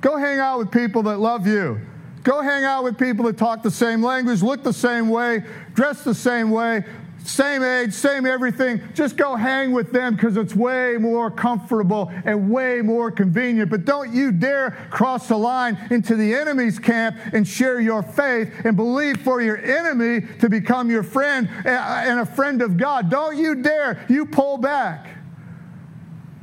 Go 0.00 0.16
hang 0.16 0.38
out 0.38 0.58
with 0.58 0.70
people 0.70 1.02
that 1.04 1.18
love 1.18 1.46
you. 1.46 1.80
Go 2.24 2.40
hang 2.40 2.64
out 2.64 2.84
with 2.84 2.98
people 2.98 3.24
that 3.26 3.36
talk 3.36 3.62
the 3.62 3.70
same 3.70 4.02
language, 4.02 4.42
look 4.42 4.62
the 4.62 4.72
same 4.72 5.08
way, 5.08 5.44
dress 5.74 6.04
the 6.04 6.14
same 6.14 6.50
way, 6.50 6.84
same 7.24 7.62
age, 7.62 7.94
same 7.94 8.26
everything. 8.26 8.82
Just 8.92 9.16
go 9.16 9.34
hang 9.34 9.72
with 9.72 9.92
them 9.92 10.14
because 10.14 10.36
it's 10.36 10.54
way 10.54 10.98
more 10.98 11.30
comfortable 11.30 12.12
and 12.26 12.50
way 12.50 12.82
more 12.82 13.10
convenient. 13.10 13.70
But 13.70 13.86
don't 13.86 14.12
you 14.12 14.30
dare 14.30 14.86
cross 14.90 15.28
the 15.28 15.38
line 15.38 15.78
into 15.90 16.16
the 16.16 16.34
enemy's 16.34 16.78
camp 16.78 17.16
and 17.32 17.48
share 17.48 17.80
your 17.80 18.02
faith 18.02 18.52
and 18.64 18.76
believe 18.76 19.22
for 19.22 19.40
your 19.40 19.56
enemy 19.56 20.26
to 20.40 20.50
become 20.50 20.90
your 20.90 21.02
friend 21.02 21.48
eh, 21.64 21.70
eh, 21.70 22.10
and 22.10 22.20
a 22.20 22.26
friend 22.26 22.60
of 22.60 22.76
God. 22.76 23.08
Don't 23.08 23.38
you 23.38 23.54
dare. 23.54 24.04
You 24.10 24.26
pull 24.26 24.58
back. 24.58 25.08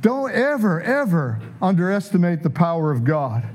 Don't 0.00 0.32
ever, 0.32 0.80
ever 0.80 1.40
underestimate 1.62 2.42
the 2.42 2.50
power 2.50 2.90
of 2.90 3.04
God. 3.04 3.48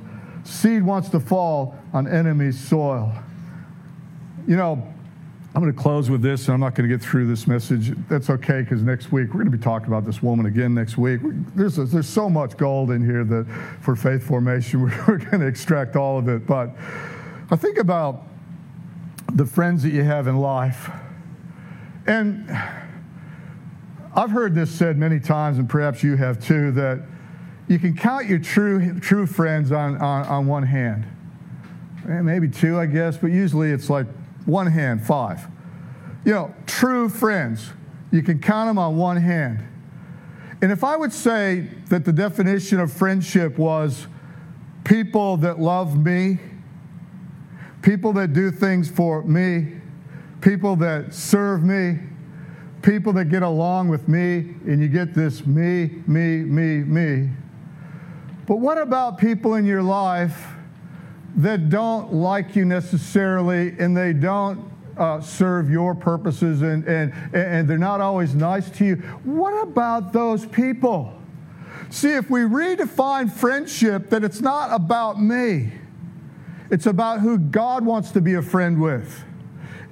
Seed 0.45 0.81
wants 0.81 1.09
to 1.09 1.19
fall 1.19 1.77
on 1.91 2.07
enemy 2.07 2.53
soil. 2.53 3.13
You 4.47 4.55
know, 4.55 4.93
I'm 5.57 5.63
going 5.63 5.73
to 5.73 5.81
close 5.81 6.07
with 6.07 6.21
this, 6.21 6.45
and 6.45 6.53
I'm 6.53 6.59
not 6.59 6.75
going 6.75 6.87
to 6.87 6.95
get 6.95 7.03
through 7.03 7.25
this 7.25 7.47
message. 7.47 7.91
That's 8.09 8.29
okay, 8.29 8.61
because 8.61 8.83
next 8.83 9.11
week 9.11 9.29
we're 9.29 9.41
going 9.41 9.51
to 9.51 9.57
be 9.57 9.63
talking 9.63 9.87
about 9.87 10.05
this 10.05 10.21
woman 10.21 10.45
again 10.45 10.75
next 10.75 10.99
week. 10.99 11.19
There's, 11.55 11.79
a, 11.79 11.85
there's 11.85 12.07
so 12.07 12.29
much 12.29 12.55
gold 12.57 12.91
in 12.91 13.03
here 13.03 13.23
that 13.23 13.47
for 13.81 13.95
faith 13.95 14.21
formation, 14.21 14.81
we're, 14.83 15.05
we're 15.07 15.17
going 15.17 15.39
to 15.39 15.47
extract 15.47 15.95
all 15.95 16.19
of 16.19 16.27
it. 16.27 16.45
But 16.45 16.75
I 17.49 17.55
think 17.55 17.79
about 17.79 18.21
the 19.33 19.47
friends 19.47 19.81
that 19.81 19.89
you 19.89 20.03
have 20.03 20.27
in 20.27 20.37
life. 20.37 20.91
And 22.05 22.47
I've 24.15 24.29
heard 24.29 24.53
this 24.53 24.69
said 24.69 24.95
many 24.95 25.19
times, 25.19 25.57
and 25.57 25.67
perhaps 25.67 26.03
you 26.03 26.17
have 26.17 26.39
too, 26.39 26.69
that 26.73 27.01
you 27.67 27.79
can 27.79 27.97
count 27.97 28.27
your 28.27 28.37
true, 28.37 28.99
true 28.99 29.25
friends 29.25 29.71
on, 29.71 29.97
on, 29.97 30.23
on 30.27 30.45
one 30.45 30.67
hand. 30.67 31.07
Eh, 32.07 32.21
maybe 32.21 32.47
two, 32.47 32.77
I 32.79 32.85
guess, 32.85 33.17
but 33.17 33.31
usually 33.31 33.71
it's 33.71 33.89
like 33.89 34.05
one 34.47 34.67
hand, 34.67 35.05
five. 35.05 35.47
You 36.25 36.33
know, 36.33 36.55
true 36.65 37.09
friends, 37.09 37.69
you 38.11 38.23
can 38.23 38.39
count 38.39 38.69
them 38.69 38.79
on 38.79 38.97
one 38.97 39.17
hand. 39.17 39.63
And 40.61 40.71
if 40.71 40.83
I 40.83 40.95
would 40.95 41.13
say 41.13 41.67
that 41.89 42.05
the 42.05 42.13
definition 42.13 42.79
of 42.79 42.91
friendship 42.91 43.57
was 43.57 44.07
people 44.83 45.37
that 45.37 45.59
love 45.59 46.03
me, 46.03 46.39
people 47.81 48.13
that 48.13 48.33
do 48.33 48.49
things 48.49 48.89
for 48.89 49.21
me, 49.23 49.73
people 50.41 50.75
that 50.77 51.13
serve 51.13 51.63
me, 51.63 51.99
people 52.81 53.13
that 53.13 53.25
get 53.25 53.43
along 53.43 53.89
with 53.89 54.07
me, 54.07 54.55
and 54.65 54.81
you 54.81 54.87
get 54.87 55.13
this 55.13 55.45
me, 55.45 56.01
me, 56.07 56.37
me, 56.37 56.83
me. 56.83 57.29
But 58.47 58.57
what 58.57 58.77
about 58.77 59.17
people 59.17 59.55
in 59.55 59.65
your 59.65 59.83
life 59.83 60.56
that 61.37 61.69
don't 61.69 62.13
like 62.13 62.55
you 62.55 62.65
necessarily 62.65 63.75
and 63.79 63.95
they 63.95 64.11
don't 64.11 64.71
uh, 64.97 65.21
serve 65.21 65.69
your 65.69 65.93
purposes 65.93 66.63
and, 66.63 66.83
and, 66.85 67.13
and 67.33 67.67
they're 67.67 67.77
not 67.77 68.01
always 68.01 68.33
nice 68.33 68.69
to 68.71 68.85
you. 68.85 68.95
What 69.23 69.61
about 69.61 70.11
those 70.11 70.45
people? 70.45 71.13
See, 71.89 72.13
if 72.13 72.29
we 72.29 72.41
redefine 72.41 73.31
friendship, 73.31 74.09
that 74.09 74.23
it's 74.23 74.41
not 74.41 74.73
about 74.73 75.21
me, 75.21 75.71
it's 76.69 76.87
about 76.87 77.21
who 77.21 77.37
God 77.37 77.85
wants 77.85 78.11
to 78.11 78.21
be 78.21 78.33
a 78.33 78.41
friend 78.41 78.81
with. 78.81 79.23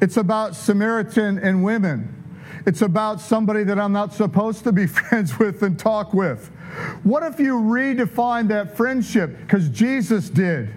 It's 0.02 0.18
about 0.18 0.56
Samaritan 0.56 1.38
and 1.40 1.64
women. 1.64 2.12
It's 2.66 2.82
about 2.82 3.22
somebody 3.22 3.64
that 3.64 3.80
I'm 3.80 3.94
not 3.94 4.14
supposed 4.14 4.64
to 4.64 4.72
be 4.72 4.88
friends 4.88 5.38
with 5.38 5.62
and 5.62 5.78
talk 5.78 6.14
with. 6.14 6.48
What 7.04 7.24
if 7.24 7.40
you 7.40 7.56
redefine 7.56 8.48
that 8.50 8.76
friendship? 8.76 9.38
Because 9.40 9.70
Jesus 9.70 10.30
did. 10.30 10.74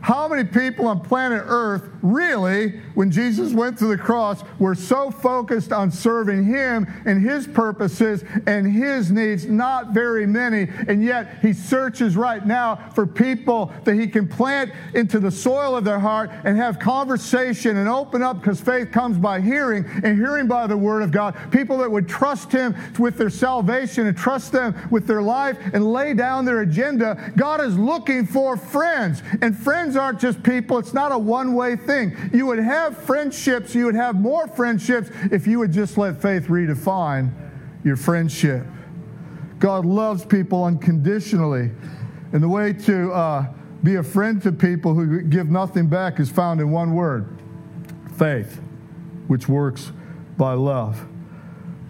How 0.00 0.28
many 0.28 0.44
people 0.44 0.86
on 0.86 1.00
planet 1.00 1.42
Earth 1.46 1.88
really, 2.02 2.80
when 2.94 3.10
Jesus 3.10 3.52
went 3.52 3.78
to 3.78 3.86
the 3.86 3.98
cross, 3.98 4.42
were 4.58 4.74
so 4.74 5.10
focused 5.10 5.72
on 5.72 5.90
serving 5.90 6.44
Him 6.44 6.86
and 7.04 7.22
His 7.22 7.46
purposes 7.46 8.24
and 8.46 8.70
His 8.70 9.10
needs? 9.10 9.46
Not 9.46 9.92
very 9.92 10.26
many. 10.26 10.68
And 10.86 11.02
yet, 11.02 11.38
He 11.42 11.52
searches 11.52 12.16
right 12.16 12.46
now 12.46 12.76
for 12.94 13.06
people 13.06 13.72
that 13.84 13.94
He 13.94 14.06
can 14.06 14.28
plant 14.28 14.72
into 14.94 15.18
the 15.18 15.30
soil 15.30 15.76
of 15.76 15.84
their 15.84 15.98
heart 15.98 16.30
and 16.44 16.56
have 16.56 16.78
conversation 16.78 17.76
and 17.76 17.88
open 17.88 18.22
up 18.22 18.40
because 18.40 18.60
faith 18.60 18.92
comes 18.92 19.18
by 19.18 19.40
hearing 19.40 19.84
and 20.04 20.16
hearing 20.16 20.46
by 20.46 20.66
the 20.66 20.76
Word 20.76 21.02
of 21.02 21.10
God. 21.10 21.36
People 21.50 21.78
that 21.78 21.90
would 21.90 22.08
trust 22.08 22.52
Him 22.52 22.76
with 22.98 23.18
their 23.18 23.30
salvation 23.30 24.06
and 24.06 24.16
trust 24.16 24.52
them 24.52 24.74
with 24.90 25.06
their 25.06 25.22
life 25.22 25.58
and 25.72 25.92
lay 25.92 26.14
down 26.14 26.44
their 26.44 26.60
agenda. 26.60 27.32
God 27.36 27.60
is 27.60 27.76
looking 27.78 28.26
for 28.26 28.56
friends. 28.56 29.22
And 29.42 29.56
friends 29.56 29.96
aren't 29.96 30.20
just 30.20 30.42
people, 30.42 30.78
it's 30.78 30.94
not 30.94 31.12
a 31.12 31.18
one 31.18 31.54
way 31.54 31.76
thing. 31.76 31.87
You 32.32 32.46
would 32.46 32.58
have 32.58 32.96
friendships, 32.98 33.74
you 33.74 33.86
would 33.86 33.94
have 33.94 34.14
more 34.14 34.46
friendships 34.46 35.10
if 35.30 35.46
you 35.46 35.58
would 35.58 35.72
just 35.72 35.96
let 35.96 36.20
faith 36.20 36.46
redefine 36.48 37.32
your 37.84 37.96
friendship. 37.96 38.66
God 39.58 39.84
loves 39.84 40.24
people 40.24 40.64
unconditionally. 40.64 41.70
And 42.32 42.42
the 42.42 42.48
way 42.48 42.74
to 42.74 43.10
uh, 43.12 43.46
be 43.82 43.94
a 43.94 44.02
friend 44.02 44.42
to 44.42 44.52
people 44.52 44.94
who 44.94 45.22
give 45.22 45.48
nothing 45.48 45.88
back 45.88 46.20
is 46.20 46.30
found 46.30 46.60
in 46.60 46.70
one 46.70 46.94
word 46.94 47.26
faith, 48.16 48.60
which 49.28 49.48
works 49.48 49.92
by 50.36 50.52
love. 50.52 51.06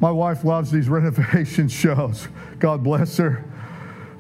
My 0.01 0.13
wife 0.13 0.45
loves 0.45 0.71
these 0.71 0.89
renovation 0.89 1.69
shows. 1.69 2.29
God 2.61 2.85
bless 2.85 3.17
her 3.17 3.45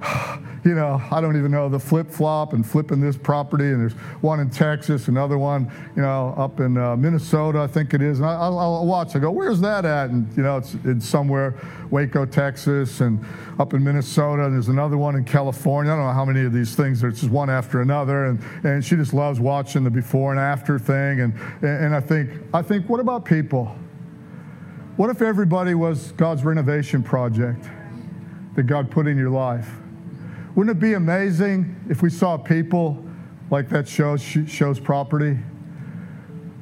you 0.64 0.74
know, 0.74 1.02
I 1.10 1.20
don't 1.20 1.36
even 1.36 1.50
know 1.50 1.68
the 1.68 1.78
flip 1.78 2.10
flop 2.10 2.52
and 2.52 2.64
flipping 2.64 3.00
this 3.00 3.16
property. 3.16 3.64
And 3.64 3.80
there's 3.80 3.94
one 4.22 4.40
in 4.40 4.50
Texas, 4.50 5.08
another 5.08 5.38
one, 5.38 5.70
you 5.96 6.02
know, 6.02 6.34
up 6.36 6.60
in 6.60 6.76
uh, 6.76 6.96
Minnesota, 6.96 7.60
I 7.60 7.66
think 7.66 7.94
it 7.94 8.02
is. 8.02 8.20
And 8.20 8.28
I, 8.28 8.48
will 8.48 8.86
watch. 8.86 9.16
I 9.16 9.18
go, 9.18 9.30
where's 9.30 9.60
that 9.60 9.84
at? 9.84 10.10
And 10.10 10.34
you 10.36 10.42
know, 10.42 10.58
it's, 10.58 10.76
it's 10.84 11.06
somewhere, 11.06 11.54
Waco, 11.90 12.26
Texas, 12.26 13.00
and 13.00 13.24
up 13.58 13.74
in 13.74 13.82
Minnesota. 13.82 14.44
And 14.44 14.54
there's 14.54 14.68
another 14.68 14.98
one 14.98 15.16
in 15.16 15.24
California. 15.24 15.92
I 15.92 15.96
don't 15.96 16.06
know 16.06 16.12
how 16.12 16.24
many 16.24 16.44
of 16.44 16.52
these 16.52 16.74
things. 16.74 17.00
There's 17.00 17.20
just 17.20 17.32
one 17.32 17.50
after 17.50 17.80
another. 17.80 18.26
And 18.26 18.40
and 18.64 18.84
she 18.84 18.96
just 18.96 19.14
loves 19.14 19.40
watching 19.40 19.84
the 19.84 19.90
before 19.90 20.30
and 20.30 20.40
after 20.40 20.78
thing. 20.78 21.20
And 21.20 21.34
and 21.62 21.94
I 21.94 22.00
think 22.00 22.30
I 22.52 22.62
think, 22.62 22.88
what 22.88 23.00
about 23.00 23.24
people? 23.24 23.74
What 24.96 25.10
if 25.10 25.22
everybody 25.22 25.74
was 25.74 26.10
God's 26.12 26.42
renovation 26.42 27.04
project 27.04 27.64
that 28.56 28.64
God 28.64 28.90
put 28.90 29.06
in 29.06 29.16
your 29.16 29.30
life? 29.30 29.70
Wouldn't 30.58 30.76
it 30.76 30.80
be 30.80 30.94
amazing 30.94 31.86
if 31.88 32.02
we 32.02 32.10
saw 32.10 32.36
people 32.36 33.00
like 33.48 33.68
that 33.68 33.86
shows, 33.86 34.20
shows 34.20 34.80
property? 34.80 35.38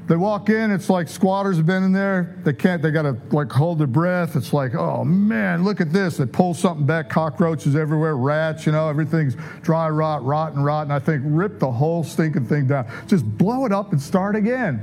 They 0.06 0.16
walk 0.16 0.50
in, 0.50 0.70
it's 0.70 0.90
like 0.90 1.08
squatters 1.08 1.56
have 1.56 1.64
been 1.64 1.82
in 1.82 1.92
there. 1.92 2.36
They 2.44 2.52
can't, 2.52 2.82
they 2.82 2.90
got 2.90 3.04
to 3.04 3.16
like 3.34 3.50
hold 3.50 3.78
their 3.78 3.86
breath. 3.86 4.36
It's 4.36 4.52
like, 4.52 4.74
oh 4.74 5.02
man, 5.02 5.64
look 5.64 5.80
at 5.80 5.94
this. 5.94 6.18
They 6.18 6.26
pull 6.26 6.52
something 6.52 6.84
back, 6.84 7.08
cockroaches 7.08 7.74
everywhere, 7.74 8.18
rats, 8.18 8.66
you 8.66 8.72
know, 8.72 8.86
everything's 8.86 9.34
dry 9.62 9.88
rot, 9.88 10.22
rotten, 10.22 10.62
rotten. 10.62 10.92
I 10.92 10.98
think 10.98 11.22
rip 11.24 11.58
the 11.58 11.72
whole 11.72 12.04
stinking 12.04 12.44
thing 12.44 12.66
down. 12.66 12.86
Just 13.06 13.24
blow 13.24 13.64
it 13.64 13.72
up 13.72 13.92
and 13.92 14.02
start 14.02 14.36
again. 14.36 14.76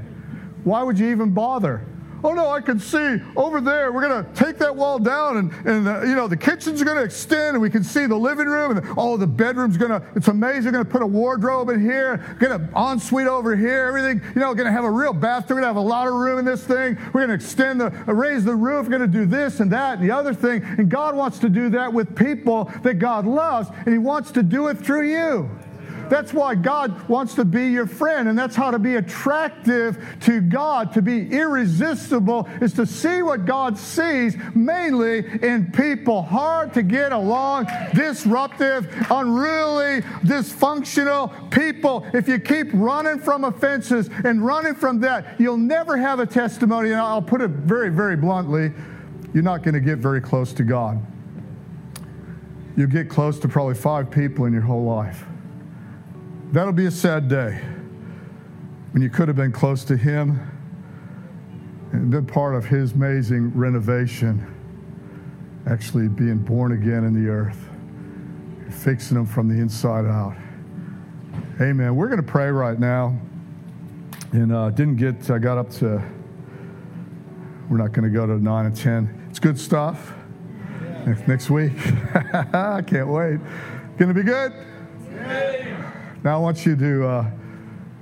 Why 0.64 0.82
would 0.82 0.98
you 0.98 1.12
even 1.12 1.36
bother? 1.36 1.86
Oh 2.24 2.34
no, 2.34 2.50
I 2.50 2.62
can 2.62 2.80
see 2.80 3.20
over 3.36 3.62
there. 3.62 3.92
We're 3.92 4.08
going 4.08 4.24
to 4.24 4.34
take 4.34 4.58
that 4.60 4.76
wall 4.76 5.00
down, 5.00 5.38
and, 5.38 5.52
and 5.66 5.88
uh, 5.88 6.02
you 6.04 6.16
know, 6.16 6.28
the 6.28 6.38
kitchen's 6.38 6.84
going 6.84 6.98
to 6.98 7.04
extend, 7.04 7.56
and 7.56 7.62
we 7.62 7.70
can 7.70 7.84
see 7.84 8.06
the 8.06 8.16
living 8.16 8.48
room, 8.48 8.78
and 8.78 8.94
oh, 8.98 9.18
the 9.18 9.28
bedroom's 9.28 9.78
going 9.78 9.92
to, 9.92 10.06
it's 10.16 10.28
amazing. 10.28 10.66
We're 10.66 10.72
going 10.72 10.86
to 10.86 10.92
put 10.92 11.02
a 11.02 11.08
wardrobe 11.08 11.70
in 11.70 11.82
here, 11.82 12.36
get 12.40 12.52
an 12.52 12.70
ensuite 12.76 13.28
over 13.28 13.56
here, 13.56 13.86
everything, 13.86 14.22
you 14.34 14.42
know, 14.42 14.54
going 14.54 14.66
to 14.66 14.72
have 14.72 14.86
a 14.86 14.92
real 14.92 15.14
bathroom. 15.14 15.58
We're 15.58 15.64
going 15.64 15.74
to 15.76 15.80
have 15.80 15.86
a 15.86 15.88
lot 15.88 16.08
of 16.08 16.14
room 16.14 16.40
in 16.40 16.46
this 16.46 16.64
thing. 16.64 16.98
We're 17.14 17.26
going 17.26 17.30
to 17.30 17.36
extend 17.36 17.82
the, 17.82 17.88
uh, 18.08 18.14
raise 18.14 18.44
the 18.44 18.56
roof. 18.56 18.86
We're 18.86 18.98
going 18.98 19.12
to 19.12 19.20
do 19.20 19.26
this 19.26 19.60
and 19.60 19.72
that 19.72 20.00
and 20.00 20.10
the 20.10 20.16
other 20.16 20.34
thing. 20.34 20.64
And 20.64 20.90
God 20.90 21.16
wants 21.16 21.40
to 21.40 21.50
do 21.50 21.70
that 21.70 21.92
with 21.92 22.16
people 22.16 22.72
that 22.84 22.96
God 22.96 23.26
loves, 23.26 23.70
and 23.86 23.90
He 23.90 23.98
wants 23.98 24.32
to 24.32 24.44
do 24.44 24.68
it 24.68 24.78
through 24.78 25.10
you. 25.10 25.50
That's 26.14 26.32
why 26.32 26.54
God 26.54 27.10
wants 27.10 27.34
to 27.34 27.44
be 27.44 27.70
your 27.70 27.88
friend, 27.88 28.30
and 28.30 28.38
that's 28.38 28.56
how 28.56 28.70
to 28.70 28.78
be 28.78 28.98
attractive 28.98 29.98
to 30.22 30.42
God, 30.42 30.94
to 30.94 31.02
be 31.02 31.28
irresistible, 31.32 32.48
is 32.62 32.72
to 32.74 32.86
see 32.86 33.24
what 33.24 33.48
God 33.48 33.80
sees 33.80 34.38
mainly 34.54 35.26
in 35.42 35.72
people. 35.72 36.22
Hard 36.22 36.72
to 36.76 36.84
get 36.84 37.14
along, 37.14 37.66
disruptive, 37.96 38.86
unruly, 39.10 40.04
dysfunctional 40.22 41.50
people. 41.50 42.06
If 42.14 42.28
you 42.28 42.38
keep 42.38 42.68
running 42.74 43.18
from 43.18 43.44
offenses 43.44 44.08
and 44.24 44.46
running 44.46 44.76
from 44.76 45.00
that, 45.00 45.40
you'll 45.40 45.58
never 45.58 45.98
have 45.98 46.20
a 46.20 46.28
testimony. 46.28 46.92
And 46.92 47.02
I'll 47.02 47.24
put 47.24 47.42
it 47.42 47.50
very, 47.50 47.90
very 47.90 48.18
bluntly 48.18 48.72
you're 49.34 49.42
not 49.42 49.64
going 49.64 49.74
to 49.74 49.82
get 49.82 49.98
very 49.98 50.22
close 50.22 50.54
to 50.54 50.64
God. 50.64 51.04
You'll 52.78 52.86
get 52.86 53.10
close 53.10 53.40
to 53.40 53.48
probably 53.48 53.74
five 53.74 54.12
people 54.12 54.46
in 54.46 54.54
your 54.54 54.62
whole 54.62 54.84
life. 54.84 55.26
That'll 56.54 56.72
be 56.72 56.86
a 56.86 56.92
sad 56.92 57.30
day 57.30 57.60
when 58.92 59.02
you 59.02 59.10
could 59.10 59.28
have 59.28 59.36
been 59.36 59.52
close 59.52 59.84
to 59.86 59.98
Him 59.98 60.40
and 61.92 62.12
been 62.12 62.28
part 62.28 62.54
of 62.54 62.64
His 62.64 62.92
amazing 62.92 63.52
renovation, 63.58 64.46
actually 65.66 66.10
being 66.10 66.38
born 66.38 66.74
again 66.74 67.06
in 67.06 67.14
the 67.16 67.28
earth, 67.28 67.58
fixing 68.70 69.18
them 69.18 69.26
from 69.26 69.48
the 69.48 69.60
inside 69.60 70.06
out. 70.06 70.36
Amen. 71.60 71.96
We're 71.96 72.06
going 72.06 72.24
to 72.24 72.32
pray 72.32 72.52
right 72.52 72.80
now. 72.80 73.18
And 74.32 74.54
uh, 74.54 74.70
didn't 74.70 74.98
get, 74.98 75.32
I 75.32 75.40
got 75.40 75.58
up 75.58 75.72
to, 75.72 76.04
we're 77.68 77.78
not 77.78 77.94
going 77.94 78.04
to 78.04 78.16
go 78.16 78.28
to 78.28 78.38
9 78.38 78.66
and 78.68 78.78
10. 78.78 79.28
It's 79.32 79.40
good 79.40 79.60
stuff. 79.60 80.14
Next, 81.08 81.28
next 81.28 81.50
week. 81.50 81.74
I 82.14 82.84
can't 82.86 83.08
wait. 83.08 83.40
Going 83.98 84.10
to 84.10 84.14
be 84.14 84.22
good? 84.22 84.54
Now, 86.24 86.38
I 86.38 86.40
want 86.40 86.66
you 86.66 86.78
to, 86.78 87.06
uh, 87.06 87.24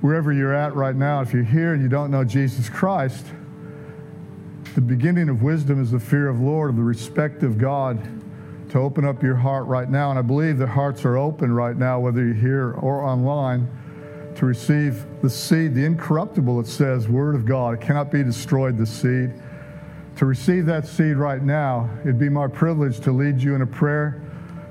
wherever 0.00 0.32
you're 0.32 0.54
at 0.54 0.76
right 0.76 0.94
now, 0.94 1.22
if 1.22 1.32
you're 1.32 1.42
here 1.42 1.74
and 1.74 1.82
you 1.82 1.88
don't 1.88 2.12
know 2.12 2.22
Jesus 2.22 2.68
Christ, 2.68 3.26
the 4.76 4.80
beginning 4.80 5.28
of 5.28 5.42
wisdom 5.42 5.82
is 5.82 5.90
the 5.90 5.98
fear 5.98 6.28
of 6.28 6.40
Lord, 6.40 6.70
of 6.70 6.76
the 6.76 6.84
respect 6.84 7.42
of 7.42 7.58
God, 7.58 7.98
to 8.70 8.78
open 8.78 9.04
up 9.04 9.24
your 9.24 9.34
heart 9.34 9.66
right 9.66 9.90
now. 9.90 10.10
And 10.10 10.20
I 10.20 10.22
believe 10.22 10.56
the 10.56 10.68
hearts 10.68 11.04
are 11.04 11.16
open 11.16 11.52
right 11.52 11.76
now, 11.76 11.98
whether 11.98 12.24
you're 12.24 12.32
here 12.32 12.74
or 12.74 13.02
online, 13.02 13.68
to 14.36 14.46
receive 14.46 15.04
the 15.20 15.28
seed, 15.28 15.74
the 15.74 15.84
incorruptible, 15.84 16.60
it 16.60 16.68
says, 16.68 17.08
Word 17.08 17.34
of 17.34 17.44
God. 17.44 17.74
It 17.74 17.80
cannot 17.80 18.12
be 18.12 18.22
destroyed, 18.22 18.78
the 18.78 18.86
seed. 18.86 19.32
To 20.18 20.26
receive 20.26 20.64
that 20.66 20.86
seed 20.86 21.16
right 21.16 21.42
now, 21.42 21.90
it'd 22.02 22.20
be 22.20 22.28
my 22.28 22.46
privilege 22.46 23.00
to 23.00 23.10
lead 23.10 23.42
you 23.42 23.56
in 23.56 23.62
a 23.62 23.66
prayer. 23.66 24.22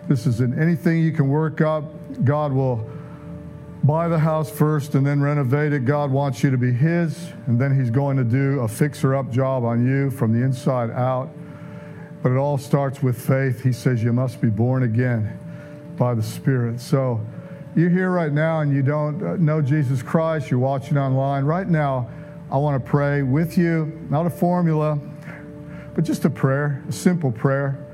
This 0.08 0.26
isn't 0.26 0.58
anything 0.58 1.04
you 1.04 1.12
can 1.12 1.28
work 1.28 1.60
up. 1.60 1.84
God 2.24 2.54
will 2.54 2.90
buy 3.84 4.08
the 4.08 4.20
house 4.20 4.50
first 4.50 4.96
and 4.96 5.06
then 5.06 5.22
renovate 5.22 5.74
it. 5.74 5.86
God 5.86 6.12
wants 6.12 6.44
you 6.44 6.52
to 6.52 6.58
be 6.58 6.72
His, 6.72 7.32
and 7.48 7.60
then 7.60 7.76
He's 7.78 7.90
going 7.90 8.18
to 8.18 8.24
do 8.24 8.60
a 8.60 8.68
fixer 8.68 9.16
up 9.16 9.32
job 9.32 9.64
on 9.64 9.86
you 9.86 10.12
from 10.12 10.34
the 10.34 10.44
inside 10.46 10.92
out. 10.92 11.30
But 12.22 12.32
it 12.32 12.38
all 12.38 12.58
starts 12.58 13.02
with 13.02 13.20
faith. 13.20 13.64
He 13.64 13.74
says 13.74 14.04
you 14.04 14.14
must 14.14 14.42
be 14.42 14.50
born 14.50 14.84
again 14.84 15.38
by 15.98 16.14
the 16.14 16.22
Spirit. 16.22 16.80
So 16.80 17.26
you're 17.76 17.90
here 17.90 18.12
right 18.12 18.32
now 18.32 18.60
and 18.60 18.74
you 18.74 18.84
don't 18.84 19.40
know 19.40 19.62
Jesus 19.62 20.04
Christ, 20.04 20.52
you're 20.52 20.60
watching 20.60 20.98
online. 20.98 21.46
Right 21.46 21.68
now, 21.68 22.10
I 22.52 22.58
want 22.58 22.84
to 22.84 22.90
pray 22.90 23.24
with 23.24 23.58
you, 23.58 24.06
not 24.10 24.26
a 24.26 24.30
formula, 24.30 25.00
but 25.96 26.04
just 26.04 26.26
a 26.26 26.30
prayer, 26.30 26.84
a 26.88 26.92
simple 26.92 27.32
prayer. 27.32 27.88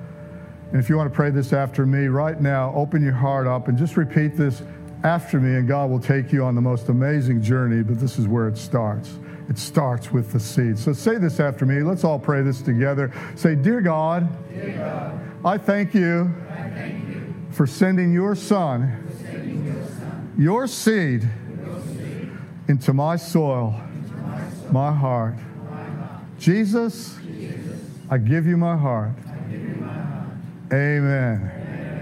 And 0.71 0.81
if 0.81 0.89
you 0.89 0.97
want 0.97 1.09
to 1.09 1.15
pray 1.15 1.29
this 1.29 1.53
after 1.53 1.85
me 1.85 2.07
right 2.07 2.41
now, 2.41 2.73
open 2.75 3.01
your 3.01 3.13
heart 3.13 3.47
up 3.47 3.69
and 3.69 3.77
just 3.77 3.95
repeat 3.95 4.35
this 4.35 4.61
after 5.03 5.39
me, 5.39 5.55
and 5.55 5.67
God 5.67 5.89
will 5.89 5.99
take 5.99 6.31
you 6.31 6.43
on 6.43 6.55
the 6.55 6.61
most 6.61 6.89
amazing 6.89 7.41
journey. 7.41 7.83
But 7.83 7.99
this 7.99 8.17
is 8.17 8.27
where 8.27 8.47
it 8.47 8.57
starts. 8.57 9.17
It 9.49 9.57
starts 9.57 10.11
with 10.11 10.33
the 10.33 10.39
seed. 10.39 10.77
So 10.77 10.91
say 10.91 11.17
this 11.17 11.39
after 11.39 11.65
me. 11.65 11.81
Let's 11.81 12.03
all 12.03 12.19
pray 12.19 12.41
this 12.41 12.61
together. 12.61 13.13
Say, 13.35 13.55
Dear 13.55 13.81
God, 13.81 14.27
Dear 14.53 14.73
God 14.73 15.27
I, 15.45 15.57
thank 15.57 15.93
you, 15.93 16.33
I 16.49 16.69
thank 16.69 17.07
you 17.07 17.35
for 17.51 17.65
sending 17.65 18.11
your 18.11 18.35
Son, 18.35 19.07
sending 19.21 19.65
your, 19.65 19.85
son 19.85 20.33
your, 20.37 20.67
seed, 20.67 21.29
your, 21.63 21.81
seed 21.81 22.31
into 22.67 22.93
my 22.93 23.15
soil, 23.15 23.79
into 23.93 24.17
my, 24.17 24.49
soul, 24.49 24.71
my, 24.71 24.91
heart. 24.91 25.35
my 25.71 25.83
heart. 25.83 26.21
Jesus, 26.39 27.17
Jesus, 27.23 27.79
I 28.09 28.17
give 28.17 28.45
my 28.45 28.75
heart. 28.75 29.11
You 29.49 29.77
my 29.79 29.93
heart. 29.93 30.27
Amen. 30.73 31.56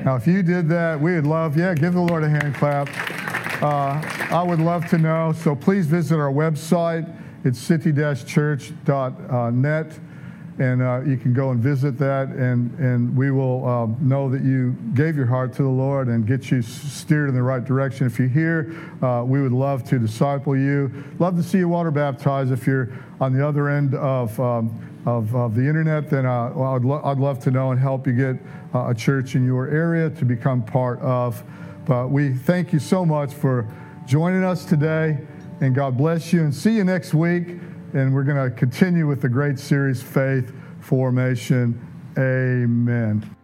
Now, 0.06 0.16
if 0.16 0.26
you 0.28 0.44
did 0.44 0.70
that, 0.70 1.02
we 1.02 1.16
would 1.16 1.26
love, 1.26 1.58
yeah, 1.58 1.74
give 1.74 1.96
the 1.96 2.00
Lord 2.00 2.24
a 2.24 2.30
hand 2.30 2.54
clap. 2.54 2.88
Uh, 3.64 4.00
I 4.32 4.44
would 4.44 4.60
love 4.60 4.88
to 4.92 5.00
know. 5.00 5.34
So 5.34 5.56
please 5.56 5.88
visit 5.88 6.20
our 6.20 6.32
website. 6.32 7.12
It's 7.44 7.58
city-church.net. 7.58 10.00
And 10.60 10.84
uh, 10.84 11.02
you 11.02 11.18
can 11.18 11.34
go 11.34 11.50
and 11.50 11.60
visit 11.60 11.98
that, 11.98 12.30
and, 12.30 12.72
and 12.80 13.18
we 13.18 13.30
will 13.30 13.68
um, 13.68 13.98
know 14.00 14.30
that 14.30 14.42
you 14.42 14.72
gave 14.94 15.18
your 15.18 15.26
heart 15.26 15.52
to 15.54 15.64
the 15.64 15.70
Lord 15.70 16.08
and 16.08 16.26
get 16.26 16.50
you 16.50 16.62
steered 16.62 17.28
in 17.28 17.36
the 17.36 17.44
right 17.44 17.66
direction. 17.66 18.08
If 18.08 18.18
you're 18.20 18.30
here, 18.30 18.74
uh, 19.02 19.26
we 19.26 19.42
would 19.42 19.52
love 19.52 19.84
to 19.90 20.00
disciple 20.00 20.56
you. 20.56 21.04
Love 21.20 21.36
to 21.36 21.44
see 21.44 21.58
you 21.58 21.68
water 21.68 21.92
baptized. 21.92 22.54
If 22.54 22.66
you're 22.68 22.90
on 23.20 23.34
the 23.34 23.46
other 23.46 23.68
end 23.68 23.96
of 23.96 24.40
um, 24.40 24.80
of, 25.06 25.36
of 25.36 25.56
the 25.56 25.62
internet, 25.62 26.10
then 26.10 26.26
uh, 26.26 26.52
well, 26.56 26.76
I'd, 26.76 26.84
lo- 26.84 27.02
I'd 27.04 27.20
love 27.20 27.40
to 27.42 27.52
know 27.52 27.72
and 27.72 27.80
help 27.80 28.08
you 28.08 28.14
get 28.14 28.36
uh, 28.74 28.90
a 28.90 28.96
church 28.96 29.36
in 29.36 29.46
your 29.46 29.68
area 29.68 30.10
to 30.10 30.26
become 30.26 30.64
part 30.64 31.00
of. 31.02 31.44
But 31.86 32.10
we 32.10 32.34
thank 32.34 32.74
you 32.74 32.80
so 32.80 33.06
much 33.06 33.32
for 33.32 33.72
joining 34.08 34.44
us 34.44 34.66
today, 34.66 35.20
and 35.62 35.76
God 35.76 35.98
bless 35.98 36.34
you, 36.34 36.42
and 36.42 36.54
see 36.54 36.76
you 36.76 36.84
next 36.84 37.14
week. 37.14 37.60
And 37.94 38.14
we're 38.14 38.24
going 38.24 38.52
to 38.52 38.56
continue 38.56 39.08
with 39.08 39.22
the 39.22 39.30
great 39.30 39.60
series, 39.60 40.02
Faith 40.02 40.52
Formation. 40.80 41.80
Amen. 42.18 43.36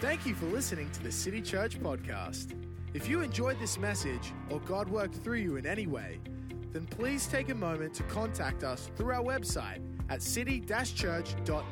Thank 0.00 0.26
you 0.26 0.34
for 0.34 0.46
listening 0.46 0.90
to 0.90 1.02
the 1.02 1.10
City 1.10 1.40
Church 1.40 1.80
podcast. 1.80 2.54
If 2.94 3.08
you 3.08 3.22
enjoyed 3.22 3.58
this 3.58 3.78
message 3.78 4.32
or 4.50 4.60
God 4.60 4.88
worked 4.88 5.16
through 5.16 5.38
you 5.38 5.56
in 5.56 5.66
any 5.66 5.86
way, 5.86 6.20
then 6.72 6.86
please 6.86 7.26
take 7.26 7.48
a 7.48 7.54
moment 7.54 7.94
to 7.94 8.02
contact 8.04 8.62
us 8.62 8.90
through 8.96 9.12
our 9.12 9.24
website 9.24 9.80
at 10.08 10.22
city 10.22 10.60
church.net 10.60 11.64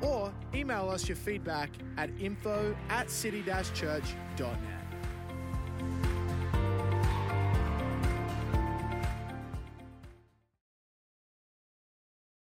or 0.00 0.32
email 0.54 0.88
us 0.90 1.08
your 1.08 1.16
feedback 1.16 1.70
at 1.96 2.10
info 2.20 2.74
at 2.88 3.10
city 3.10 3.42
church.net. 3.42 4.58